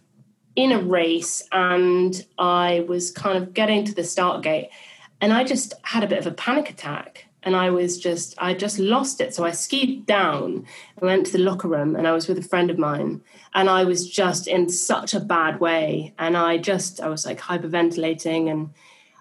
in 0.55 0.73
a 0.73 0.81
race 0.81 1.43
and 1.53 2.25
I 2.39 2.85
was 2.89 3.11
kind 3.11 3.37
of 3.37 3.55
getting 3.55 3.85
to 3.85 3.95
the 3.95 4.05
start 4.05 4.43
gate 4.43 4.71
and 5.21 5.33
I 5.33 5.45
just 5.45 5.75
had 5.83 6.05
a 6.05 6.07
bit 6.07 6.19
of 6.19 6.27
a 6.27 6.33
panic 6.33 6.71
attack 6.71 7.27
and 7.43 7.57
I 7.57 7.71
was 7.71 7.99
just 7.99 8.35
I 8.39 8.55
just 8.55 8.79
lost 8.79 9.21
it. 9.21 9.35
So 9.35 9.45
I 9.45 9.53
skied 9.53 10.07
down 10.07 10.67
and 10.97 11.01
went 11.01 11.27
to 11.27 11.33
the 11.33 11.39
locker 11.39 11.69
room 11.69 11.97
and 11.97 12.07
I 12.07 12.13
was 12.13 12.29
with 12.29 12.39
a 12.39 12.43
friend 12.43 12.71
of 12.71 12.79
mine 12.79 13.23
and 13.55 13.71
I 13.71 13.85
was 13.85 14.09
just 14.09 14.47
in 14.47 14.69
such 14.69 15.15
a 15.15 15.21
bad 15.21 15.61
way 15.61 16.13
and 16.19 16.37
I 16.37 16.59
just 16.59 17.01
I 17.01 17.09
was 17.09 17.25
like 17.25 17.41
hyperventilating 17.41 18.51
and 18.51 18.71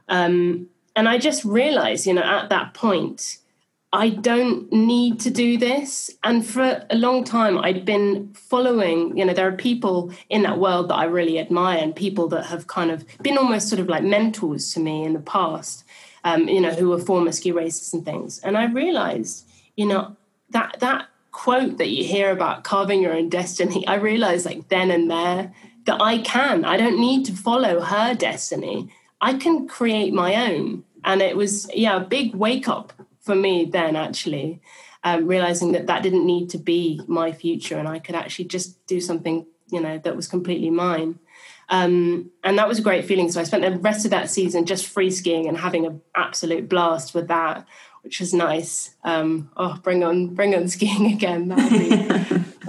um 0.09 0.67
and 0.95 1.07
I 1.07 1.19
just 1.19 1.45
realized, 1.45 2.07
you 2.07 2.13
know, 2.15 2.23
at 2.23 2.49
that 2.49 2.73
point 2.73 3.37
I 3.93 4.09
don't 4.09 4.71
need 4.71 5.19
to 5.21 5.29
do 5.29 5.57
this. 5.57 6.11
And 6.23 6.45
for 6.45 6.85
a 6.89 6.95
long 6.95 7.23
time, 7.23 7.57
I'd 7.57 7.85
been 7.85 8.33
following, 8.33 9.17
you 9.17 9.23
know, 9.23 9.33
there 9.33 9.47
are 9.47 9.53
people 9.53 10.11
in 10.29 10.41
that 10.43 10.59
world 10.59 10.89
that 10.89 10.95
I 10.95 11.05
really 11.05 11.39
admire 11.39 11.77
and 11.77 11.95
people 11.95 12.27
that 12.29 12.47
have 12.47 12.67
kind 12.67 12.91
of 12.91 13.05
been 13.19 13.37
almost 13.37 13.69
sort 13.69 13.79
of 13.79 13.87
like 13.87 14.03
mentors 14.03 14.73
to 14.73 14.81
me 14.81 15.03
in 15.03 15.13
the 15.13 15.21
past, 15.21 15.85
um, 16.25 16.49
you 16.49 16.59
know, 16.59 16.71
who 16.71 16.89
were 16.89 16.99
former 16.99 17.31
ski 17.31 17.53
racers 17.53 17.93
and 17.93 18.03
things. 18.03 18.39
And 18.39 18.57
I 18.57 18.65
realized, 18.65 19.47
you 19.77 19.85
know, 19.85 20.17
that, 20.49 20.77
that 20.81 21.07
quote 21.31 21.77
that 21.77 21.89
you 21.89 22.03
hear 22.03 22.31
about 22.31 22.65
carving 22.65 23.01
your 23.01 23.13
own 23.13 23.29
destiny, 23.29 23.87
I 23.87 23.95
realized 23.95 24.45
like 24.45 24.67
then 24.67 24.91
and 24.91 25.09
there 25.09 25.53
that 25.85 26.01
I 26.01 26.17
can. 26.17 26.65
I 26.65 26.75
don't 26.75 26.99
need 26.99 27.25
to 27.27 27.31
follow 27.31 27.79
her 27.79 28.13
destiny. 28.13 28.89
I 29.21 29.35
can 29.35 29.65
create 29.65 30.13
my 30.13 30.35
own. 30.51 30.83
And 31.05 31.21
it 31.21 31.37
was, 31.37 31.69
yeah, 31.73 31.95
a 31.95 32.01
big 32.01 32.35
wake 32.35 32.67
up 32.67 32.91
for 33.27 33.35
me 33.35 33.65
then 33.65 33.95
actually 33.95 34.59
um, 35.03 35.27
realizing 35.27 35.73
that 35.73 35.85
that 35.85 36.01
didn't 36.01 36.25
need 36.25 36.49
to 36.49 36.57
be 36.57 36.99
my 37.07 37.31
future 37.31 37.77
and 37.77 37.87
i 37.87 37.99
could 37.99 38.15
actually 38.15 38.45
just 38.45 38.83
do 38.87 38.99
something 38.99 39.45
you 39.71 39.81
know 39.81 39.97
that 39.99 40.15
was 40.15 40.27
completely 40.27 40.69
mine. 40.69 41.19
Um, 41.69 42.31
and 42.45 42.57
that 42.57 42.67
was 42.67 42.79
a 42.79 42.81
great 42.81 43.05
feeling. 43.05 43.29
So 43.29 43.41
i 43.41 43.43
spent 43.43 43.63
the 43.63 43.79
rest 43.79 44.05
of 44.05 44.11
that 44.11 44.29
season 44.29 44.65
just 44.65 44.87
free 44.87 45.11
skiing 45.11 45.47
and 45.47 45.57
having 45.57 45.85
an 45.85 46.01
absolute 46.15 46.69
blast 46.69 47.13
with 47.13 47.27
that 47.27 47.67
which 48.03 48.21
was 48.21 48.33
nice. 48.33 48.95
Um, 49.03 49.49
oh 49.57 49.77
bring 49.83 50.03
on 50.03 50.33
bring 50.33 50.55
on 50.55 50.67
skiing 50.75 51.11
again. 51.11 51.49
That 51.49 51.71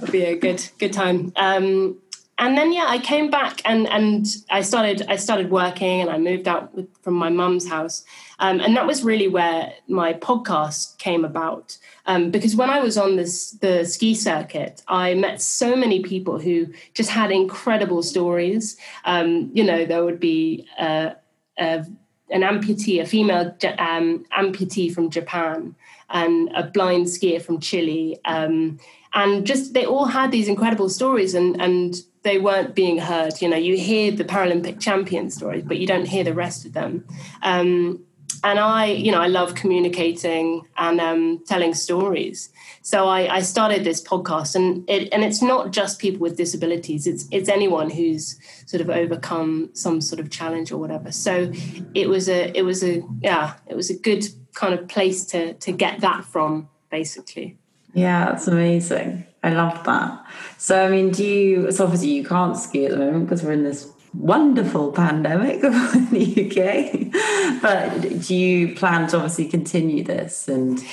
would 0.00 0.10
be, 0.10 0.18
be 0.18 0.24
a 0.24 0.36
good 0.36 0.68
good 0.78 0.92
time. 0.92 1.32
Um, 1.36 1.98
and 2.38 2.56
then 2.56 2.72
yeah 2.72 2.86
i 2.88 2.98
came 2.98 3.30
back 3.30 3.60
and 3.64 3.86
and 3.88 4.26
i 4.50 4.60
started 4.60 5.02
i 5.08 5.16
started 5.16 5.50
working 5.50 6.00
and 6.00 6.10
i 6.10 6.18
moved 6.18 6.48
out 6.48 6.74
with, 6.74 6.88
from 7.02 7.14
my 7.14 7.28
mum's 7.28 7.68
house. 7.68 8.04
Um, 8.40 8.60
and 8.60 8.76
that 8.76 8.86
was 8.86 9.02
really 9.02 9.26
where 9.26 9.72
my 9.88 10.12
podcast 10.14 10.96
came 10.98 11.24
about. 11.24 11.76
Um, 12.06 12.30
because 12.30 12.54
when 12.54 12.70
i 12.70 12.80
was 12.80 12.96
on 12.96 13.16
this 13.16 13.52
the 13.52 13.84
ski 13.84 14.14
circuit 14.14 14.82
i 14.88 15.14
met 15.14 15.42
so 15.42 15.74
many 15.74 16.02
people 16.02 16.38
who 16.38 16.68
just 16.94 17.10
had 17.10 17.30
incredible 17.30 18.02
stories. 18.02 18.76
Um, 19.04 19.50
you 19.52 19.64
know 19.64 19.84
there 19.84 20.04
would 20.04 20.20
be 20.20 20.66
uh, 20.78 21.10
a 21.58 21.84
an 22.30 22.42
amputee, 22.42 23.00
a 23.00 23.06
female 23.06 23.56
um, 23.78 24.24
amputee 24.36 24.92
from 24.92 25.10
Japan, 25.10 25.74
and 26.10 26.50
a 26.54 26.64
blind 26.64 27.06
skier 27.06 27.40
from 27.40 27.60
Chile. 27.60 28.18
Um, 28.24 28.78
and 29.14 29.46
just 29.46 29.74
they 29.74 29.86
all 29.86 30.06
had 30.06 30.30
these 30.30 30.48
incredible 30.48 30.88
stories, 30.88 31.34
and 31.34 31.60
and 31.60 31.96
they 32.28 32.38
weren't 32.38 32.74
being 32.74 32.98
heard. 32.98 33.40
You 33.40 33.48
know, 33.48 33.56
you 33.56 33.76
hear 33.76 34.12
the 34.12 34.24
Paralympic 34.24 34.80
champion 34.80 35.30
stories, 35.30 35.64
but 35.64 35.78
you 35.78 35.86
don't 35.86 36.04
hear 36.04 36.24
the 36.24 36.34
rest 36.34 36.66
of 36.66 36.74
them. 36.74 37.06
Um, 37.42 38.04
and 38.44 38.58
I, 38.58 38.86
you 38.86 39.10
know, 39.10 39.20
I 39.20 39.26
love 39.26 39.54
communicating 39.54 40.62
and 40.76 41.00
um, 41.00 41.42
telling 41.46 41.72
stories. 41.72 42.50
So 42.82 43.08
I, 43.08 43.36
I, 43.36 43.40
started 43.40 43.82
this 43.82 44.02
podcast, 44.02 44.54
and 44.54 44.88
it, 44.88 45.08
and 45.12 45.24
it's 45.24 45.42
not 45.42 45.72
just 45.72 45.98
people 45.98 46.20
with 46.20 46.36
disabilities. 46.36 47.06
It's 47.06 47.26
it's 47.30 47.48
anyone 47.48 47.90
who's 47.90 48.38
sort 48.66 48.80
of 48.80 48.90
overcome 48.90 49.70
some 49.72 50.00
sort 50.00 50.20
of 50.20 50.30
challenge 50.30 50.70
or 50.70 50.76
whatever. 50.76 51.10
So 51.10 51.50
it 51.94 52.08
was 52.08 52.28
a 52.28 52.56
it 52.56 52.62
was 52.62 52.84
a 52.84 53.02
yeah 53.20 53.54
it 53.66 53.74
was 53.74 53.90
a 53.90 53.98
good 53.98 54.24
kind 54.54 54.74
of 54.74 54.86
place 54.86 55.24
to 55.26 55.54
to 55.54 55.72
get 55.72 56.00
that 56.00 56.24
from 56.24 56.68
basically. 56.90 57.58
Yeah, 57.98 58.26
that's 58.26 58.46
amazing. 58.46 59.26
I 59.42 59.50
love 59.50 59.82
that. 59.84 60.24
So 60.56 60.84
I 60.84 60.88
mean, 60.88 61.10
do 61.10 61.24
you? 61.24 61.72
So 61.72 61.84
obviously 61.84 62.10
you 62.10 62.24
can't 62.24 62.56
ski 62.56 62.86
at 62.86 62.92
the 62.92 62.96
moment 62.96 63.26
because 63.26 63.42
we're 63.42 63.52
in 63.52 63.64
this 63.64 63.90
wonderful 64.14 64.92
pandemic 64.92 65.62
in 65.64 66.10
the 66.10 66.46
UK. 66.46 67.60
But 67.62 68.26
do 68.26 68.34
you 68.34 68.74
plan 68.74 69.08
to 69.08 69.16
obviously 69.16 69.48
continue 69.48 70.04
this 70.04 70.48
and? 70.48 70.84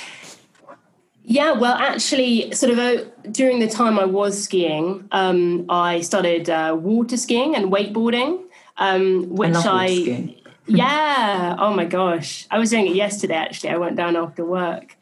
Yeah, 1.28 1.52
well, 1.52 1.74
actually, 1.74 2.52
sort 2.52 2.70
of 2.72 2.78
uh, 2.78 3.04
during 3.32 3.58
the 3.58 3.66
time 3.66 3.98
I 3.98 4.04
was 4.04 4.40
skiing, 4.40 5.08
um, 5.10 5.66
I 5.68 6.00
started 6.02 6.48
uh, 6.48 6.76
water 6.78 7.16
skiing 7.16 7.56
and 7.56 7.72
wakeboarding, 7.72 8.44
um, 8.76 9.28
which 9.30 9.56
I, 9.56 9.86
I 9.86 10.36
yeah, 10.68 11.56
oh 11.58 11.74
my 11.74 11.84
gosh, 11.84 12.46
I 12.48 12.60
was 12.60 12.70
doing 12.70 12.86
it 12.86 12.94
yesterday. 12.94 13.34
Actually, 13.34 13.70
I 13.70 13.76
went 13.76 13.96
down 13.96 14.14
after 14.14 14.44
work 14.44 14.96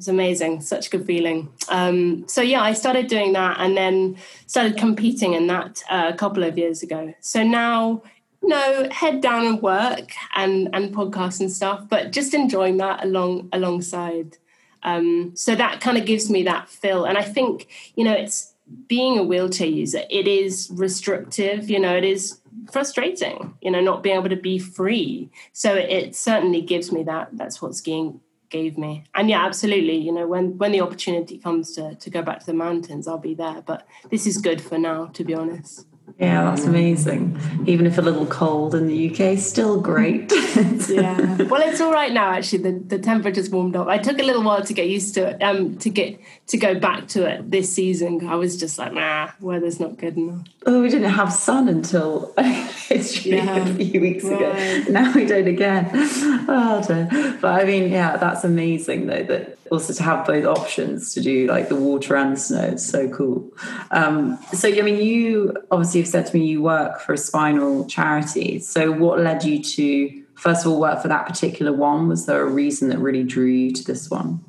was 0.00 0.08
amazing. 0.08 0.62
Such 0.62 0.86
a 0.86 0.90
good 0.90 1.06
feeling. 1.06 1.52
Um, 1.68 2.26
so 2.26 2.40
yeah 2.42 2.62
i 2.62 2.72
started 2.72 3.06
doing 3.06 3.32
that 3.34 3.56
and 3.60 3.76
then 3.76 4.16
started 4.46 4.76
competing 4.76 5.34
in 5.34 5.46
that 5.48 5.82
uh, 5.90 6.10
a 6.12 6.16
couple 6.16 6.42
of 6.42 6.56
years 6.56 6.82
ago. 6.82 7.14
So 7.20 7.42
now 7.42 8.02
no 8.42 8.88
head 8.90 9.20
down 9.20 9.46
and 9.46 9.62
work 9.62 10.12
and 10.34 10.70
and 10.72 10.94
podcasts 10.94 11.40
and 11.40 11.52
stuff 11.52 11.86
but 11.88 12.10
just 12.10 12.32
enjoying 12.32 12.78
that 12.78 13.04
along 13.04 13.48
alongside. 13.52 14.38
Um, 14.82 15.32
so 15.34 15.54
that 15.54 15.82
kind 15.82 15.98
of 15.98 16.06
gives 16.06 16.30
me 16.30 16.42
that 16.44 16.70
fill 16.70 17.04
and 17.04 17.18
i 17.18 17.22
think 17.22 17.68
you 17.96 18.02
know 18.02 18.14
it's 18.14 18.54
being 18.86 19.18
a 19.18 19.22
wheelchair 19.22 19.66
user 19.66 20.00
it 20.08 20.26
is 20.26 20.70
restrictive 20.72 21.68
you 21.68 21.78
know 21.78 21.94
it 21.94 22.04
is 22.04 22.40
frustrating 22.72 23.54
you 23.60 23.70
know 23.70 23.80
not 23.80 24.02
being 24.02 24.16
able 24.16 24.28
to 24.28 24.36
be 24.36 24.58
free. 24.58 25.30
So 25.52 25.74
it, 25.74 25.90
it 25.90 26.16
certainly 26.16 26.62
gives 26.62 26.92
me 26.92 27.02
that 27.04 27.28
that's 27.32 27.60
what 27.60 27.74
skiing 27.74 28.20
gave 28.50 28.76
me. 28.76 29.04
And 29.14 29.30
yeah, 29.30 29.44
absolutely. 29.44 29.96
You 29.96 30.12
know, 30.12 30.26
when 30.26 30.58
when 30.58 30.72
the 30.72 30.80
opportunity 30.80 31.38
comes 31.38 31.74
to 31.76 31.94
to 31.94 32.10
go 32.10 32.22
back 32.22 32.40
to 32.40 32.46
the 32.46 32.54
mountains, 32.54 33.08
I'll 33.08 33.18
be 33.18 33.34
there. 33.34 33.62
But 33.62 33.86
this 34.10 34.26
is 34.26 34.38
good 34.38 34.60
for 34.60 34.78
now, 34.78 35.06
to 35.06 35.24
be 35.24 35.34
honest. 35.34 35.86
Yeah, 36.20 36.44
that's 36.44 36.66
amazing. 36.66 37.40
Even 37.66 37.86
if 37.86 37.96
a 37.96 38.02
little 38.02 38.26
cold 38.26 38.74
in 38.74 38.88
the 38.88 39.10
UK, 39.10 39.38
still 39.38 39.80
great. 39.80 40.30
yeah. 40.90 41.42
Well, 41.44 41.62
it's 41.62 41.80
all 41.80 41.92
right 41.92 42.12
now. 42.12 42.32
Actually, 42.32 42.58
the, 42.58 42.72
the 42.72 42.98
temperature's 42.98 43.48
warmed 43.48 43.74
up. 43.74 43.88
I 43.88 43.96
took 43.96 44.18
a 44.18 44.22
little 44.22 44.42
while 44.42 44.62
to 44.62 44.74
get 44.74 44.90
used 44.90 45.14
to 45.14 45.28
it. 45.28 45.42
Um, 45.42 45.78
to 45.78 45.88
get 45.88 46.20
to 46.48 46.58
go 46.58 46.78
back 46.78 47.08
to 47.08 47.26
it 47.26 47.50
this 47.50 47.72
season. 47.72 48.28
I 48.28 48.34
was 48.34 48.60
just 48.60 48.78
like, 48.78 48.92
nah, 48.92 49.30
weather's 49.40 49.80
not 49.80 49.96
good 49.96 50.18
enough. 50.18 50.46
Oh, 50.66 50.82
we 50.82 50.90
didn't 50.90 51.10
have 51.10 51.32
sun 51.32 51.68
until 51.68 52.34
yeah. 52.38 53.56
a 53.56 53.74
few 53.74 54.00
weeks 54.02 54.24
right. 54.24 54.82
ago. 54.82 54.92
Now 54.92 55.14
we 55.14 55.24
don't 55.24 55.48
again. 55.48 55.88
Oh, 56.52 56.82
dear. 56.86 57.38
But 57.40 57.62
I 57.62 57.64
mean, 57.64 57.92
yeah, 57.92 58.16
that's 58.16 58.42
amazing 58.44 59.06
though. 59.06 59.22
That 59.22 59.58
also 59.70 59.92
to 59.92 60.02
have 60.02 60.26
both 60.26 60.44
options 60.44 61.14
to 61.14 61.20
do 61.20 61.46
like 61.46 61.68
the 61.68 61.76
water 61.76 62.16
and 62.16 62.36
the 62.36 62.40
snow. 62.40 62.62
It's 62.62 62.86
so 62.86 63.08
cool. 63.08 63.50
Um, 63.90 64.38
so 64.52 64.68
I 64.68 64.82
mean, 64.82 65.00
you 65.00 65.56
obviously 65.70 66.00
have 66.00 66.08
said 66.08 66.26
to 66.26 66.36
me 66.36 66.46
you 66.46 66.62
work 66.62 67.00
for 67.00 67.12
a 67.12 67.18
spinal 67.18 67.86
charity. 67.86 68.58
So 68.58 68.90
what 68.90 69.20
led 69.20 69.44
you 69.44 69.62
to 69.62 70.24
first 70.34 70.64
of 70.64 70.72
all 70.72 70.80
work 70.80 71.02
for 71.02 71.08
that 71.08 71.26
particular 71.26 71.72
one? 71.72 72.08
Was 72.08 72.26
there 72.26 72.42
a 72.42 72.50
reason 72.50 72.88
that 72.88 72.98
really 72.98 73.24
drew 73.24 73.46
you 73.46 73.72
to 73.72 73.84
this 73.84 74.10
one? 74.10 74.44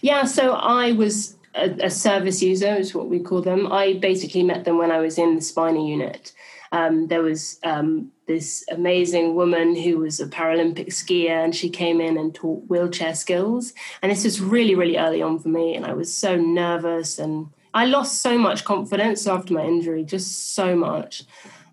Yeah, 0.00 0.24
so 0.24 0.54
I 0.54 0.92
was 0.92 1.36
a, 1.54 1.70
a 1.86 1.90
service 1.90 2.42
user, 2.42 2.74
is 2.74 2.94
what 2.94 3.08
we 3.08 3.20
call 3.20 3.42
them. 3.42 3.70
I 3.70 3.94
basically 3.94 4.42
met 4.42 4.64
them 4.64 4.78
when 4.78 4.90
I 4.90 4.98
was 4.98 5.18
in 5.18 5.36
the 5.36 5.42
spinal 5.42 5.86
unit. 5.86 6.32
Um, 6.72 7.08
there 7.08 7.22
was 7.22 7.58
um, 7.64 8.12
this 8.26 8.64
amazing 8.70 9.34
woman 9.34 9.74
who 9.74 9.98
was 9.98 10.20
a 10.20 10.26
Paralympic 10.26 10.88
skier, 10.88 11.44
and 11.44 11.54
she 11.54 11.68
came 11.68 12.00
in 12.00 12.16
and 12.16 12.34
taught 12.34 12.68
wheelchair 12.68 13.14
skills. 13.14 13.72
And 14.02 14.12
this 14.12 14.24
was 14.24 14.40
really, 14.40 14.74
really 14.74 14.96
early 14.96 15.22
on 15.22 15.38
for 15.38 15.48
me, 15.48 15.74
and 15.74 15.84
I 15.84 15.94
was 15.94 16.14
so 16.14 16.36
nervous, 16.36 17.18
and 17.18 17.48
I 17.74 17.86
lost 17.86 18.22
so 18.22 18.38
much 18.38 18.64
confidence 18.64 19.26
after 19.26 19.54
my 19.54 19.64
injury, 19.64 20.04
just 20.04 20.54
so 20.54 20.76
much. 20.76 21.24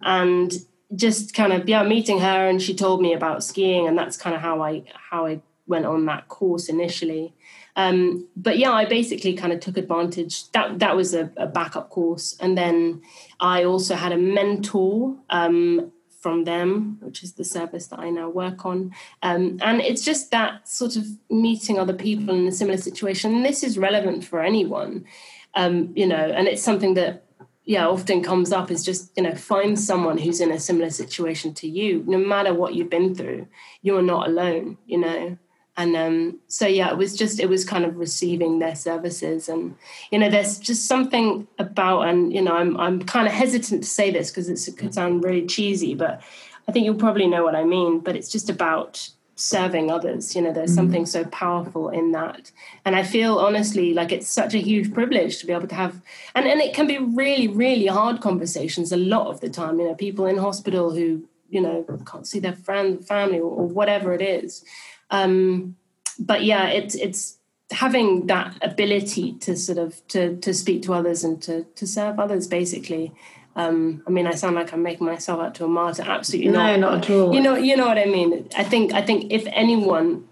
And 0.01 0.53
just 0.95 1.33
kind 1.33 1.53
of 1.53 1.67
yeah, 1.67 1.83
meeting 1.83 2.19
her, 2.19 2.47
and 2.47 2.61
she 2.61 2.73
told 2.73 3.01
me 3.01 3.13
about 3.13 3.43
skiing, 3.43 3.87
and 3.87 3.97
that's 3.97 4.17
kind 4.17 4.35
of 4.35 4.41
how 4.41 4.61
I 4.61 4.83
how 5.09 5.25
I 5.25 5.41
went 5.67 5.85
on 5.85 6.05
that 6.05 6.27
course 6.27 6.69
initially. 6.69 7.33
Um, 7.77 8.27
but 8.35 8.57
yeah, 8.57 8.71
I 8.71 8.85
basically 8.85 9.35
kind 9.35 9.53
of 9.53 9.59
took 9.59 9.77
advantage. 9.77 10.51
That 10.51 10.79
that 10.79 10.95
was 10.95 11.13
a, 11.13 11.31
a 11.37 11.45
Back 11.45 11.75
Up 11.75 11.89
course, 11.89 12.35
and 12.39 12.57
then 12.57 13.03
I 13.39 13.63
also 13.63 13.95
had 13.95 14.11
a 14.11 14.17
mentor 14.17 15.15
um, 15.29 15.91
from 16.19 16.43
them, 16.45 16.97
which 17.01 17.23
is 17.23 17.33
the 17.33 17.45
service 17.45 17.87
that 17.87 17.99
I 17.99 18.09
now 18.09 18.29
work 18.29 18.65
on. 18.65 18.93
Um, 19.21 19.59
and 19.61 19.79
it's 19.79 20.03
just 20.03 20.31
that 20.31 20.67
sort 20.67 20.95
of 20.95 21.05
meeting 21.29 21.77
other 21.77 21.93
people 21.93 22.33
in 22.33 22.47
a 22.47 22.51
similar 22.51 22.77
situation. 22.77 23.35
And 23.35 23.45
this 23.45 23.63
is 23.63 23.77
relevant 23.77 24.25
for 24.25 24.41
anyone, 24.41 25.05
um, 25.53 25.93
you 25.95 26.07
know. 26.07 26.15
And 26.15 26.47
it's 26.47 26.63
something 26.63 26.95
that 26.95 27.25
yeah 27.63 27.85
often 27.85 28.23
comes 28.23 28.51
up 28.51 28.71
is 28.71 28.83
just 28.83 29.11
you 29.15 29.21
know 29.21 29.35
find 29.35 29.79
someone 29.79 30.17
who's 30.17 30.41
in 30.41 30.51
a 30.51 30.59
similar 30.59 30.89
situation 30.89 31.53
to 31.53 31.67
you 31.67 32.03
no 32.07 32.17
matter 32.17 32.53
what 32.53 32.73
you've 32.73 32.89
been 32.89 33.13
through 33.13 33.45
you're 33.81 34.01
not 34.01 34.27
alone 34.29 34.77
you 34.85 34.97
know 34.97 35.37
and 35.77 35.95
um, 35.95 36.39
so 36.47 36.67
yeah 36.67 36.89
it 36.89 36.97
was 36.97 37.15
just 37.15 37.39
it 37.39 37.47
was 37.47 37.63
kind 37.63 37.85
of 37.85 37.97
receiving 37.97 38.59
their 38.59 38.75
services. 38.75 39.47
And 39.47 39.75
you 40.11 40.19
know 40.19 40.29
there's 40.29 40.59
just 40.59 40.87
something 40.87 41.47
about 41.59 42.01
and 42.07 42.33
you 42.33 42.41
know 42.41 42.53
i'm, 42.53 42.77
I'm 42.77 43.03
kind 43.03 43.27
of 43.27 43.33
hesitant 43.33 43.83
to 43.83 43.89
say 43.89 44.11
this 44.11 44.29
because 44.29 44.49
it 44.49 44.77
could 44.77 44.93
sound 44.93 45.23
really 45.23 45.45
cheesy 45.45 45.95
but 45.95 46.21
i 46.67 46.71
think 46.71 46.85
you'll 46.85 46.95
probably 46.95 47.27
know 47.27 47.43
what 47.43 47.55
i 47.55 47.63
mean 47.63 47.99
but 47.99 48.15
it's 48.15 48.31
just 48.31 48.49
about 48.49 49.09
serving 49.39 49.91
others. 49.91 50.35
You 50.35 50.41
know 50.41 50.51
there's 50.51 50.71
mm-hmm. 50.71 50.77
something 50.77 51.05
so 51.05 51.23
powerful 51.25 51.89
in 51.89 52.11
that. 52.13 52.51
And 52.85 52.95
i 52.95 53.03
feel 53.03 53.37
honestly 53.37 53.93
like 53.93 54.11
it's 54.11 54.27
such 54.27 54.55
a 54.55 54.57
huge 54.57 54.93
privilege 54.93 55.37
to 55.37 55.45
be 55.45 55.53
able 55.53 55.67
to 55.67 55.75
have 55.75 56.01
and, 56.33 56.47
and 56.47 56.59
it 56.59 56.73
can 56.73 56.87
be 56.87 56.97
really 56.97 57.47
really 57.47 57.85
hard 57.85 58.19
conversations 58.19 58.91
a 58.91 58.97
lot 58.97 59.27
of 59.27 59.39
the 59.39 59.49
time. 59.49 59.79
You 59.79 59.89
know 59.89 59.95
people 59.95 60.25
in 60.25 60.37
hospital 60.37 60.91
who 60.91 61.23
you 61.49 61.61
know 61.61 61.85
can't 62.05 62.27
see 62.27 62.39
their 62.39 62.55
friend 62.55 63.05
family 63.07 63.39
or, 63.39 63.51
or 63.51 63.67
whatever 63.67 64.13
it 64.13 64.21
is 64.21 64.65
um, 65.09 65.75
but 66.19 66.43
yeah, 66.43 66.67
it's 66.67 66.95
it's 66.95 67.37
having 67.71 68.27
that 68.27 68.57
ability 68.61 69.33
to 69.33 69.55
sort 69.55 69.77
of 69.77 70.05
to 70.07 70.37
to 70.37 70.53
speak 70.53 70.81
to 70.83 70.93
others 70.93 71.23
and 71.23 71.41
to 71.41 71.63
to 71.75 71.87
serve 71.87 72.19
others 72.19 72.47
basically. 72.47 73.13
Um, 73.55 74.03
I 74.05 74.11
mean, 74.11 74.27
I 74.27 74.31
sound 74.31 74.55
like 74.55 74.71
I'm 74.71 74.83
making 74.83 75.07
myself 75.07 75.41
out 75.41 75.55
to 75.55 75.65
a 75.65 75.67
martyr. 75.67 76.03
Absolutely 76.03 76.51
no, 76.51 76.59
not. 76.59 76.79
No, 76.79 76.89
not 76.89 77.03
at 77.03 77.09
all. 77.09 77.33
You 77.33 77.41
know, 77.41 77.55
you 77.55 77.75
know 77.75 77.87
what 77.87 77.97
I 77.97 78.05
mean. 78.05 78.47
I 78.55 78.63
think 78.63 78.93
I 78.93 79.01
think 79.01 79.31
if 79.31 79.45
anyone, 79.47 80.27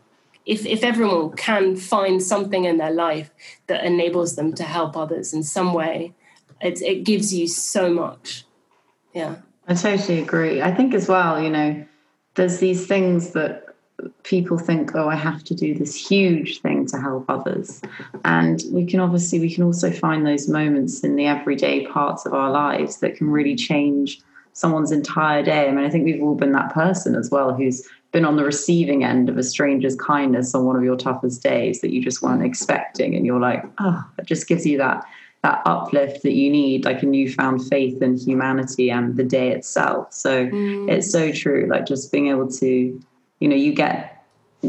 if 0.45 0.65
if 0.65 0.83
everyone 0.83 1.31
can 1.31 1.75
find 1.75 2.21
something 2.21 2.65
in 2.65 2.77
their 2.77 2.91
life 2.91 3.31
that 3.65 3.83
enables 3.83 4.35
them 4.35 4.53
to 4.53 4.63
help 4.63 4.95
others 4.95 5.33
in 5.33 5.41
some 5.41 5.73
way, 5.73 6.13
it 6.61 6.81
it 6.81 7.03
gives 7.03 7.33
you 7.33 7.47
so 7.47 7.89
much. 7.89 8.45
Yeah, 9.13 9.37
I 9.67 9.73
totally 9.73 10.21
agree. 10.21 10.61
I 10.61 10.71
think 10.71 10.93
as 10.93 11.07
well, 11.07 11.41
you 11.41 11.49
know, 11.49 11.83
there's 12.35 12.59
these 12.59 12.85
things 12.85 13.31
that 13.31 13.64
people 14.23 14.57
think 14.57 14.95
oh 14.95 15.07
i 15.07 15.15
have 15.15 15.43
to 15.43 15.53
do 15.53 15.73
this 15.73 15.95
huge 15.95 16.61
thing 16.61 16.85
to 16.85 16.99
help 16.99 17.25
others. 17.29 17.81
And 18.23 18.63
we 18.71 18.85
can 18.85 18.99
obviously 18.99 19.39
we 19.39 19.53
can 19.53 19.63
also 19.63 19.91
find 19.91 20.25
those 20.25 20.47
moments 20.47 21.01
in 21.01 21.15
the 21.15 21.25
everyday 21.25 21.85
parts 21.87 22.25
of 22.25 22.33
our 22.33 22.51
lives 22.51 22.97
that 22.97 23.15
can 23.15 23.29
really 23.29 23.55
change 23.55 24.21
someone's 24.53 24.91
entire 24.91 25.43
day. 25.43 25.67
I 25.67 25.71
mean 25.71 25.85
i 25.85 25.89
think 25.89 26.05
we've 26.05 26.21
all 26.21 26.35
been 26.35 26.51
that 26.53 26.73
person 26.73 27.15
as 27.15 27.29
well 27.31 27.53
who's 27.53 27.87
been 28.11 28.25
on 28.25 28.37
the 28.37 28.45
receiving 28.45 29.03
end 29.03 29.27
of 29.27 29.37
a 29.37 29.43
stranger's 29.43 29.95
kindness 29.95 30.55
on 30.55 30.65
one 30.65 30.77
of 30.77 30.83
your 30.83 30.95
toughest 30.95 31.43
days 31.43 31.81
that 31.81 31.91
you 31.91 32.01
just 32.01 32.21
weren't 32.21 32.43
expecting. 32.43 33.15
And 33.15 33.25
you're 33.25 33.39
like 33.39 33.63
oh 33.79 34.03
it 34.17 34.25
just 34.25 34.47
gives 34.47 34.65
you 34.65 34.77
that 34.79 35.05
that 35.43 35.61
uplift 35.65 36.23
that 36.23 36.33
you 36.33 36.49
need 36.49 36.85
like 36.85 37.03
a 37.03 37.05
newfound 37.05 37.65
faith 37.67 38.01
in 38.01 38.17
humanity 38.17 38.89
and 38.89 39.15
the 39.15 39.23
day 39.23 39.51
itself. 39.51 40.11
So 40.11 40.47
mm. 40.47 40.91
it's 40.91 41.11
so 41.11 41.31
true 41.31 41.67
like 41.69 41.85
just 41.85 42.11
being 42.11 42.29
able 42.29 42.49
to 42.53 42.99
you 43.39 43.47
know 43.47 43.55
you 43.55 43.73
get 43.73 44.15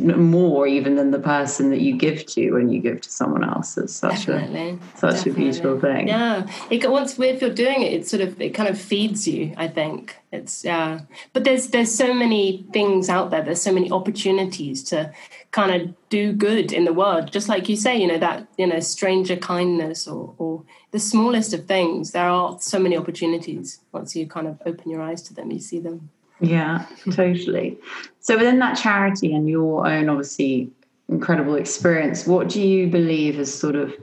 more 0.01 0.67
even 0.67 0.97
than 0.97 1.11
the 1.11 1.19
person 1.19 1.71
that 1.71 1.81
you 1.81 1.97
give 1.97 2.27
to 2.27 2.53
when 2.53 2.69
you 2.69 2.81
give 2.81 3.01
to 3.01 3.11
someone 3.11 3.45
else. 3.45 3.77
It's 3.79 3.95
such 3.95 4.27
Definitely. 4.27 4.71
a 4.71 4.99
such 4.99 5.15
Definitely. 5.17 5.31
a 5.31 5.35
beautiful 5.35 5.81
thing. 5.81 6.09
Yeah, 6.09 6.47
it 6.71 6.91
once 6.91 7.19
if 7.19 7.41
you're 7.41 7.51
doing 7.51 7.83
it, 7.83 7.93
it 7.93 8.07
sort 8.07 8.23
of 8.23 8.41
it 8.41 8.51
kind 8.51 8.69
of 8.69 8.79
feeds 8.81 9.27
you. 9.27 9.55
I 9.57 9.69
think 9.69 10.17
it's 10.33 10.65
yeah, 10.65 11.01
but 11.33 11.45
there's 11.45 11.69
there's 11.69 11.95
so 11.95 12.13
many 12.13 12.67
things 12.73 13.09
out 13.09 13.31
there. 13.31 13.43
There's 13.43 13.63
so 13.63 13.73
many 13.73 13.91
opportunities 13.91 14.83
to 14.85 15.13
kind 15.51 15.81
of 15.81 15.95
do 16.09 16.33
good 16.33 16.73
in 16.73 16.85
the 16.85 16.93
world. 16.93 17.33
Just 17.33 17.49
like 17.49 17.69
you 17.69 17.77
say, 17.77 17.97
you 17.97 18.07
know 18.07 18.19
that 18.19 18.47
you 18.59 18.67
know 18.67 18.81
stranger 18.81 19.37
kindness 19.37 20.07
or 20.07 20.35
or 20.39 20.65
the 20.91 20.99
smallest 20.99 21.53
of 21.53 21.67
things. 21.67 22.13
There 22.13 22.29
are 22.29 22.59
so 22.61 22.79
many 22.79 22.97
opportunities 22.97 23.81
once 23.93 24.15
you 24.15 24.27
kind 24.27 24.47
of 24.47 24.61
open 24.67 24.91
your 24.91 25.03
eyes 25.03 25.23
to 25.23 25.35
them. 25.35 25.51
You 25.51 25.61
see 25.61 25.79
them. 25.81 26.11
Yeah, 26.41 26.85
totally. 27.13 27.79
So 28.21 28.37
within 28.37 28.59
that 28.59 28.77
charity 28.77 29.35
and 29.35 29.49
your 29.49 29.87
own 29.87 30.09
obviously 30.09 30.71
incredible 31.09 31.55
experience, 31.55 32.27
what 32.27 32.49
do 32.49 32.61
you 32.61 32.89
believe 32.89 33.39
is 33.39 33.53
sort 33.53 33.77
of 33.77 33.95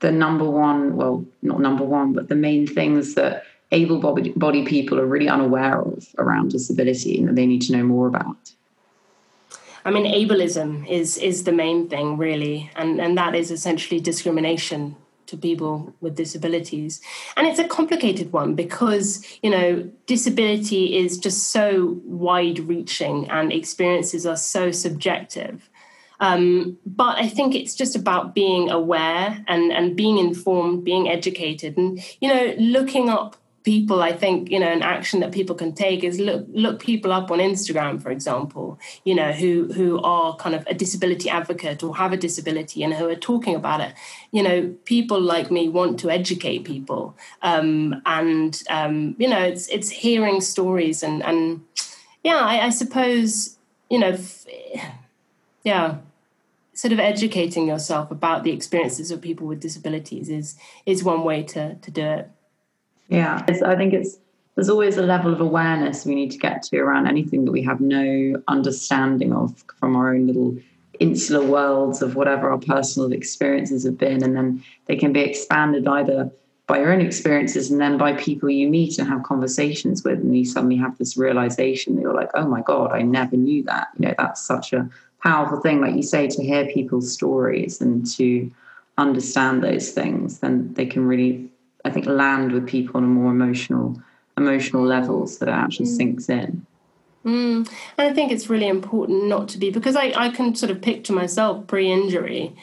the 0.00 0.12
number 0.12 0.44
one, 0.44 0.96
well, 0.96 1.24
not 1.42 1.60
number 1.60 1.84
one, 1.84 2.12
but 2.12 2.28
the 2.28 2.34
main 2.34 2.66
things 2.66 3.14
that 3.14 3.44
able 3.72 3.98
bodied 3.98 4.66
people 4.66 4.98
are 4.98 5.06
really 5.06 5.28
unaware 5.28 5.80
of 5.80 6.06
around 6.18 6.50
disability 6.50 7.18
and 7.18 7.28
that 7.28 7.34
they 7.34 7.46
need 7.46 7.62
to 7.62 7.72
know 7.72 7.82
more 7.82 8.06
about? 8.06 8.52
I 9.84 9.90
mean, 9.90 10.04
ableism 10.04 10.86
is 10.88 11.16
is 11.16 11.44
the 11.44 11.52
main 11.52 11.88
thing, 11.88 12.18
really, 12.18 12.70
and 12.76 13.00
and 13.00 13.16
that 13.16 13.34
is 13.34 13.50
essentially 13.50 14.00
discrimination 14.00 14.96
to 15.28 15.36
people 15.36 15.94
with 16.00 16.16
disabilities. 16.16 17.00
And 17.36 17.46
it's 17.46 17.58
a 17.58 17.68
complicated 17.68 18.32
one 18.32 18.54
because, 18.54 19.24
you 19.42 19.50
know, 19.50 19.90
disability 20.06 20.96
is 20.96 21.18
just 21.18 21.48
so 21.48 22.00
wide 22.04 22.58
reaching 22.60 23.30
and 23.30 23.52
experiences 23.52 24.26
are 24.26 24.36
so 24.36 24.72
subjective. 24.72 25.70
Um, 26.20 26.78
but 26.84 27.16
I 27.18 27.28
think 27.28 27.54
it's 27.54 27.76
just 27.76 27.94
about 27.94 28.34
being 28.34 28.70
aware 28.70 29.44
and, 29.46 29.70
and 29.72 29.94
being 29.94 30.18
informed, 30.18 30.84
being 30.84 31.08
educated, 31.08 31.76
and, 31.76 32.00
you 32.20 32.28
know, 32.28 32.54
looking 32.58 33.08
up 33.08 33.36
people 33.68 34.02
i 34.02 34.12
think 34.12 34.50
you 34.50 34.58
know 34.58 34.72
an 34.78 34.82
action 34.82 35.20
that 35.20 35.30
people 35.38 35.54
can 35.62 35.72
take 35.72 36.02
is 36.02 36.18
look 36.18 36.46
look 36.64 36.80
people 36.80 37.12
up 37.12 37.30
on 37.30 37.38
instagram 37.38 38.00
for 38.02 38.10
example 38.10 38.78
you 39.04 39.14
know 39.14 39.30
who 39.32 39.52
who 39.72 40.00
are 40.02 40.36
kind 40.36 40.54
of 40.54 40.66
a 40.66 40.74
disability 40.74 41.28
advocate 41.28 41.82
or 41.82 41.96
have 41.96 42.12
a 42.12 42.16
disability 42.16 42.82
and 42.82 42.94
who 42.94 43.08
are 43.08 43.14
talking 43.14 43.54
about 43.54 43.80
it. 43.80 43.94
You 44.32 44.42
know 44.42 44.74
people 44.84 45.20
like 45.20 45.50
me 45.50 45.68
want 45.68 45.98
to 46.00 46.10
educate 46.10 46.64
people 46.64 47.16
um, 47.42 48.02
and 48.06 48.62
um, 48.70 49.16
you 49.18 49.28
know 49.28 49.40
it's 49.40 49.68
it's 49.68 49.90
hearing 49.90 50.40
stories 50.40 51.02
and 51.02 51.22
and 51.24 51.62
yeah 52.24 52.40
i, 52.40 52.66
I 52.66 52.70
suppose 52.70 53.58
you 53.90 53.98
know 53.98 54.10
f- 54.10 54.46
yeah 55.64 55.98
sort 56.74 56.92
of 56.92 57.00
educating 57.00 57.66
yourself 57.66 58.10
about 58.10 58.44
the 58.44 58.52
experiences 58.52 59.10
of 59.10 59.20
people 59.20 59.46
with 59.46 59.60
disabilities 59.60 60.28
is 60.28 60.56
is 60.86 61.02
one 61.02 61.24
way 61.24 61.42
to 61.42 61.74
to 61.76 61.90
do 61.90 62.02
it 62.02 62.30
yeah, 63.08 63.44
it's, 63.48 63.62
I 63.62 63.76
think 63.76 63.94
it's 63.94 64.18
there's 64.54 64.68
always 64.68 64.96
a 64.96 65.02
level 65.02 65.32
of 65.32 65.40
awareness 65.40 66.04
we 66.04 66.16
need 66.16 66.32
to 66.32 66.38
get 66.38 66.64
to 66.64 66.78
around 66.78 67.06
anything 67.06 67.44
that 67.44 67.52
we 67.52 67.62
have 67.62 67.80
no 67.80 68.42
understanding 68.48 69.32
of 69.32 69.64
from 69.78 69.94
our 69.94 70.14
own 70.14 70.26
little 70.26 70.56
insular 70.98 71.46
worlds 71.46 72.02
of 72.02 72.16
whatever 72.16 72.50
our 72.50 72.58
personal 72.58 73.12
experiences 73.12 73.84
have 73.84 73.96
been, 73.96 74.22
and 74.22 74.36
then 74.36 74.62
they 74.86 74.96
can 74.96 75.12
be 75.12 75.20
expanded 75.20 75.86
either 75.86 76.30
by 76.66 76.80
your 76.80 76.92
own 76.92 77.00
experiences 77.00 77.70
and 77.70 77.80
then 77.80 77.96
by 77.96 78.12
people 78.14 78.50
you 78.50 78.68
meet 78.68 78.98
and 78.98 79.08
have 79.08 79.22
conversations 79.22 80.04
with, 80.04 80.18
and 80.18 80.36
you 80.36 80.44
suddenly 80.44 80.76
have 80.76 80.98
this 80.98 81.16
realization 81.16 81.94
that 81.94 82.02
you're 82.02 82.14
like, 82.14 82.30
oh 82.34 82.46
my 82.46 82.60
god, 82.60 82.92
I 82.92 83.02
never 83.02 83.36
knew 83.36 83.62
that. 83.62 83.88
You 83.98 84.08
know, 84.08 84.14
that's 84.18 84.42
such 84.42 84.72
a 84.72 84.90
powerful 85.22 85.60
thing, 85.60 85.80
like 85.80 85.94
you 85.94 86.02
say, 86.02 86.26
to 86.26 86.42
hear 86.42 86.66
people's 86.66 87.12
stories 87.12 87.80
and 87.80 88.04
to 88.16 88.50
understand 88.98 89.62
those 89.62 89.92
things, 89.92 90.40
then 90.40 90.74
they 90.74 90.84
can 90.84 91.06
really 91.06 91.48
I 91.88 91.90
think 91.90 92.06
land 92.06 92.52
with 92.52 92.68
people 92.68 92.98
on 92.98 93.04
a 93.04 93.06
more 93.06 93.30
emotional 93.30 94.00
emotional 94.36 94.84
levels 94.84 95.38
that 95.38 95.48
it 95.48 95.52
actually 95.52 95.86
mm. 95.86 95.96
sinks 95.96 96.28
in. 96.28 96.66
Mm. 97.24 97.68
And 97.98 98.08
I 98.08 98.12
think 98.12 98.30
it's 98.30 98.48
really 98.48 98.68
important 98.68 99.24
not 99.24 99.48
to 99.48 99.58
be 99.58 99.70
because 99.70 99.96
I, 99.96 100.12
I 100.14 100.28
can 100.28 100.54
sort 100.54 100.70
of 100.70 100.80
picture 100.80 101.12
myself 101.12 101.66
pre-injury 101.66 102.54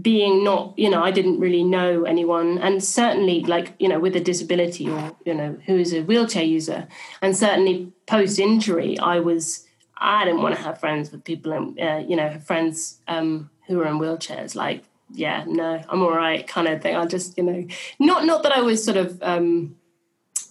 being 0.00 0.44
not 0.44 0.72
you 0.78 0.88
know 0.88 1.02
I 1.02 1.10
didn't 1.10 1.40
really 1.40 1.64
know 1.64 2.04
anyone 2.04 2.58
and 2.58 2.82
certainly 2.82 3.42
like 3.42 3.74
you 3.80 3.88
know 3.88 3.98
with 3.98 4.14
a 4.14 4.20
disability 4.20 4.88
or 4.88 5.16
you 5.24 5.34
know 5.34 5.58
who 5.66 5.76
is 5.76 5.92
a 5.92 6.02
wheelchair 6.02 6.44
user 6.44 6.86
and 7.20 7.36
certainly 7.36 7.92
post 8.06 8.38
injury 8.38 8.98
I 9.00 9.18
was 9.18 9.66
I 9.96 10.24
didn't 10.24 10.42
want 10.42 10.54
to 10.54 10.62
have 10.62 10.78
friends 10.78 11.10
with 11.10 11.24
people 11.24 11.52
and 11.52 11.80
uh, 11.80 12.04
you 12.06 12.14
know 12.14 12.38
friends 12.38 13.00
um, 13.08 13.50
who 13.66 13.80
are 13.80 13.86
in 13.86 13.98
wheelchairs 13.98 14.54
like 14.54 14.84
yeah, 15.12 15.44
no, 15.46 15.82
I'm 15.88 16.02
all 16.02 16.14
right, 16.14 16.46
kind 16.46 16.68
of 16.68 16.82
thing. 16.82 16.96
I 16.96 17.06
just, 17.06 17.36
you 17.36 17.44
know, 17.44 17.66
not 17.98 18.24
not 18.24 18.42
that 18.42 18.52
I 18.52 18.60
was 18.60 18.84
sort 18.84 18.96
of 18.96 19.20
um, 19.22 19.76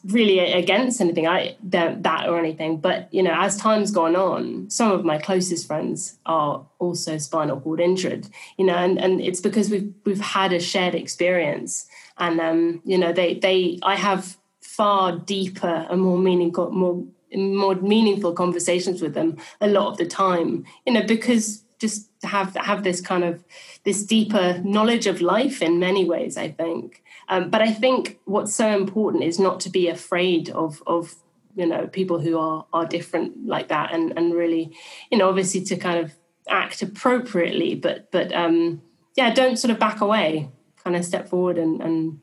really 0.05 0.39
against 0.39 1.01
anything, 1.01 1.27
I 1.27 1.55
that, 1.63 2.03
that 2.03 2.29
or 2.29 2.39
anything, 2.39 2.77
but 2.77 3.13
you 3.13 3.23
know, 3.23 3.33
as 3.35 3.57
time's 3.57 3.91
gone 3.91 4.15
on, 4.15 4.69
some 4.69 4.91
of 4.91 5.05
my 5.05 5.17
closest 5.17 5.67
friends 5.67 6.17
are 6.25 6.65
also 6.79 7.17
spinal 7.17 7.59
cord 7.59 7.79
injured, 7.79 8.27
you 8.57 8.65
know, 8.65 8.75
and 8.75 8.99
and 8.99 9.21
it's 9.21 9.41
because 9.41 9.69
we've 9.69 9.93
we've 10.05 10.21
had 10.21 10.53
a 10.53 10.59
shared 10.59 10.95
experience, 10.95 11.87
and 12.17 12.39
um, 12.39 12.81
you 12.85 12.97
know, 12.97 13.13
they 13.13 13.35
they 13.35 13.79
I 13.83 13.95
have 13.95 14.37
far 14.61 15.17
deeper 15.17 15.87
and 15.89 16.01
more 16.01 16.17
meaningful 16.17 16.71
more 16.71 17.03
more 17.35 17.75
meaningful 17.75 18.33
conversations 18.33 19.01
with 19.01 19.13
them 19.13 19.37
a 19.61 19.67
lot 19.67 19.91
of 19.91 19.97
the 19.97 20.05
time, 20.05 20.65
you 20.85 20.93
know, 20.93 21.03
because 21.03 21.63
just 21.79 22.09
have 22.23 22.55
have 22.55 22.83
this 22.83 23.01
kind 23.01 23.23
of 23.23 23.43
this 23.85 24.03
deeper 24.03 24.61
knowledge 24.63 25.07
of 25.07 25.21
life 25.21 25.61
in 25.61 25.79
many 25.79 26.05
ways 26.05 26.37
i 26.37 26.49
think. 26.49 27.03
Um, 27.29 27.49
but 27.49 27.61
i 27.61 27.71
think 27.71 28.19
what's 28.25 28.53
so 28.53 28.75
important 28.75 29.23
is 29.23 29.39
not 29.39 29.59
to 29.61 29.69
be 29.69 29.87
afraid 29.87 30.49
of 30.49 30.83
of 30.85 31.15
you 31.55 31.65
know 31.65 31.87
people 31.87 32.19
who 32.19 32.37
are 32.37 32.65
are 32.73 32.85
different 32.85 33.45
like 33.45 33.67
that 33.69 33.93
and 33.93 34.17
and 34.17 34.33
really 34.33 34.75
you 35.11 35.17
know 35.17 35.29
obviously 35.29 35.61
to 35.61 35.75
kind 35.75 35.99
of 35.99 36.13
act 36.47 36.81
appropriately 36.81 37.75
but 37.75 38.11
but 38.11 38.33
um 38.33 38.81
yeah 39.15 39.33
don't 39.33 39.57
sort 39.57 39.71
of 39.71 39.79
back 39.79 40.01
away 40.01 40.49
kind 40.83 40.95
of 40.95 41.05
step 41.05 41.27
forward 41.27 41.57
and 41.57 41.81
and 41.81 42.19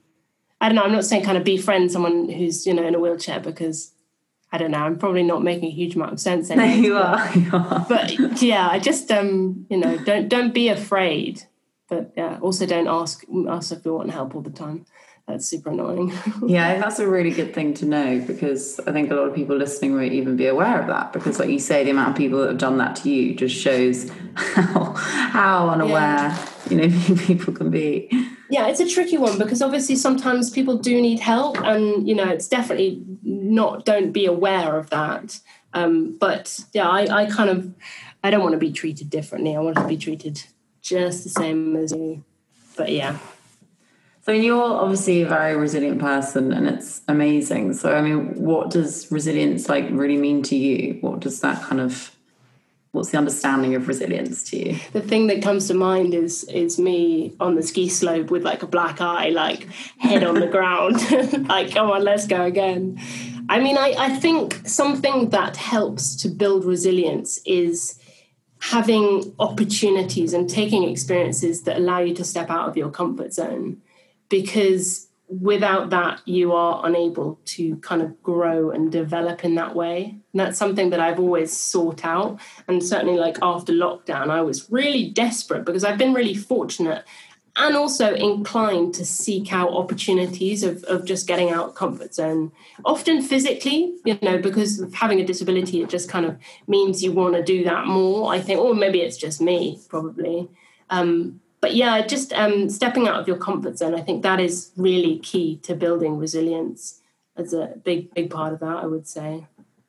i 0.61 0.69
don't 0.69 0.77
know 0.77 0.83
i'm 0.83 0.93
not 0.93 1.05
saying 1.05 1.23
kind 1.23 1.37
of 1.39 1.45
befriend 1.45 1.93
someone 1.93 2.29
who's 2.29 2.67
you 2.67 2.75
know 2.75 2.87
in 2.87 2.95
a 2.95 2.99
wheelchair 2.99 3.41
because 3.41 3.93
I 4.57 4.59
don't 4.59 4.71
know. 4.71 4.79
I'm 4.79 4.99
probably 4.99 5.23
not 5.23 5.45
making 5.45 5.69
a 5.69 5.71
huge 5.71 5.97
amount 5.97 6.15
of 6.15 6.21
sense. 6.21 6.51
Anymore, 6.51 6.69
no, 6.69 6.83
you 6.83 6.97
are. 6.97 7.37
You 7.37 7.51
are. 7.53 7.87
But 7.87 8.41
yeah, 8.41 8.67
I 8.71 8.79
just 8.79 9.11
um, 9.13 9.67
you 9.69 9.77
know, 9.77 9.99
don't 9.99 10.29
don't 10.29 10.55
be 10.55 10.69
afraid. 10.71 11.43
But 11.91 12.15
yeah, 12.17 12.39
also 12.41 12.65
don't 12.65 12.89
ask 12.89 13.23
us 13.49 13.71
if 13.71 13.85
we 13.85 13.91
want 13.91 14.13
help 14.13 14.35
all 14.35 14.41
the 14.41 14.49
time. 14.49 14.87
That's 15.29 15.47
super 15.47 15.71
annoying. 15.71 16.11
yeah, 16.47 16.79
that's 16.79 17.01
a 17.01 17.07
really 17.07 17.33
good 17.33 17.53
thing 17.53 17.75
to 17.75 17.85
know 17.85 18.25
because 18.27 18.81
I 18.81 18.93
think 18.93 19.11
a 19.11 19.15
lot 19.15 19.29
of 19.29 19.35
people 19.35 19.57
listening 19.57 19.95
won't 19.95 20.13
even 20.13 20.37
be 20.37 20.47
aware 20.47 20.81
of 20.81 20.87
that 20.87 21.13
because, 21.13 21.39
like 21.39 21.51
you 21.51 21.59
say, 21.59 21.85
the 21.85 21.91
amount 21.91 22.11
of 22.11 22.17
people 22.17 22.41
that 22.41 22.49
have 22.49 22.59
done 22.59 22.79
that 22.79 22.97
to 22.97 23.11
you 23.11 23.35
just 23.35 23.55
shows 23.55 24.11
how 24.37 24.95
how 24.95 25.69
unaware 25.69 26.31
yeah. 26.31 26.49
you 26.71 26.77
know 26.77 27.17
people 27.27 27.53
can 27.53 27.71
be. 27.71 28.09
Yeah, 28.49 28.69
it's 28.69 28.81
a 28.81 28.89
tricky 28.89 29.19
one 29.19 29.39
because 29.39 29.61
obviously 29.61 29.97
sometimes 29.97 30.49
people 30.49 30.79
do 30.79 30.99
need 30.99 31.21
help, 31.21 31.59
and 31.59 32.09
you 32.09 32.15
know, 32.15 32.29
it's 32.29 32.49
definitely 32.49 33.05
not 33.53 33.85
don't 33.85 34.13
be 34.13 34.27
aware 34.27 34.79
of 34.79 34.91
that. 34.91 35.41
Um, 35.73 36.17
but 36.19 36.61
yeah, 36.73 36.89
I, 36.89 37.23
I 37.23 37.27
kind 37.27 37.51
of 37.51 37.75
I 38.23 38.31
don't 38.31 38.43
want 38.43 38.55
to 38.55 38.59
be 38.59 38.73
treated 38.73 39.11
differently. 39.11 39.55
I 39.55 39.61
want 39.61 39.77
to 39.77 39.87
be 39.87 39.97
treated 39.97 40.43
just 40.83 41.25
the 41.25 41.31
same 41.31 41.77
as 41.77 41.93
you. 41.93 42.25
But 42.77 42.93
yeah. 42.93 43.19
So 44.23 44.33
you're 44.33 44.61
obviously 44.61 45.23
a 45.23 45.29
very 45.29 45.57
resilient 45.57 46.01
person 46.01 46.53
and 46.53 46.67
it's 46.67 47.03
amazing. 47.07 47.75
So 47.75 47.95
I 47.95 48.03
mean, 48.03 48.43
what 48.43 48.71
does 48.71 49.11
resilience 49.13 49.69
like 49.69 49.87
really 49.91 50.17
mean 50.17 50.43
to 50.45 50.57
you? 50.57 50.99
What 51.01 51.21
does 51.21 51.41
that 51.43 51.63
kind 51.63 51.81
of 51.81 52.17
what's 52.97 53.11
the 53.11 53.19
understanding 53.19 53.75
of 53.75 53.87
resilience 53.87 54.43
to 54.51 54.57
you? 54.57 54.79
The 54.93 55.01
thing 55.01 55.29
that 55.29 55.43
comes 55.43 55.69
to 55.69 55.75
mind 55.75 56.15
is 56.15 56.45
is 56.45 56.79
me 56.79 57.37
on 57.39 57.55
the 57.55 57.63
ski 57.63 57.89
slope 57.89 58.31
with 58.31 58.43
like 58.43 58.63
a 58.63 58.67
black 58.67 59.01
eye, 59.01 59.29
like 59.29 59.69
head 59.99 60.25
on 60.25 60.41
the 60.41 60.47
ground, 60.57 60.97
like 61.49 61.73
come 61.73 61.91
on, 61.91 62.03
let's 62.03 62.27
go 62.27 62.43
again. 62.43 63.01
I 63.49 63.61
mean, 63.61 63.77
I, 63.79 63.95
I 63.99 64.17
think 64.17 64.67
something 64.67 65.31
that 65.31 65.57
helps 65.57 66.17
to 66.17 66.29
build 66.29 66.65
resilience 66.65 67.41
is 67.47 67.99
having 68.59 69.35
opportunities 69.39 70.33
and 70.33 70.49
taking 70.49 70.85
experiences 70.85 71.63
that 71.63 71.77
allow 71.77 72.01
you 72.01 72.15
to 72.15 72.25
step 72.25 72.51
out 72.51 72.69
of 72.69 72.77
your 72.77 72.91
comfort 72.91 73.33
zone 73.33 73.81
because 74.29 75.09
without 75.29 75.91
that 75.91 76.21
you 76.25 76.53
are 76.53 76.87
unable 76.87 77.39
to 77.45 77.77
kind 77.79 78.01
of 78.01 78.23
grow 78.23 78.71
and 78.71 78.93
develop 78.93 79.45
in 79.45 79.57
that 79.57 79.75
way. 79.75 80.05
And 80.33 80.41
that's 80.41 80.59
something 80.59 80.91
that 80.91 81.01
i've 81.01 81.19
always 81.19 81.53
sought 81.53 82.05
out. 82.05 82.39
And 82.69 82.83
certainly 82.83 83.19
like 83.19 83.39
after 83.43 83.73
lockdown 83.73 84.31
i 84.31 84.41
was 84.41 84.71
really 84.71 85.11
desperate 85.11 85.65
because 85.65 85.83
i've 85.83 85.99
been 85.99 86.15
really 86.15 86.35
fortunate 86.35 87.05
and 87.57 87.77
also 87.77 88.15
inclined 88.15 88.95
to 88.95 89.05
seek 89.05 89.53
out 89.53 89.71
opportunities 89.71 90.63
of, 90.63 90.85
of 90.85 91.05
just 91.05 91.27
getting 91.27 91.51
out 91.51 91.69
of 91.69 91.75
comfort 91.75 92.15
zone. 92.15 92.53
Often 92.85 93.23
physically 93.23 93.97
you 94.05 94.19
know 94.23 94.39
because 94.39 94.81
of 94.81 94.95
having 94.95 95.21
a 95.21 95.27
disability 95.27 95.83
it 95.83 95.89
just 95.89 96.09
kind 96.09 96.25
of 96.25 96.37
means 96.67 97.03
you 97.03 97.13
want 97.13 97.35
to 97.35 97.43
do 97.43 97.65
that 97.65 97.87
more 97.87 98.33
i 98.33 98.41
think 98.41 98.61
or 98.61 98.75
maybe 98.75 99.01
it's 99.01 99.17
just 99.17 99.41
me 99.41 99.81
probably. 99.89 100.49
Um, 100.89 101.41
but 101.61 101.75
yeah 101.75 102.07
just 102.07 102.33
um, 102.33 102.69
stepping 102.71 103.09
out 103.09 103.19
of 103.21 103.27
your 103.27 103.37
comfort 103.39 103.77
zone 103.79 103.95
i 103.95 104.01
think 104.01 104.23
that 104.23 104.41
is 104.41 104.71
really 104.77 105.19
key 105.19 105.57
to 105.65 105.75
building 105.75 106.19
resilience 106.19 107.01
as 107.37 107.53
a 107.53 107.75
big 107.85 108.15
big 108.15 108.31
part 108.31 108.53
of 108.53 108.61
that 108.61 108.77
i 108.77 108.87
would 108.87 109.09
say 109.09 109.47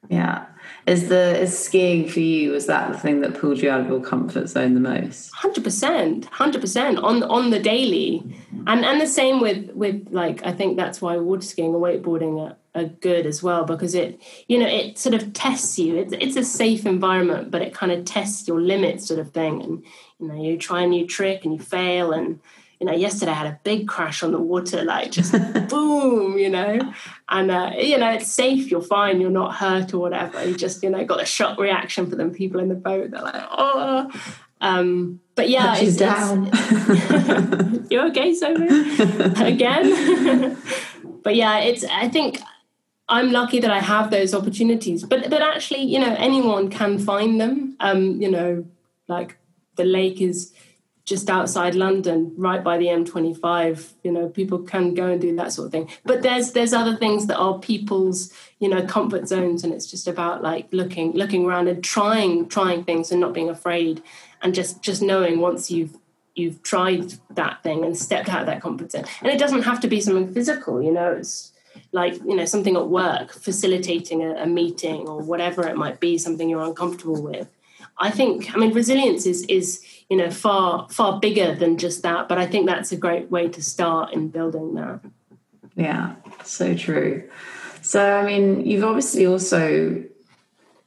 yeah. 0.09 0.45
Is 0.85 1.09
the 1.09 1.37
is 1.37 1.57
skiing 1.57 2.07
for 2.07 2.21
you, 2.21 2.51
was 2.51 2.65
that 2.67 2.91
the 2.91 2.97
thing 2.97 3.19
that 3.21 3.37
pulled 3.37 3.59
you 3.59 3.69
out 3.69 3.81
of 3.81 3.87
your 3.87 4.01
comfort 4.01 4.47
zone 4.47 4.73
the 4.73 4.79
most? 4.79 5.33
Hundred 5.33 5.63
percent. 5.63 6.25
Hundred 6.25 6.61
percent 6.61 6.97
on 6.99 7.23
on 7.23 7.49
the 7.49 7.59
daily. 7.59 8.23
And 8.67 8.85
and 8.85 9.01
the 9.01 9.07
same 9.07 9.41
with 9.41 9.69
with 9.71 10.07
like 10.11 10.45
I 10.45 10.53
think 10.53 10.77
that's 10.77 11.01
why 11.01 11.17
water 11.17 11.41
skiing 11.41 11.73
and 11.73 11.83
wakeboarding 11.83 12.39
are, 12.39 12.55
are 12.79 12.85
good 12.85 13.25
as 13.25 13.43
well 13.43 13.65
because 13.65 13.95
it 13.95 14.21
you 14.47 14.57
know 14.57 14.67
it 14.67 14.97
sort 14.97 15.15
of 15.15 15.33
tests 15.33 15.77
you. 15.77 15.97
It's 15.97 16.13
it's 16.13 16.37
a 16.37 16.43
safe 16.43 16.85
environment, 16.85 17.51
but 17.51 17.61
it 17.61 17.73
kind 17.73 17.91
of 17.91 18.05
tests 18.05 18.47
your 18.47 18.61
limits 18.61 19.07
sort 19.07 19.19
of 19.19 19.31
thing. 19.31 19.61
And 19.61 19.83
you 20.19 20.27
know, 20.27 20.41
you 20.41 20.57
try 20.57 20.83
a 20.83 20.87
new 20.87 21.05
trick 21.05 21.43
and 21.43 21.53
you 21.53 21.59
fail 21.59 22.13
and 22.13 22.39
you 22.79 22.85
know, 22.85 22.93
yesterday 22.93 23.31
I 23.31 23.35
had 23.35 23.47
a 23.47 23.59
big 23.63 23.87
crash 23.87 24.21
on 24.21 24.31
the 24.31 24.39
water, 24.39 24.83
like 24.83 25.11
just 25.11 25.31
boom, 25.69 26.37
you 26.37 26.49
know, 26.49 26.79
and 27.29 27.51
uh, 27.51 27.71
you 27.77 27.97
know 27.97 28.11
it's 28.11 28.31
safe, 28.31 28.69
you're 28.69 28.81
fine, 28.81 29.19
you're 29.19 29.31
not 29.31 29.55
hurt 29.55 29.93
or 29.93 29.97
whatever. 29.97 30.47
You 30.47 30.55
just 30.55 30.83
you 30.83 30.89
know 30.89 31.03
got 31.03 31.21
a 31.21 31.25
shock 31.25 31.59
reaction 31.59 32.07
for 32.07 32.15
them 32.15 32.31
people 32.31 32.59
in 32.59 32.69
the 32.69 32.75
boat. 32.75 33.11
They're 33.11 33.21
like, 33.21 33.43
oh, 33.51 34.11
um, 34.61 35.19
but 35.35 35.49
yeah, 35.49 35.73
she's 35.75 35.99
it's, 35.99 35.99
down. 35.99 36.51
You 37.89 38.01
okay, 38.07 38.33
Sophie? 38.33 38.67
Again, 39.41 40.57
but 41.23 41.35
yeah, 41.35 41.59
it's 41.59 41.83
I 41.85 42.09
think. 42.09 42.39
I'm 43.09 43.31
lucky 43.31 43.61
that 43.61 43.71
I 43.71 43.79
have 43.79 44.11
those 44.11 44.33
opportunities, 44.33 45.05
but 45.05 45.29
but 45.29 45.41
actually, 45.41 45.83
you 45.83 45.97
know, 45.97 46.13
anyone 46.17 46.69
can 46.69 46.99
find 46.99 47.39
them. 47.39 47.77
Um, 47.79 48.21
you 48.21 48.29
know, 48.29 48.65
like 49.07 49.37
the 49.77 49.85
lake 49.85 50.19
is 50.19 50.51
just 51.07 51.29
outside 51.29 51.73
London, 51.73 52.33
right 52.35 52.61
by 52.61 52.77
the 52.77 52.87
M25. 52.87 53.93
You 54.03 54.11
know, 54.11 54.27
people 54.27 54.59
can 54.59 54.93
go 54.93 55.07
and 55.07 55.21
do 55.21 55.33
that 55.37 55.53
sort 55.53 55.67
of 55.67 55.71
thing. 55.71 55.89
But 56.03 56.21
there's 56.21 56.51
there's 56.51 56.73
other 56.73 56.97
things 56.97 57.27
that 57.27 57.37
are 57.37 57.57
people's 57.57 58.31
you 58.59 58.67
know 58.69 58.85
comfort 58.85 59.27
zones, 59.27 59.63
and 59.63 59.73
it's 59.73 59.89
just 59.89 60.07
about 60.07 60.43
like 60.43 60.67
looking 60.71 61.13
looking 61.13 61.45
around 61.45 61.69
and 61.69 61.81
trying 61.83 62.49
trying 62.49 62.83
things 62.83 63.09
and 63.09 63.21
not 63.21 63.33
being 63.33 63.49
afraid, 63.49 64.03
and 64.41 64.53
just 64.53 64.83
just 64.83 65.01
knowing 65.01 65.39
once 65.39 65.71
you've 65.71 65.95
you've 66.35 66.61
tried 66.61 67.13
that 67.31 67.63
thing 67.63 67.85
and 67.85 67.97
stepped 67.97 68.29
out 68.29 68.41
of 68.41 68.45
that 68.45 68.61
comfort 68.61 68.91
zone. 68.91 69.05
And 69.21 69.31
it 69.31 69.39
doesn't 69.39 69.63
have 69.63 69.79
to 69.79 69.87
be 69.87 70.01
something 70.01 70.31
physical. 70.33 70.83
You 70.83 70.91
know, 70.91 71.13
it's 71.13 71.53
like 71.93 72.15
you 72.15 72.35
know 72.35 72.45
something 72.45 72.75
at 72.75 72.89
work, 72.89 73.31
facilitating 73.31 74.23
a, 74.23 74.43
a 74.43 74.45
meeting 74.45 75.07
or 75.07 75.21
whatever 75.21 75.65
it 75.65 75.77
might 75.77 76.01
be, 76.01 76.17
something 76.17 76.49
you're 76.49 76.63
uncomfortable 76.63 77.21
with. 77.21 77.47
I 77.97 78.11
think 78.11 78.53
I 78.53 78.57
mean 78.57 78.73
resilience 78.73 79.25
is 79.25 79.43
is 79.43 79.81
you 80.09 80.17
know 80.17 80.29
far 80.29 80.87
far 80.89 81.19
bigger 81.19 81.55
than 81.55 81.77
just 81.77 82.01
that 82.03 82.27
but 82.27 82.37
i 82.37 82.45
think 82.45 82.65
that's 82.65 82.91
a 82.91 82.97
great 82.97 83.29
way 83.29 83.47
to 83.47 83.61
start 83.61 84.13
in 84.13 84.29
building 84.29 84.75
that. 84.75 85.01
Yeah 85.75 86.15
so 86.43 86.75
true. 86.75 87.29
So 87.81 88.17
i 88.17 88.25
mean 88.25 88.65
you've 88.65 88.83
obviously 88.83 89.25
also 89.25 90.03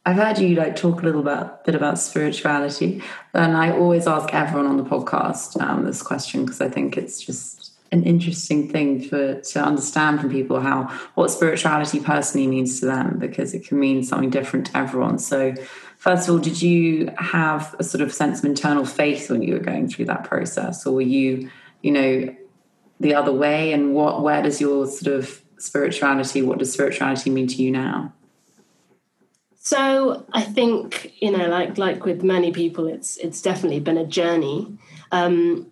i've 0.06 0.16
heard 0.16 0.38
you 0.38 0.54
like 0.54 0.76
talk 0.76 1.02
a 1.02 1.04
little 1.04 1.22
bit, 1.22 1.64
bit 1.64 1.74
about 1.74 1.98
spirituality 1.98 3.02
and 3.34 3.56
i 3.56 3.70
always 3.70 4.06
ask 4.06 4.32
everyone 4.34 4.66
on 4.66 4.76
the 4.76 4.84
podcast 4.84 5.60
um, 5.60 5.84
this 5.84 6.02
question 6.02 6.44
because 6.44 6.60
i 6.60 6.68
think 6.68 6.96
it's 6.96 7.20
just 7.20 7.60
an 7.92 8.04
interesting 8.04 8.68
thing 8.68 9.02
for 9.02 9.40
to 9.40 9.60
understand 9.60 10.20
from 10.20 10.30
people 10.30 10.60
how 10.60 10.84
what 11.14 11.30
spirituality 11.30 11.98
personally 12.00 12.46
means 12.46 12.80
to 12.80 12.86
them 12.86 13.18
because 13.18 13.52
it 13.52 13.66
can 13.66 13.80
mean 13.80 14.02
something 14.02 14.30
different 14.30 14.66
to 14.66 14.76
everyone. 14.76 15.18
So 15.18 15.54
first 16.01 16.26
of 16.28 16.34
all, 16.34 16.40
did 16.40 16.61
you 16.61 17.12
have 17.18 17.76
a 17.78 17.84
sort 17.84 18.01
of 18.01 18.12
sense 18.12 18.38
of 18.38 18.46
internal 18.46 18.86
faith 18.86 19.30
when 19.30 19.42
you 19.42 19.53
were 19.53 19.61
going 19.61 19.86
through 19.86 20.07
that 20.07 20.24
process, 20.24 20.86
or 20.86 20.94
were 20.94 21.03
you, 21.03 21.51
you 21.82 21.92
know, 21.92 22.34
the 22.98 23.14
other 23.14 23.32
way? 23.32 23.72
And 23.72 23.94
what, 23.94 24.22
where 24.22 24.42
does 24.42 24.61
your 24.61 24.86
sort 24.86 25.14
of 25.14 25.42
spirituality, 25.59 26.40
what 26.40 26.59
does 26.59 26.72
spirituality 26.72 27.28
mean 27.28 27.46
to 27.48 27.62
you 27.62 27.70
now? 27.70 28.14
So 29.62 30.24
I 30.32 30.40
think 30.40 31.12
you 31.20 31.30
know, 31.30 31.46
like 31.48 31.76
like 31.76 32.07
with 32.07 32.24
many 32.24 32.51
people, 32.51 32.86
it's 32.86 33.18
it's 33.18 33.42
definitely 33.42 33.80
been 33.80 33.98
a 33.98 34.07
journey. 34.07 34.78
Um, 35.12 35.70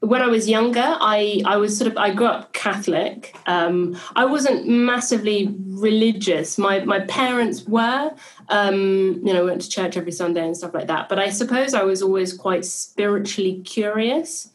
when 0.00 0.22
I 0.22 0.28
was 0.28 0.48
younger, 0.48 0.82
I, 0.84 1.42
I 1.44 1.58
was 1.58 1.76
sort 1.76 1.90
of 1.90 1.98
I 1.98 2.14
grew 2.14 2.26
up 2.26 2.54
Catholic. 2.54 3.36
Um, 3.46 3.98
I 4.16 4.24
wasn't 4.24 4.66
massively 4.66 5.54
religious. 5.66 6.56
My 6.56 6.84
my 6.84 7.00
parents 7.00 7.66
were, 7.66 8.12
um, 8.50 9.20
you 9.24 9.32
know, 9.32 9.46
went 9.46 9.62
to 9.62 9.70
church 9.70 9.96
every 9.96 10.12
Sunday 10.12 10.44
and 10.44 10.56
stuff 10.56 10.74
like 10.74 10.88
that. 10.88 11.08
But 11.08 11.18
I 11.18 11.30
suppose 11.30 11.72
I 11.72 11.84
was 11.84 12.02
always 12.02 12.32
quite 12.32 12.64
spiritually 12.64 13.62
curious, 13.64 14.50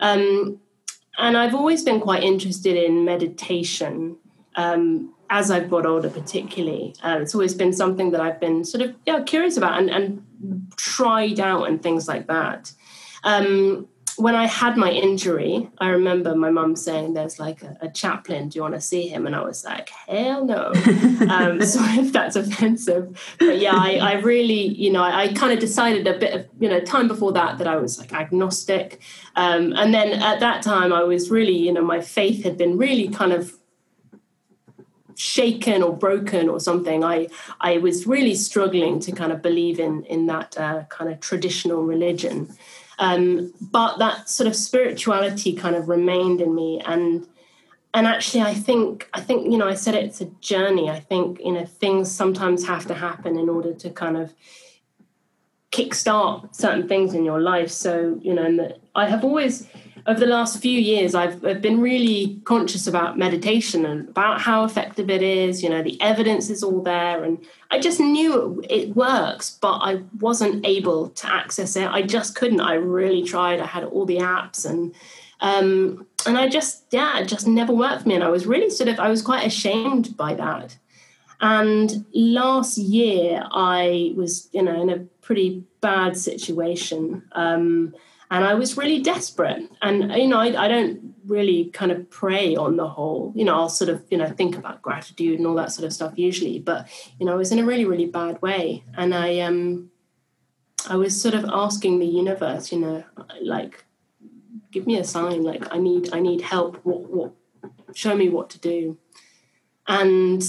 um, 0.00 0.60
and 1.16 1.36
I've 1.36 1.54
always 1.54 1.82
been 1.82 2.00
quite 2.00 2.22
interested 2.22 2.76
in 2.76 3.04
meditation. 3.04 4.16
Um, 4.56 5.14
as 5.28 5.50
I've 5.50 5.68
got 5.68 5.86
older, 5.86 6.08
particularly, 6.08 6.94
uh, 7.02 7.18
it's 7.20 7.34
always 7.34 7.54
been 7.54 7.72
something 7.72 8.10
that 8.12 8.20
I've 8.20 8.38
been 8.38 8.64
sort 8.64 8.82
of 8.82 8.94
yeah 9.06 9.22
curious 9.22 9.56
about 9.56 9.78
and, 9.78 9.90
and 9.90 10.22
tried 10.76 11.40
out 11.40 11.64
and 11.64 11.82
things 11.82 12.06
like 12.06 12.26
that. 12.26 12.72
Um, 13.24 13.88
when 14.16 14.34
I 14.34 14.46
had 14.46 14.76
my 14.76 14.90
injury, 14.90 15.68
I 15.78 15.88
remember 15.88 16.34
my 16.34 16.50
mum 16.50 16.74
saying, 16.74 17.14
"There's 17.14 17.38
like 17.38 17.62
a, 17.62 17.76
a, 17.82 17.88
chaplain. 17.90 18.48
Do 18.48 18.56
you 18.56 18.62
want 18.62 18.74
to 18.74 18.80
see 18.80 19.08
him?" 19.08 19.26
And 19.26 19.36
I 19.36 19.42
was 19.42 19.64
like, 19.64 19.90
"Hell 19.90 20.44
no!" 20.44 20.72
um, 21.30 21.60
sorry 21.64 21.98
if 21.98 22.12
that's 22.12 22.36
offensive, 22.36 23.36
but 23.38 23.58
yeah, 23.58 23.74
I, 23.74 23.98
I 24.00 24.12
really, 24.14 24.68
you 24.68 24.90
know, 24.90 25.02
I, 25.02 25.24
I 25.24 25.32
kind 25.34 25.52
of 25.52 25.58
decided 25.58 26.06
a 26.06 26.18
bit 26.18 26.34
of, 26.34 26.46
you 26.58 26.68
know, 26.68 26.80
time 26.80 27.08
before 27.08 27.32
that 27.32 27.58
that 27.58 27.66
I 27.66 27.76
was 27.76 27.98
like 27.98 28.12
agnostic, 28.12 29.00
um, 29.34 29.72
and 29.74 29.92
then 29.92 30.12
at 30.12 30.40
that 30.40 30.62
time 30.62 30.92
I 30.92 31.02
was 31.02 31.30
really, 31.30 31.56
you 31.56 31.72
know, 31.72 31.82
my 31.82 32.00
faith 32.00 32.44
had 32.44 32.56
been 32.56 32.78
really 32.78 33.08
kind 33.08 33.32
of 33.32 33.52
shaken 35.18 35.82
or 35.82 35.96
broken 35.96 36.46
or 36.46 36.60
something 36.60 37.02
i 37.02 37.26
i 37.62 37.78
was 37.78 38.06
really 38.06 38.34
struggling 38.34 39.00
to 39.00 39.10
kind 39.10 39.32
of 39.32 39.40
believe 39.40 39.80
in 39.80 40.04
in 40.04 40.26
that 40.26 40.54
uh, 40.58 40.82
kind 40.90 41.10
of 41.10 41.18
traditional 41.20 41.82
religion 41.84 42.54
um, 42.98 43.52
but 43.60 43.98
that 43.98 44.28
sort 44.28 44.46
of 44.46 44.56
spirituality 44.56 45.52
kind 45.52 45.76
of 45.76 45.88
remained 45.88 46.40
in 46.40 46.54
me. 46.54 46.80
And 46.84 47.26
and 47.94 48.06
actually 48.06 48.42
i 48.42 48.52
think 48.52 49.08
i 49.14 49.20
think 49.20 49.50
you 49.50 49.56
know 49.56 49.66
i 49.66 49.74
said 49.74 49.94
it's 49.94 50.20
a 50.20 50.26
journey. 50.40 50.90
I 50.90 51.00
think 51.00 51.40
you 51.42 51.52
know 51.52 51.64
things 51.64 52.10
sometimes 52.10 52.66
have 52.66 52.86
to 52.86 52.94
happen 52.94 53.38
in 53.38 53.48
order 53.48 53.72
to 53.72 53.90
kind 53.90 54.16
of 54.16 54.34
kickstart 55.72 56.54
certain 56.54 56.86
things 56.88 57.14
in 57.14 57.24
your 57.24 57.40
life. 57.40 57.70
So 57.70 58.18
you 58.22 58.34
know 58.34 58.76
i 58.94 59.06
have 59.08 59.24
always 59.24 59.66
over 60.06 60.20
the 60.20 60.26
last 60.26 60.60
few 60.62 60.78
years, 60.78 61.14
I've, 61.14 61.44
I've 61.44 61.60
been 61.60 61.80
really 61.80 62.40
conscious 62.44 62.86
about 62.86 63.18
meditation 63.18 63.84
and 63.84 64.08
about 64.08 64.40
how 64.40 64.64
effective 64.64 65.10
it 65.10 65.22
is. 65.22 65.62
You 65.62 65.70
know, 65.70 65.82
the 65.82 66.00
evidence 66.00 66.48
is 66.48 66.62
all 66.62 66.82
there, 66.82 67.24
and 67.24 67.38
I 67.70 67.80
just 67.80 67.98
knew 67.98 68.60
it, 68.60 68.70
it 68.70 68.96
works, 68.96 69.58
but 69.60 69.78
I 69.78 70.02
wasn't 70.20 70.64
able 70.64 71.08
to 71.10 71.32
access 71.32 71.76
it. 71.76 71.88
I 71.88 72.02
just 72.02 72.36
couldn't. 72.36 72.60
I 72.60 72.74
really 72.74 73.24
tried. 73.24 73.60
I 73.60 73.66
had 73.66 73.84
all 73.84 74.06
the 74.06 74.18
apps 74.18 74.68
and 74.68 74.94
um, 75.40 76.06
and 76.26 76.38
I 76.38 76.48
just 76.48 76.84
yeah, 76.90 77.18
it 77.18 77.26
just 77.26 77.46
never 77.46 77.72
worked 77.72 78.02
for 78.02 78.08
me. 78.08 78.14
And 78.14 78.24
I 78.24 78.28
was 78.28 78.46
really 78.46 78.70
sort 78.70 78.88
of 78.88 78.98
I 78.98 79.08
was 79.08 79.22
quite 79.22 79.46
ashamed 79.46 80.16
by 80.16 80.34
that. 80.34 80.76
And 81.40 82.06
last 82.14 82.78
year, 82.78 83.46
I 83.50 84.14
was 84.16 84.48
you 84.52 84.62
know 84.62 84.80
in 84.80 84.88
a 84.88 84.98
pretty 85.20 85.64
bad 85.80 86.16
situation. 86.16 87.22
Um, 87.32 87.94
and 88.30 88.44
I 88.44 88.54
was 88.54 88.76
really 88.76 89.00
desperate. 89.00 89.62
And 89.82 90.12
you 90.12 90.28
know, 90.28 90.38
I, 90.38 90.64
I, 90.64 90.68
don't 90.68 91.14
really 91.26 91.66
kind 91.66 91.92
of 91.92 92.08
pray 92.10 92.56
on 92.56 92.76
the 92.76 92.88
whole. 92.88 93.32
You 93.34 93.44
know, 93.44 93.54
I'll 93.54 93.68
sort 93.68 93.90
of 93.90 94.04
you 94.10 94.18
know 94.18 94.30
think 94.30 94.56
about 94.56 94.82
gratitude 94.82 95.38
and 95.38 95.46
all 95.46 95.54
that 95.54 95.72
sort 95.72 95.86
of 95.86 95.92
stuff 95.92 96.14
usually, 96.16 96.58
but 96.58 96.88
you 97.18 97.26
know, 97.26 97.32
I 97.32 97.36
was 97.36 97.52
in 97.52 97.58
a 97.58 97.64
really 97.64 97.84
really 97.84 98.06
bad 98.06 98.40
way, 98.42 98.82
and 98.96 99.14
I 99.14 99.40
um, 99.40 99.90
I 100.88 100.96
was 100.96 101.20
sort 101.20 101.34
of 101.34 101.44
asking 101.44 101.98
the 101.98 102.06
universe, 102.06 102.72
you 102.72 102.80
know, 102.80 103.04
like, 103.40 103.84
give 104.70 104.86
me 104.86 104.98
a 104.98 105.04
sign, 105.04 105.42
like 105.42 105.72
I 105.72 105.78
need 105.78 106.12
I 106.12 106.20
need 106.20 106.40
help. 106.40 106.76
What 106.84 107.10
what? 107.10 107.32
Show 107.94 108.14
me 108.14 108.28
what 108.28 108.50
to 108.50 108.58
do, 108.58 108.98
and 109.88 110.42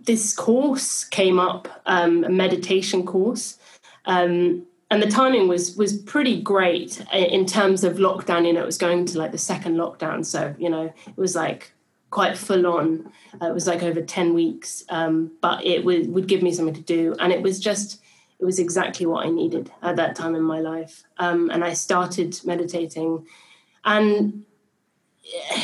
this 0.00 0.34
course 0.34 1.04
came 1.04 1.38
up, 1.38 1.68
um, 1.86 2.24
a 2.24 2.30
meditation 2.30 3.04
course. 3.04 3.58
Um, 4.06 4.67
and 4.90 5.02
the 5.02 5.10
timing 5.10 5.48
was 5.48 5.76
was 5.76 5.96
pretty 5.96 6.40
great 6.40 7.04
in 7.12 7.46
terms 7.46 7.84
of 7.84 7.96
lockdown. 7.96 8.46
You 8.46 8.52
know, 8.52 8.62
it 8.62 8.66
was 8.66 8.78
going 8.78 9.04
to 9.06 9.18
like 9.18 9.32
the 9.32 9.38
second 9.38 9.76
lockdown, 9.76 10.24
so 10.24 10.54
you 10.58 10.70
know 10.70 10.92
it 11.06 11.16
was 11.16 11.34
like 11.34 11.72
quite 12.10 12.38
full 12.38 12.66
on. 12.66 13.12
Uh, 13.40 13.46
it 13.46 13.54
was 13.54 13.66
like 13.66 13.82
over 13.82 14.00
ten 14.00 14.34
weeks, 14.34 14.84
um, 14.88 15.32
but 15.40 15.64
it 15.64 15.84
would 15.84 16.12
would 16.12 16.26
give 16.26 16.42
me 16.42 16.52
something 16.52 16.74
to 16.74 16.80
do, 16.80 17.14
and 17.18 17.32
it 17.32 17.42
was 17.42 17.60
just 17.60 18.00
it 18.38 18.44
was 18.44 18.58
exactly 18.58 19.04
what 19.04 19.26
I 19.26 19.30
needed 19.30 19.70
at 19.82 19.96
that 19.96 20.14
time 20.14 20.34
in 20.34 20.42
my 20.42 20.60
life. 20.60 21.02
Um, 21.18 21.50
and 21.50 21.64
I 21.64 21.74
started 21.74 22.40
meditating, 22.44 23.26
and 23.84 24.44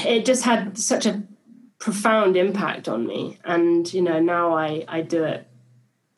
it 0.05 0.27
just 0.27 0.43
had 0.43 0.77
such 0.77 1.07
a 1.07 1.23
profound 1.79 2.37
impact 2.37 2.89
on 2.89 3.07
me. 3.07 3.39
And 3.45 3.93
you 3.93 4.03
know, 4.03 4.21
now 4.21 4.55
I 4.55 4.85
I 4.87 5.01
do 5.01 5.25
it 5.25 5.47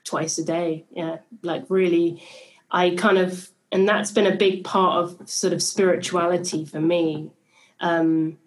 twice 0.02 0.38
a 0.38 0.44
day. 0.44 0.86
Yeah, 0.90 1.18
like 1.42 1.64
really, 1.68 2.22
I 2.70 2.90
kind 2.90 3.18
of, 3.18 3.48
and 3.72 3.88
that's 3.88 4.10
been 4.10 4.26
a 4.26 4.36
big 4.36 4.64
part 4.64 5.04
of 5.04 5.28
sort 5.28 5.52
of 5.52 5.62
spirituality 5.62 6.64
for 6.64 6.80
me. 6.80 7.30
Um, 7.80 8.38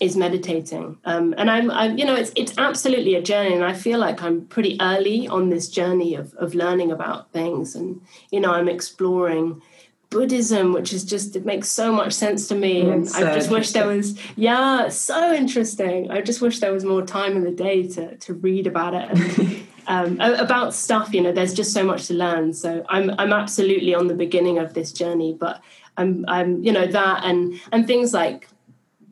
is 0.00 0.16
meditating. 0.16 0.96
Um, 1.04 1.34
and 1.36 1.50
I'm, 1.50 1.70
I'm, 1.70 1.98
you 1.98 2.06
know, 2.06 2.14
it's 2.14 2.32
it's 2.34 2.56
absolutely 2.56 3.14
a 3.14 3.22
journey, 3.22 3.54
and 3.54 3.62
I 3.62 3.74
feel 3.74 3.98
like 3.98 4.22
I'm 4.22 4.46
pretty 4.46 4.78
early 4.80 5.28
on 5.28 5.50
this 5.50 5.68
journey 5.68 6.14
of 6.14 6.32
of 6.34 6.54
learning 6.54 6.90
about 6.90 7.32
things, 7.32 7.76
and 7.76 8.00
you 8.30 8.40
know, 8.40 8.52
I'm 8.52 8.68
exploring. 8.68 9.62
Buddhism, 10.08 10.72
which 10.72 10.92
is 10.92 11.04
just 11.04 11.36
it 11.36 11.46
makes 11.46 11.70
so 11.70 11.92
much 11.92 12.12
sense 12.12 12.48
to 12.48 12.56
me, 12.56 12.80
and 12.90 13.08
so 13.08 13.30
I 13.30 13.32
just 13.32 13.48
wish 13.48 13.70
there 13.70 13.86
was 13.86 14.18
yeah, 14.34 14.88
so 14.88 15.32
interesting. 15.32 16.10
I 16.10 16.20
just 16.20 16.40
wish 16.40 16.58
there 16.58 16.72
was 16.72 16.84
more 16.84 17.02
time 17.02 17.36
in 17.36 17.44
the 17.44 17.52
day 17.52 17.86
to 17.86 18.16
to 18.16 18.34
read 18.34 18.66
about 18.66 18.94
it 18.94 19.08
and 19.08 19.68
um, 19.90 20.20
about 20.20 20.74
stuff. 20.74 21.12
You 21.12 21.20
know, 21.22 21.32
there's 21.32 21.54
just 21.54 21.72
so 21.72 21.84
much 21.84 22.06
to 22.06 22.14
learn. 22.14 22.52
So 22.54 22.84
I'm 22.88 23.10
I'm 23.18 23.32
absolutely 23.32 23.94
on 23.94 24.06
the 24.06 24.14
beginning 24.14 24.58
of 24.58 24.74
this 24.74 24.92
journey, 24.92 25.36
but 25.38 25.60
I'm 25.96 26.24
I'm 26.28 26.62
you 26.62 26.72
know 26.72 26.86
that 26.86 27.24
and 27.24 27.60
and 27.72 27.86
things 27.86 28.14
like 28.14 28.48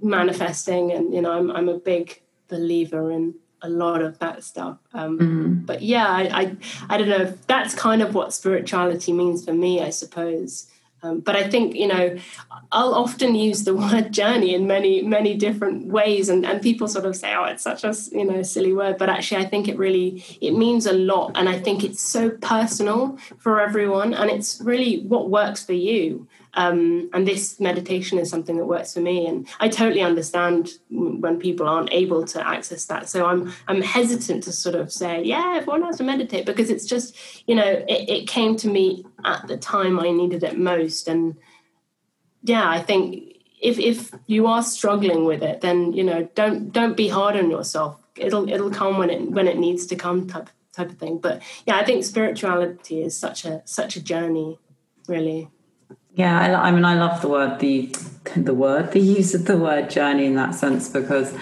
manifesting 0.03 0.93
and 0.93 1.12
you 1.12 1.20
know 1.20 1.33
i'm, 1.33 1.51
I'm 1.51 1.68
a 1.68 1.79
big 1.79 2.20
believer 2.49 3.11
in 3.11 3.35
a 3.62 3.68
lot 3.68 4.03
of 4.03 4.18
that 4.20 4.45
stuff 4.45 4.79
um, 4.95 5.18
mm-hmm. 5.18 5.55
but 5.64 5.83
yeah 5.83 6.07
I, 6.07 6.22
I, 6.43 6.57
I 6.89 6.99
don't 6.99 7.09
know 7.09 7.35
that's 7.47 7.74
kind 7.74 8.03
of 8.03 8.14
what 8.14 8.33
spirituality 8.33 9.12
means 9.12 9.45
for 9.45 9.53
me 9.53 9.83
i 9.83 9.91
suppose 9.91 10.70
um, 11.03 11.21
but 11.21 11.37
I 11.37 11.49
think 11.49 11.75
you 11.75 11.87
know 11.87 12.17
I'll 12.73 12.95
often 12.95 13.35
use 13.35 13.65
the 13.65 13.75
word 13.85 14.13
journey 14.13 14.55
in 14.55 14.67
many 14.67 15.03
many 15.03 15.35
different 15.35 15.87
ways, 15.87 16.29
and, 16.29 16.45
and 16.45 16.61
people 16.61 16.89
sort 16.89 17.07
of 17.07 17.17
say, 17.17 17.35
"Oh, 17.35 17.45
it's 17.45 17.63
such 17.63 17.85
a 17.85 17.95
you 18.13 18.25
know 18.25 18.43
silly 18.43 18.73
word," 18.73 18.99
but 18.99 19.09
actually 19.09 19.45
I 19.45 19.49
think 19.49 19.69
it 19.69 19.79
really 19.79 20.25
it 20.41 20.53
means 20.53 20.87
a 20.87 20.93
lot, 20.93 21.33
and 21.35 21.49
I 21.49 21.59
think 21.59 21.85
it's 21.85 22.03
so 22.03 22.31
personal 22.31 23.17
for 23.39 23.61
everyone, 23.61 24.15
and 24.15 24.31
it's 24.31 24.61
really 24.61 25.01
what 25.01 25.31
works 25.31 25.65
for 25.65 25.75
you. 25.75 26.27
Um, 26.59 27.09
and 27.13 27.25
this 27.25 27.61
meditation 27.61 28.19
is 28.19 28.29
something 28.29 28.57
that 28.57 28.65
works 28.65 28.93
for 28.93 29.01
me, 29.01 29.29
and 29.29 29.47
I 29.61 29.69
totally 29.69 30.03
understand 30.03 30.71
when 30.91 31.39
people 31.39 31.69
aren't 31.69 31.93
able 31.93 32.25
to 32.27 32.45
access 32.45 32.85
that. 32.87 33.09
So 33.09 33.27
I'm 33.27 33.53
I'm 33.69 33.81
hesitant 33.81 34.43
to 34.43 34.53
sort 34.53 34.75
of 34.75 34.91
say, 34.91 35.23
yeah, 35.23 35.55
everyone 35.55 35.83
has 35.83 35.99
to 35.99 36.03
meditate 36.03 36.47
because 36.47 36.69
it's 36.69 36.85
just 36.85 37.17
you 37.47 37.55
know 37.55 37.85
it, 37.87 38.11
it 38.11 38.27
came 38.27 38.57
to 38.57 38.69
me 38.69 39.07
at 39.25 39.47
the 39.47 39.57
time 39.57 40.01
I 40.01 40.11
needed 40.11 40.43
it 40.43 40.59
most, 40.59 41.07
and 41.07 41.37
yeah, 42.43 42.69
I 42.69 42.81
think 42.81 43.37
if 43.63 43.79
if 43.79 44.13
you 44.27 44.49
are 44.49 44.65
struggling 44.65 45.27
with 45.27 45.45
it, 45.45 45.61
then 45.61 45.93
you 45.93 46.03
know 46.03 46.29
don't 46.35 46.73
don't 46.73 46.97
be 46.97 47.07
hard 47.07 47.37
on 47.37 47.53
yourself. 47.53 48.03
It'll 48.17 48.49
it'll 48.49 48.73
come 48.73 48.99
when 48.99 49.11
it 49.11 49.31
when 49.31 49.47
it 49.47 49.59
needs 49.59 49.87
to 49.87 49.95
come 49.95 50.27
type 50.27 50.51
type 50.73 50.91
of 50.91 50.99
thing. 50.99 51.19
But 51.19 51.41
yeah, 51.67 51.77
I 51.77 51.85
think 51.85 52.03
spirituality 52.03 53.01
is 53.01 53.17
such 53.17 53.45
a 53.45 53.63
such 53.65 53.95
a 53.95 54.03
journey, 54.03 54.59
really. 55.07 55.51
Yeah, 56.19 56.37
I, 56.37 56.69
I 56.69 56.71
mean, 56.73 56.85
I 56.85 56.95
love 56.95 57.23
the 57.23 57.29
word 57.29 57.61
the 57.61 57.95
the 58.37 58.53
word 58.53 58.91
the 58.91 59.01
use 59.01 59.35
of 59.35 59.45
the 59.45 59.57
word 59.57 59.89
journey 59.89 60.27
in 60.27 60.35
that 60.35 60.53
sense 60.53 60.89
because 60.89 61.33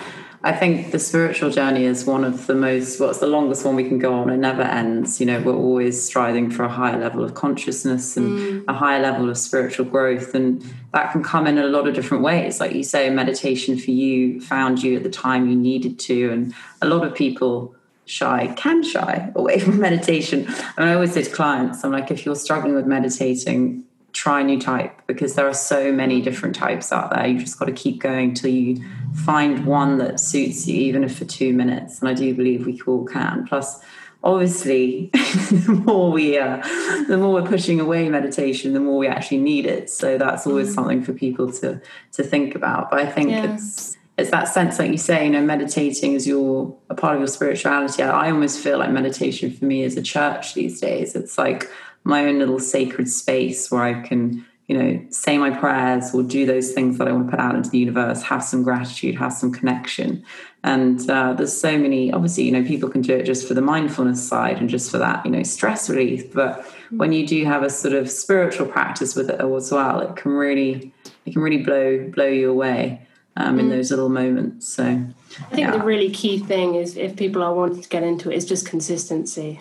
I 0.43 0.53
think 0.53 0.93
the 0.93 0.99
spiritual 0.99 1.51
journey 1.51 1.85
is 1.85 2.05
one 2.05 2.25
of 2.25 2.47
the 2.47 2.55
most 2.55 3.01
what's 3.01 3.19
the 3.19 3.27
longest 3.27 3.65
one 3.65 3.75
we 3.75 3.89
can 3.89 3.99
go 3.99 4.13
on. 4.13 4.29
It 4.29 4.37
never 4.37 4.61
ends. 4.61 5.19
You 5.19 5.25
know, 5.25 5.41
we're 5.41 5.57
always 5.57 6.05
striving 6.05 6.51
for 6.51 6.63
a 6.63 6.69
higher 6.69 6.99
level 6.99 7.25
of 7.25 7.33
consciousness 7.33 8.19
and 8.19 8.39
mm. 8.39 8.65
a 8.69 8.75
higher 8.75 9.01
level 9.01 9.31
of 9.31 9.39
spiritual 9.39 9.87
growth, 9.87 10.35
and 10.35 10.63
that 10.93 11.11
can 11.11 11.25
come 11.25 11.47
in 11.47 11.57
a 11.57 11.69
lot 11.69 11.89
of 11.89 11.95
different 11.95 12.23
ways. 12.23 12.61
Like 12.61 12.75
you 12.75 12.85
say, 12.85 13.09
meditation 13.09 13.79
for 13.79 13.93
you 13.93 14.43
found 14.43 14.83
you 14.83 14.97
at 14.99 15.05
the 15.05 15.11
time 15.11 15.49
you 15.49 15.57
needed 15.57 15.99
to, 16.01 16.31
and 16.31 16.55
a 16.83 16.87
lot 16.87 17.03
of 17.03 17.15
people 17.15 17.75
shy 18.05 18.53
can 18.59 18.83
shy 18.83 19.33
away 19.35 19.59
from 19.59 19.81
meditation. 19.81 20.45
And 20.77 20.85
I 20.91 20.93
always 20.93 21.15
say 21.15 21.23
to 21.23 21.31
clients, 21.31 21.83
I'm 21.83 21.93
like, 21.93 22.11
if 22.11 22.27
you're 22.27 22.37
struggling 22.37 22.75
with 22.75 22.85
meditating, 22.85 23.86
try 24.17 24.41
a 24.41 24.45
new 24.45 24.59
type 24.59 25.03
because 25.07 25.35
there 25.35 25.47
are 25.47 25.55
so 25.55 25.93
many 25.93 26.23
different 26.23 26.55
types 26.55 26.91
out 26.91 27.11
there. 27.11 27.27
You 27.27 27.39
just 27.39 27.59
got 27.59 27.67
to 27.67 27.73
keep 27.73 28.01
going 28.01 28.33
till 28.35 28.51
you 28.51 28.83
find 29.15 29.67
one 29.67 29.99
that 29.99 30.19
suits 30.19 30.67
you, 30.67 30.75
even 30.81 31.05
if 31.05 31.19
for 31.19 31.27
two 31.27 31.53
minutes. 31.53 32.01
And 32.01 32.09
I 32.09 32.15
do 32.15 32.35
believe 32.35 32.67
we 32.67 32.81
all 32.87 33.05
can. 33.05 33.47
Plus, 33.47 33.79
obviously, 34.25 35.11
the 35.13 35.83
more 35.85 36.11
we 36.11 36.39
uh, 36.39 36.63
the 37.09 37.19
more 37.19 37.35
we're 37.35 37.49
pushing 37.49 37.79
away 37.79 38.09
meditation, 38.09 38.73
the 38.73 38.81
more 38.81 38.97
we 38.97 39.07
actually 39.07 39.39
need 39.39 39.67
it. 39.67 39.91
So 39.91 40.17
that's 40.17 40.47
always 40.47 40.71
mm. 40.71 40.75
something 40.75 41.03
for 41.03 41.13
people 41.13 41.53
to 41.53 41.81
to 42.13 42.23
think 42.23 42.55
about. 42.55 42.91
But 42.91 43.01
I 43.01 43.07
think 43.07 43.31
yeah. 43.31 43.55
it's 43.55 43.97
it's 44.17 44.31
that 44.31 44.49
sense, 44.49 44.79
like 44.79 44.91
you 44.91 44.97
say, 44.97 45.27
you 45.27 45.31
know, 45.31 45.43
meditating 45.43 46.15
is 46.15 46.27
your 46.27 46.75
a 46.89 46.95
part 46.95 47.15
of 47.17 47.21
your 47.21 47.29
spirituality. 47.29 48.03
I 48.03 48.31
almost 48.31 48.61
feel 48.61 48.79
like 48.79 48.91
meditation 48.91 49.51
for 49.51 49.67
me 49.67 49.83
is 49.83 49.97
a 49.99 50.03
church 50.03 50.55
these 50.55 50.81
days. 50.81 51.15
It's 51.15 51.37
like 51.37 51.69
my 52.07 52.25
own 52.25 52.39
little 52.39 52.61
sacred 52.61 53.11
space 53.11 53.71
where 53.71 53.83
I 53.83 54.01
can, 54.01 54.47
you 54.69 54.79
know, 54.79 55.05
say 55.11 55.39
my 55.39 55.51
prayers 55.51 56.15
or 56.15 56.23
do 56.23 56.47
those 56.47 56.73
things 56.73 56.99
that 56.99 57.09
I 57.09 57.13
want 57.13 57.27
to 57.27 57.31
put 57.31 57.41
out 57.41 57.55
into 57.57 57.69
the 57.69 57.79
universe, 57.79 58.23
have 58.23 58.45
some 58.45 58.63
gratitude, 58.63 59.17
have 59.17 59.33
some 59.33 59.53
connection. 59.53 60.25
And 60.63 61.09
uh, 61.11 61.33
there's 61.35 61.59
so 61.59 61.77
many, 61.77 62.13
obviously, 62.13 62.45
you 62.45 62.53
know, 62.53 62.65
people 62.65 62.89
can 62.89 63.03
do 63.03 63.15
it 63.15 63.25
just 63.25 63.47
for 63.47 63.55
the 63.55 63.61
mindfulness 63.61 64.27
side 64.27 64.59
and 64.59 64.69
just 64.69 64.91
for 64.91 64.99
that, 64.99 65.25
you 65.25 65.33
know, 65.33 65.43
stress 65.43 65.91
relief. 65.91 66.33
But 66.33 66.65
when 66.91 67.13
you 67.13 67.27
do 67.27 67.45
have 67.45 67.63
a 67.63 67.71
sort 67.71 67.95
of 67.95 68.09
spiritual 68.09 68.67
practice 68.67 69.15
with 69.17 69.29
it 69.29 69.41
as 69.41 69.73
well, 69.73 70.01
it 70.01 70.17
can 70.17 70.33
really, 70.33 70.93
it 71.25 71.33
can 71.33 71.43
really 71.43 71.63
blow, 71.63 72.09
blow 72.11 72.27
you 72.27 72.51
away 72.51 73.07
um, 73.37 73.59
in 73.59 73.67
mm. 73.67 73.71
those 73.71 73.91
little 73.91 74.09
moments. 74.09 74.69
So 74.69 74.85
I 74.85 75.45
think 75.51 75.61
yeah. 75.61 75.73
the 75.73 75.85
really 75.85 76.11
key 76.11 76.39
thing 76.39 76.77
is 76.77 76.97
if 76.97 77.17
people 77.17 77.43
are 77.43 77.55
wanting 77.55 77.83
to 77.83 77.89
get 77.89 78.03
into 78.03 78.31
it 78.31 78.37
is 78.37 78.45
just 78.45 78.67
consistency 78.67 79.61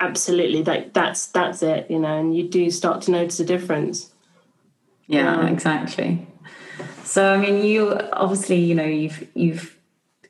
absolutely 0.00 0.64
like 0.64 0.92
that's 0.92 1.26
that's 1.26 1.62
it 1.62 1.90
you 1.90 1.98
know 1.98 2.18
and 2.18 2.36
you 2.36 2.48
do 2.48 2.70
start 2.70 3.02
to 3.02 3.10
notice 3.10 3.40
a 3.40 3.44
difference. 3.44 4.12
Yeah 5.06 5.36
um, 5.36 5.46
exactly. 5.46 6.26
So 7.04 7.34
i 7.34 7.38
mean 7.38 7.64
you 7.64 7.92
obviously 8.12 8.56
you 8.56 8.74
know 8.74 8.84
you've 8.84 9.26
you've 9.34 9.78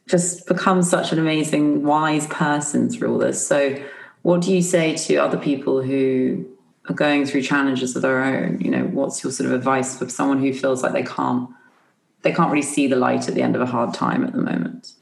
just 0.06 0.46
become 0.46 0.82
such 0.82 1.12
an 1.12 1.18
amazing 1.18 1.84
wise 1.84 2.26
person 2.28 2.88
through 2.88 3.12
all 3.12 3.18
this. 3.18 3.46
So 3.46 3.82
what 4.22 4.40
do 4.40 4.54
you 4.54 4.62
say 4.62 4.96
to 4.96 5.16
other 5.16 5.36
people 5.36 5.82
who 5.82 6.46
are 6.88 6.94
going 6.94 7.26
through 7.26 7.42
challenges 7.42 7.94
of 7.94 8.02
their 8.02 8.22
own? 8.22 8.61
You 8.61 8.70
know 8.70 8.84
what's 8.84 9.22
your 9.22 9.32
sort 9.32 9.48
of 9.48 9.54
advice 9.54 9.98
for 9.98 10.09
someone 10.09 10.38
who 10.40 10.52
feels 10.52 10.82
like 10.82 10.92
they 10.92 11.02
can't 11.02 11.48
they 12.22 12.32
can't 12.32 12.50
really 12.50 12.62
see 12.62 12.86
the 12.86 12.96
light 12.96 13.28
at 13.28 13.34
the 13.34 13.42
end 13.42 13.54
of 13.54 13.62
a 13.62 13.66
hard 13.66 13.94
time 13.94 14.24
at 14.24 14.32
the 14.32 14.42
moment 14.42 14.92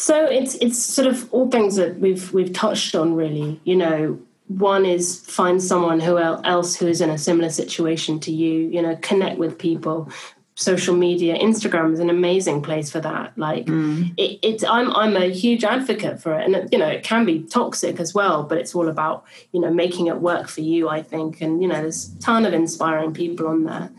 so 0.00 0.24
it's 0.24 0.54
it's 0.62 0.82
sort 0.82 1.06
of 1.06 1.30
all 1.30 1.50
things 1.50 1.76
that 1.76 1.98
we've 2.00 2.32
we've 2.32 2.54
touched 2.54 2.94
on 2.94 3.14
really. 3.14 3.60
You 3.64 3.76
know, 3.76 4.18
one 4.48 4.86
is 4.86 5.20
find 5.26 5.62
someone 5.62 6.00
who 6.00 6.16
else 6.18 6.74
who 6.74 6.86
is 6.86 7.02
in 7.02 7.10
a 7.10 7.18
similar 7.18 7.50
situation 7.50 8.18
to 8.20 8.32
you. 8.32 8.70
You 8.70 8.80
know, 8.80 8.96
connect 9.02 9.36
with 9.36 9.58
people. 9.58 10.10
Social 10.54 10.94
media, 10.94 11.38
Instagram 11.38 11.92
is 11.92 12.00
an 12.00 12.10
amazing 12.10 12.62
place 12.62 12.90
for 12.90 13.00
that. 13.00 13.36
Like, 13.36 13.66
mm. 13.66 14.12
it, 14.16 14.38
it's 14.42 14.64
I'm 14.64 14.90
I'm 14.96 15.16
a 15.16 15.30
huge 15.30 15.64
advocate 15.64 16.20
for 16.20 16.32
it, 16.32 16.46
and 16.46 16.72
you 16.72 16.78
know 16.78 16.88
it 16.88 17.02
can 17.02 17.26
be 17.26 17.42
toxic 17.42 18.00
as 18.00 18.14
well. 18.14 18.42
But 18.42 18.56
it's 18.56 18.74
all 18.74 18.88
about 18.88 19.24
you 19.52 19.60
know 19.60 19.70
making 19.70 20.06
it 20.06 20.16
work 20.16 20.48
for 20.48 20.62
you. 20.62 20.88
I 20.88 21.02
think, 21.02 21.42
and 21.42 21.60
you 21.60 21.68
know 21.68 21.82
there's 21.82 22.14
a 22.14 22.18
ton 22.20 22.46
of 22.46 22.54
inspiring 22.54 23.12
people 23.12 23.46
on 23.48 23.64
there. 23.64 23.90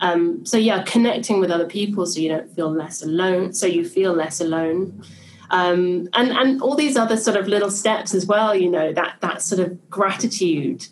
Um, 0.00 0.46
so 0.46 0.56
yeah, 0.56 0.82
connecting 0.84 1.38
with 1.38 1.50
other 1.50 1.66
people 1.66 2.06
so 2.06 2.18
you 2.18 2.30
don't 2.30 2.50
feel 2.54 2.70
less 2.70 3.02
alone. 3.02 3.52
So 3.52 3.66
you 3.66 3.86
feel 3.86 4.14
less 4.14 4.40
alone 4.40 5.02
um, 5.50 6.08
and 6.14 6.30
and 6.30 6.62
all 6.62 6.74
these 6.74 6.96
other 6.96 7.16
sort 7.16 7.36
of 7.36 7.48
little 7.48 7.70
steps 7.70 8.14
as 8.14 8.26
well. 8.26 8.54
You 8.54 8.70
know 8.70 8.92
that 8.92 9.16
that 9.20 9.42
sort 9.42 9.60
of 9.60 9.90
gratitude, 9.90 10.86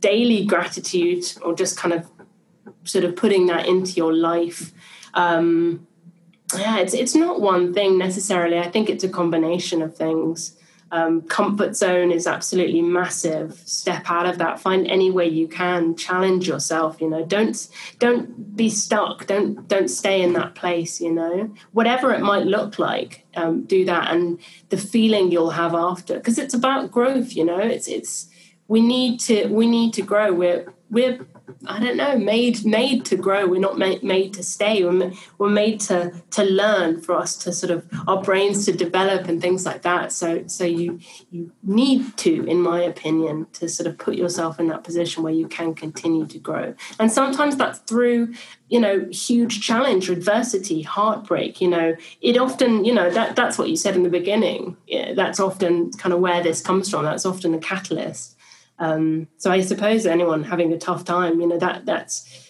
daily 0.00 0.44
gratitude, 0.44 1.24
or 1.42 1.54
just 1.54 1.76
kind 1.76 1.94
of 1.94 2.10
sort 2.84 3.04
of 3.04 3.16
putting 3.16 3.46
that 3.46 3.66
into 3.66 3.92
your 3.92 4.14
life. 4.14 4.72
Um, 5.14 5.86
yeah, 6.56 6.78
it's 6.78 6.94
it's 6.94 7.14
not 7.14 7.40
one 7.40 7.74
thing 7.74 7.98
necessarily. 7.98 8.58
I 8.58 8.70
think 8.70 8.88
it's 8.88 9.04
a 9.04 9.08
combination 9.08 9.82
of 9.82 9.96
things. 9.96 10.56
Um, 10.92 11.22
comfort 11.22 11.76
zone 11.76 12.10
is 12.10 12.26
absolutely 12.26 12.82
massive. 12.82 13.62
Step 13.64 14.10
out 14.10 14.26
of 14.26 14.38
that. 14.38 14.58
Find 14.58 14.86
any 14.86 15.10
way 15.10 15.28
you 15.28 15.46
can. 15.46 15.94
Challenge 15.96 16.48
yourself. 16.48 17.00
You 17.00 17.08
know, 17.08 17.24
don't 17.24 17.68
don't 17.98 18.56
be 18.56 18.68
stuck. 18.68 19.26
Don't 19.26 19.68
don't 19.68 19.88
stay 19.88 20.20
in 20.22 20.32
that 20.32 20.54
place. 20.54 21.00
You 21.00 21.12
know, 21.12 21.54
whatever 21.72 22.12
it 22.12 22.20
might 22.20 22.46
look 22.46 22.78
like, 22.78 23.24
um, 23.36 23.64
do 23.64 23.84
that. 23.84 24.12
And 24.12 24.40
the 24.70 24.76
feeling 24.76 25.30
you'll 25.30 25.50
have 25.50 25.74
after, 25.74 26.14
because 26.14 26.38
it's 26.38 26.54
about 26.54 26.90
growth. 26.90 27.36
You 27.36 27.44
know, 27.44 27.58
it's 27.58 27.86
it's 27.86 28.28
we 28.66 28.80
need 28.80 29.20
to 29.20 29.46
we 29.46 29.66
need 29.66 29.92
to 29.94 30.02
grow. 30.02 30.32
We're 30.32 30.72
we're 30.90 31.26
I 31.66 31.80
don't 31.80 31.96
know, 31.96 32.16
made 32.18 32.64
made 32.64 33.04
to 33.06 33.16
grow. 33.16 33.46
We're 33.46 33.60
not 33.60 33.78
made, 33.78 34.02
made 34.02 34.34
to 34.34 34.42
stay. 34.42 34.84
We're, 34.84 35.12
we're 35.38 35.48
made 35.48 35.80
to 35.80 36.12
to 36.32 36.44
learn. 36.44 37.00
For 37.00 37.14
us 37.14 37.36
to 37.38 37.52
sort 37.52 37.70
of 37.70 37.86
our 38.06 38.22
brains 38.22 38.64
to 38.66 38.72
develop 38.72 39.28
and 39.28 39.40
things 39.40 39.64
like 39.64 39.82
that. 39.82 40.12
So 40.12 40.46
so 40.46 40.64
you 40.64 41.00
you 41.30 41.52
need 41.62 42.16
to, 42.18 42.44
in 42.46 42.60
my 42.60 42.80
opinion, 42.80 43.46
to 43.54 43.68
sort 43.68 43.86
of 43.86 43.98
put 43.98 44.14
yourself 44.16 44.58
in 44.60 44.68
that 44.68 44.84
position 44.84 45.22
where 45.22 45.32
you 45.32 45.48
can 45.48 45.74
continue 45.74 46.26
to 46.26 46.38
grow. 46.38 46.74
And 46.98 47.10
sometimes 47.10 47.56
that's 47.56 47.78
through 47.80 48.34
you 48.68 48.80
know 48.80 49.06
huge 49.10 49.60
challenge, 49.60 50.10
adversity, 50.10 50.82
heartbreak. 50.82 51.60
You 51.60 51.68
know, 51.68 51.96
it 52.20 52.36
often 52.36 52.84
you 52.84 52.94
know 52.94 53.10
that 53.10 53.36
that's 53.36 53.58
what 53.58 53.68
you 53.68 53.76
said 53.76 53.96
in 53.96 54.02
the 54.02 54.10
beginning. 54.10 54.76
Yeah, 54.86 55.14
that's 55.14 55.40
often 55.40 55.92
kind 55.92 56.12
of 56.12 56.20
where 56.20 56.42
this 56.42 56.60
comes 56.60 56.90
from. 56.90 57.04
That's 57.04 57.26
often 57.26 57.54
a 57.54 57.58
catalyst. 57.58 58.36
Um, 58.80 59.28
so 59.36 59.52
I 59.52 59.60
suppose 59.60 60.06
anyone 60.06 60.42
having 60.42 60.72
a 60.72 60.78
tough 60.78 61.04
time, 61.04 61.40
you 61.40 61.46
know, 61.46 61.58
that 61.58 61.86
that's 61.86 62.48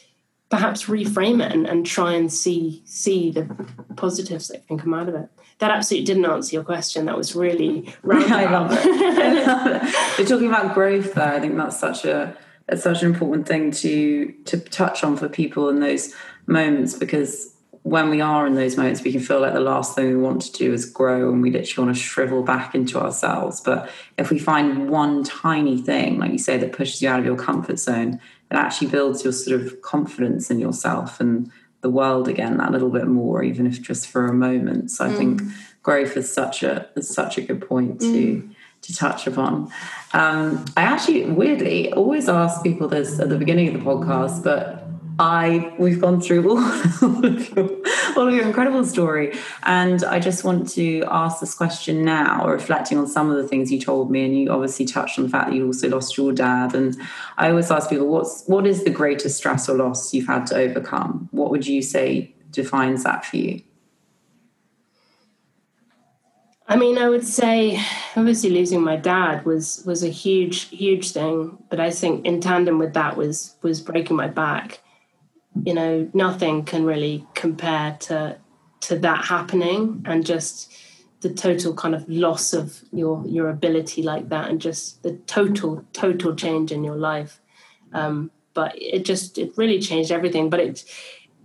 perhaps 0.49 0.87
reframe 0.87 1.45
it 1.45 1.53
and, 1.53 1.67
and 1.67 1.85
try 1.85 2.13
and 2.13 2.33
see 2.33 2.83
see 2.85 3.31
the 3.31 3.49
positives 3.97 4.49
that 4.49 4.67
can 4.67 4.79
come 4.79 4.95
out 4.95 5.09
of 5.09 5.15
it. 5.15 5.29
That 5.59 5.73
absolutely 5.73 6.07
didn't 6.07 6.25
answer 6.25 6.55
your 6.55 6.65
question. 6.65 7.07
That 7.07 7.17
was 7.17 7.35
really 7.35 7.93
roundabout. 8.03 8.33
I 8.39 8.51
love 8.51 8.73
it. 8.73 8.79
I 9.19 9.45
love 9.45 9.67
it. 9.83 10.19
You're 10.19 10.29
talking 10.29 10.49
about 10.49 10.75
growth 10.75 11.15
there. 11.15 11.35
I 11.35 11.41
think 11.41 11.57
that's 11.57 11.79
such 11.79 12.05
a 12.05 12.37
it's 12.69 12.85
such 12.85 13.03
an 13.03 13.13
important 13.13 13.49
thing 13.49 13.73
to 13.73 14.33
to 14.47 14.59
touch 14.59 15.03
on 15.03 15.17
for 15.17 15.29
people 15.29 15.69
in 15.69 15.81
those 15.81 16.15
moments 16.47 16.95
because 16.95 17.55
when 17.83 18.11
we 18.11 18.21
are 18.21 18.47
in 18.47 18.55
those 18.55 18.77
moments, 18.77 19.03
we 19.03 19.13
can 19.13 19.21
feel 19.21 19.41
like 19.41 19.55
the 19.55 19.61
last 19.61 19.95
thing 19.95 20.09
we 20.09 20.17
want 20.17 20.43
to 20.43 20.53
do 20.53 20.73
is 20.73 20.85
grow 20.85 21.33
and 21.33 21.41
we 21.41 21.51
literally 21.51 21.87
want 21.87 21.97
to 21.97 22.03
shrivel 22.03 22.43
back 22.43 22.75
into 22.75 23.01
ourselves. 23.01 23.61
But 23.61 23.91
if 24.19 24.31
we 24.31 24.39
find 24.39 24.91
one 24.91 25.25
tiny 25.25 25.81
thing, 25.81 26.19
like 26.19 26.33
you 26.33 26.39
say, 26.39 26.59
that 26.59 26.73
pushes 26.73 27.01
you 27.01 27.09
out 27.09 27.21
of 27.21 27.25
your 27.25 27.37
comfort 27.37 27.79
zone, 27.79 28.21
it 28.51 28.55
actually 28.55 28.89
builds 28.89 29.25
your 29.25 29.33
sort 29.33 29.61
of 29.61 29.81
confidence 29.81 30.51
in 30.51 30.59
yourself 30.59 31.21
and 31.21 31.51
the 31.81 31.91
world 31.91 32.29
again 32.29 32.59
that 32.59 32.73
little 32.73 32.91
bit 32.91 33.07
more, 33.07 33.43
even 33.43 33.67
if 33.67 33.81
just 33.81 34.09
for 34.09 34.27
a 34.27 34.35
moment. 34.35 34.91
So 34.91 35.07
I 35.07 35.09
mm. 35.09 35.17
think 35.17 35.43
growth 35.83 36.17
is 36.17 36.31
such 36.31 36.63
a 36.63 36.89
is 36.97 37.09
such 37.09 37.39
a 37.39 37.41
good 37.41 37.67
point 37.67 38.01
to 38.01 38.07
mm. 38.07 38.55
to 38.83 38.95
touch 38.95 39.27
upon. 39.27 39.73
Um, 40.13 40.65
I 40.77 40.83
actually 40.83 41.25
weirdly 41.25 41.93
always 41.93 42.29
ask 42.29 42.63
people 42.63 42.89
this 42.89 43.19
at 43.19 43.31
the 43.31 43.39
beginning 43.39 43.69
of 43.69 43.75
the 43.75 43.91
podcast, 43.91 44.45
but 44.45 44.80
I 45.21 45.75
we've 45.79 46.01
gone 46.01 46.19
through 46.19 46.49
all, 46.49 46.59
all, 47.03 47.27
of 47.27 47.55
your, 47.55 47.71
all 48.17 48.29
of 48.29 48.35
your 48.35 48.47
incredible 48.47 48.87
story, 48.87 49.37
and 49.65 50.03
I 50.03 50.19
just 50.19 50.45
want 50.45 50.71
to 50.71 51.05
ask 51.11 51.41
this 51.41 51.55
question 51.55 52.03
now, 52.03 52.47
reflecting 52.49 52.97
on 52.97 53.07
some 53.07 53.31
of 53.31 53.37
the 53.37 53.47
things 53.47 53.71
you 53.71 53.79
told 53.79 54.11
me, 54.11 54.25
and 54.25 54.35
you 54.35 54.51
obviously 54.51 54.87
touched 54.87 55.19
on 55.19 55.27
the 55.27 55.31
fact 55.31 55.51
that 55.51 55.57
you 55.57 55.67
also 55.67 55.91
lost 55.91 56.17
your 56.17 56.33
dad. 56.33 56.75
And 56.75 56.97
I 57.37 57.51
always 57.51 57.71
ask 57.71 57.91
people, 57.91 58.09
what's 58.09 58.45
what 58.47 58.67
is 58.67 58.85
the 58.85 58.91
greatest 58.91 59.37
stress 59.37 59.69
or 59.69 59.77
loss 59.77 60.15
you've 60.15 60.27
had 60.27 60.47
to 60.47 60.57
overcome? 60.57 61.29
What 61.33 61.51
would 61.51 61.67
you 61.67 61.83
say 61.83 62.35
defines 62.51 63.05
that 63.05 63.27
for 63.27 63.37
you? 63.37 63.61
I 66.67 66.77
mean, 66.77 66.97
I 66.97 67.11
would 67.11 67.27
say 67.27 67.79
obviously 68.17 68.49
losing 68.49 68.81
my 68.81 68.97
dad 68.97 69.45
was 69.45 69.83
was 69.85 70.03
a 70.03 70.09
huge, 70.09 70.71
huge 70.71 71.13
thing. 71.13 71.63
But 71.69 71.79
I 71.79 71.91
think 71.91 72.25
in 72.25 72.41
tandem 72.41 72.79
with 72.79 72.95
that 72.95 73.19
was 73.19 73.57
was 73.61 73.83
breaking 73.83 74.17
my 74.17 74.29
back 74.29 74.81
you 75.65 75.75
know 75.75 76.09
nothing 76.15 76.65
can 76.65 76.85
really 76.85 77.27
compare 77.35 77.97
to 78.01 78.37
to 78.81 78.99
that 78.99 79.25
happening 79.25 80.03
and 80.07 80.25
just 80.25 80.73
the 81.21 81.33
total 81.33 81.75
kind 81.75 81.95
of 81.95 82.09
loss 82.09 82.53
of 82.53 82.83
your 82.93 83.25
your 83.27 83.51
ability 83.51 84.03
like 84.03 84.29
that 84.31 84.49
and 84.49 84.61
just 84.61 85.03
the 85.03 85.13
total 85.27 85.85
total 85.93 86.35
change 86.35 86.73
in 86.73 86.83
your 86.83 86.97
life. 86.97 87.41
Um, 87.93 88.31
but 88.55 88.73
it 88.81 89.05
just 89.05 89.39
it 89.39 89.53
really 89.57 89.81
changed 89.81 90.11
everything 90.11 90.51
but 90.51 90.61
it 90.61 90.85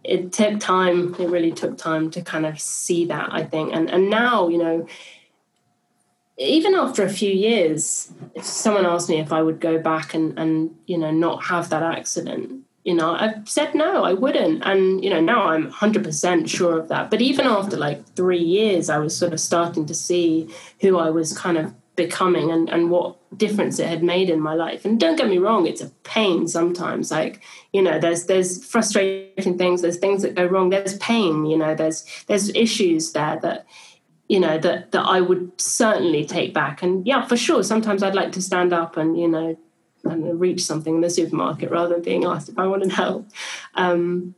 it 0.03 0.31
took 0.31 0.59
time. 0.59 1.15
It 1.15 1.29
really 1.29 1.51
took 1.51 1.77
time 1.77 2.11
to 2.11 2.21
kind 2.21 2.45
of 2.45 2.59
see 2.59 3.05
that 3.05 3.29
i 3.31 3.43
think. 3.43 3.73
And 3.73 3.89
and 3.89 4.09
now 4.09 4.47
you 4.47 4.57
know 4.57 4.87
even 6.37 6.75
after 6.75 7.03
a 7.03 7.09
few 7.09 7.31
years 7.31 8.11
if 8.33 8.43
someone 8.43 8.85
asked 8.85 9.07
me 9.07 9.19
if 9.19 9.31
i 9.31 9.41
would 9.41 9.61
go 9.61 9.79
back 9.79 10.13
and 10.13 10.37
and 10.37 10.75
you 10.85 10.97
know 10.97 11.09
not 11.09 11.45
have 11.45 11.69
that 11.69 11.81
accident 11.81 12.64
you 12.85 12.93
know 12.93 13.13
i've 13.15 13.49
said 13.49 13.75
no 13.75 14.03
i 14.05 14.13
wouldn't. 14.13 14.61
And 14.63 15.03
you 15.03 15.09
know 15.09 15.19
now 15.19 15.47
i'm 15.47 15.69
100% 15.69 16.47
sure 16.47 16.79
of 16.79 16.87
that. 16.87 17.09
But 17.09 17.19
even 17.19 17.45
after 17.45 17.75
like 17.75 18.05
three 18.15 18.41
years 18.41 18.89
i 18.89 18.97
was 18.97 19.17
sort 19.17 19.33
of 19.33 19.41
starting 19.41 19.85
to 19.87 19.93
see 19.93 20.49
who 20.79 20.97
i 20.97 21.09
was 21.09 21.37
kind 21.37 21.57
of 21.57 21.73
becoming 21.95 22.51
and, 22.51 22.69
and 22.69 22.91
what 22.91 23.15
difference 23.37 23.79
it 23.79 23.87
had 23.87 24.03
made 24.03 24.29
in 24.29 24.39
my 24.39 24.53
life. 24.53 24.85
And 24.85 24.99
don't 24.99 25.15
get 25.15 25.29
me 25.29 25.37
wrong 25.37 25.65
it's 25.65 25.81
a 25.81 25.89
pain 26.03 26.47
sometimes. 26.47 27.11
Like 27.11 27.41
you 27.73 27.81
know 27.81 27.99
there's 27.99 28.25
there's 28.25 28.63
frustrating 28.63 29.57
things 29.57 29.81
there's 29.81 29.97
things 29.97 30.21
that 30.21 30.35
go 30.35 30.45
wrong 30.45 30.69
there's 30.69 30.97
pain 30.99 31.45
you 31.45 31.57
know 31.57 31.75
there's 31.75 32.05
there's 32.27 32.49
issues 32.49 33.11
there 33.13 33.39
that 33.41 33.65
you 34.29 34.39
know 34.39 34.57
that 34.59 34.91
that 34.91 35.05
I 35.05 35.21
would 35.21 35.59
certainly 35.59 36.25
take 36.25 36.53
back. 36.53 36.83
And 36.83 37.05
yeah 37.07 37.25
for 37.25 37.37
sure 37.37 37.63
sometimes 37.63 38.03
I'd 38.03 38.15
like 38.15 38.31
to 38.33 38.41
stand 38.41 38.73
up 38.73 38.95
and 38.95 39.17
you 39.17 39.27
know 39.27 39.57
and 40.05 40.39
reach 40.39 40.63
something 40.63 40.95
in 40.95 41.01
the 41.01 41.09
supermarket 41.09 41.71
rather 41.71 41.95
than 41.95 42.03
being 42.03 42.25
asked 42.25 42.49
if 42.49 42.57
I 42.57 42.67
wanted 42.67 42.91
help. 42.91 43.27
Um, 43.73 44.35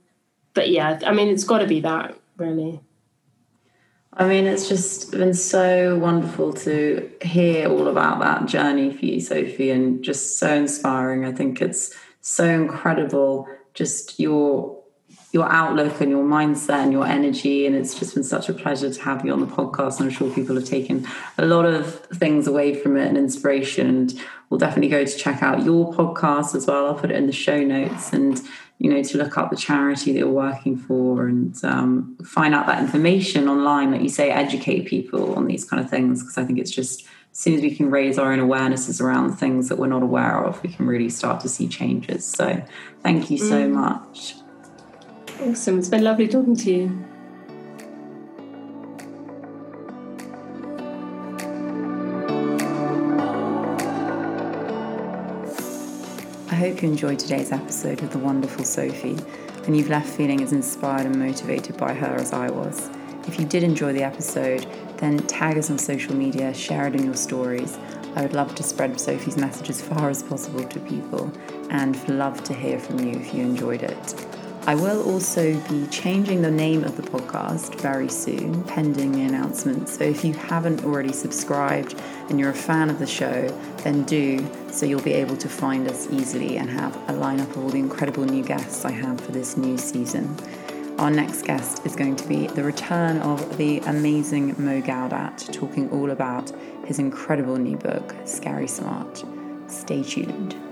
but 0.54 0.70
yeah, 0.70 1.00
I 1.06 1.14
mean, 1.14 1.28
it's 1.28 1.44
got 1.44 1.60
to 1.60 1.68
be 1.68 1.82
that 1.82 2.18
really. 2.38 2.80
I 4.20 4.28
mean, 4.28 4.48
it's 4.48 4.68
just 4.68 5.12
been 5.12 5.36
so 5.36 5.96
wonderful 6.00 6.52
to 6.54 7.12
hear 7.22 7.70
all 7.70 7.88
about 7.88 8.20
that 8.22 8.48
journey 8.48 8.92
for 8.92 9.06
you, 9.06 9.22
Sophie, 9.22 9.70
and 9.70 10.04
just 10.04 10.40
so 10.40 10.52
inspiring. 10.56 11.24
I 11.24 11.32
think 11.32 11.62
it's 11.62 11.94
so 12.22 12.46
incredible, 12.46 13.48
just 13.76 14.20
your 14.20 14.77
your 15.38 15.52
outlook 15.52 16.02
and 16.02 16.10
your 16.10 16.24
mindset 16.24 16.84
and 16.84 16.92
your 16.92 17.06
energy. 17.06 17.68
And 17.68 17.76
it's 17.76 17.98
just 17.98 18.16
been 18.16 18.24
such 18.24 18.50
a 18.50 18.54
pleasure 18.54 18.92
to 18.92 19.02
have 19.04 19.24
you 19.24 19.32
on 19.32 19.40
the 19.40 19.46
podcast. 19.46 20.00
And 20.00 20.10
I'm 20.10 20.10
sure 20.10 20.34
people 20.34 20.56
have 20.56 20.66
taken 20.66 21.08
a 21.38 21.46
lot 21.46 21.66
of 21.66 22.00
things 22.06 22.48
away 22.48 22.74
from 22.74 22.98
it 22.98 23.08
and 23.08 23.18
inspiration. 23.18 23.88
And 23.88 24.22
we'll 24.50 24.58
definitely 24.58 24.90
go 24.90 25.06
to 25.06 25.18
check 25.18 25.44
out 25.44 25.64
your 25.64 25.94
podcast 25.94 26.56
as 26.56 26.66
well. 26.66 26.88
I'll 26.88 26.96
put 26.96 27.12
it 27.12 27.18
in 27.18 27.28
the 27.28 27.32
show 27.32 27.64
notes 27.64 28.14
and 28.14 28.42
you 28.80 28.92
know 28.92 29.02
to 29.02 29.18
look 29.18 29.38
up 29.38 29.50
the 29.50 29.56
charity 29.56 30.12
that 30.12 30.20
you're 30.20 30.30
working 30.30 30.78
for 30.78 31.28
and 31.28 31.64
um, 31.64 32.16
find 32.24 32.54
out 32.54 32.68
that 32.68 32.80
information 32.80 33.48
online 33.48 33.92
like 33.92 34.02
you 34.02 34.10
say 34.10 34.30
educate 34.30 34.86
people 34.86 35.34
on 35.34 35.48
these 35.48 35.66
kind 35.66 35.84
of 35.84 35.90
things 35.90 36.22
because 36.22 36.38
i 36.38 36.46
think 36.46 36.60
it's 36.60 36.70
just 36.70 37.02
as 37.32 37.40
soon 37.40 37.56
as 37.56 37.62
we 37.62 37.76
can 37.76 37.90
raise 37.90 38.20
our 38.20 38.32
own 38.32 38.38
awarenesses 38.38 39.02
around 39.02 39.34
things 39.34 39.68
that 39.70 39.80
we're 39.80 39.88
not 39.88 40.04
aware 40.04 40.46
of 40.46 40.62
we 40.62 40.70
can 40.70 40.86
really 40.86 41.10
start 41.10 41.40
to 41.40 41.50
see 41.50 41.68
changes 41.68 42.24
so 42.24 42.64
thank 43.02 43.32
you 43.32 43.38
so 43.40 43.68
mm. 43.68 43.72
much 43.72 44.36
Awesome. 45.40 45.78
It's 45.78 45.88
been 45.88 46.04
lovely 46.04 46.28
talking 46.28 46.56
to 46.56 46.72
you. 46.72 47.06
I 56.50 56.56
hope 56.56 56.82
you 56.82 56.90
enjoyed 56.90 57.20
today's 57.20 57.52
episode 57.52 58.02
with 58.02 58.12
the 58.14 58.18
wonderful 58.18 58.66
Sophie 58.66 59.16
and 59.66 59.78
you've 59.78 59.90
left 59.90 60.10
feeling 60.10 60.42
as 60.42 60.54
inspired 60.54 61.06
and 61.06 61.20
motivated 61.20 61.78
by 61.78 61.94
her 61.94 62.16
as 62.16 62.34
I 62.34 62.50
was. 62.50 62.90
If 63.28 63.40
you 63.40 63.46
did 63.46 63.62
enjoy 63.62 63.94
the 63.94 64.02
episode, 64.02 64.66
then 64.98 65.20
tag 65.28 65.60
us 65.60 65.70
on 65.70 65.78
social 65.78 66.16
media, 66.16 66.52
share 66.52 66.88
it 66.88 66.96
in 66.96 67.06
your 67.06 67.14
stories. 67.14 67.78
I 68.16 68.24
would 68.24 68.34
love 68.34 68.56
to 68.56 68.64
spread 68.64 69.00
Sophie's 69.00 69.38
message 69.38 69.70
as 69.70 69.82
far 69.82 70.10
as 70.10 70.24
possible 70.24 70.64
to 70.64 70.80
people 70.80 71.32
and 71.70 72.10
love 72.10 72.44
to 72.46 72.56
hear 72.56 72.80
from 72.80 72.98
you 73.02 73.12
if 73.20 73.36
you 73.36 73.44
enjoyed 73.44 73.84
it. 73.84 74.16
I 74.68 74.76
will 74.76 75.02
also 75.10 75.58
be 75.70 75.88
changing 75.88 76.42
the 76.42 76.52
name 76.52 76.84
of 76.84 76.98
the 76.98 77.02
podcast 77.02 77.80
very 77.80 78.10
soon, 78.10 78.66
pending 78.66 79.14
the 79.14 79.22
announcement. 79.22 79.88
So 79.88 80.04
if 80.04 80.26
you 80.26 80.34
haven't 80.34 80.84
already 80.84 81.14
subscribed 81.14 81.96
and 82.28 82.38
you're 82.38 82.50
a 82.50 82.54
fan 82.54 82.90
of 82.90 83.00
the 83.00 83.08
show, 83.08 83.48
then 83.84 84.04
do 84.04 84.46
so 84.70 84.86
you'll 84.86 85.02
be 85.02 85.14
able 85.14 85.38
to 85.38 85.48
find 85.48 85.88
us 85.88 86.12
easily 86.12 86.58
and 86.58 86.70
have 86.70 86.94
a 87.10 87.14
lineup 87.14 87.50
of 87.52 87.60
all 87.60 87.70
the 87.70 87.80
incredible 87.80 88.26
new 88.26 88.44
guests 88.44 88.84
I 88.84 88.92
have 88.92 89.22
for 89.22 89.32
this 89.32 89.56
new 89.56 89.78
season. 89.78 90.36
Our 91.00 91.12
next 91.12 91.44
guest 91.44 91.86
is 91.86 91.96
going 91.96 92.18
to 92.18 92.28
be 92.28 92.48
the 92.48 92.64
return 92.66 93.20
of 93.20 93.58
the 93.58 93.80
amazing 93.86 94.54
Mo 94.58 94.82
Gaudat, 94.82 95.50
talking 95.54 95.90
all 95.92 96.12
about 96.12 96.52
his 96.86 97.00
incredible 97.00 97.56
new 97.56 97.78
book, 97.78 98.14
Scary 98.26 98.68
Smart. 98.68 99.24
Stay 99.68 100.04
tuned. 100.04 100.67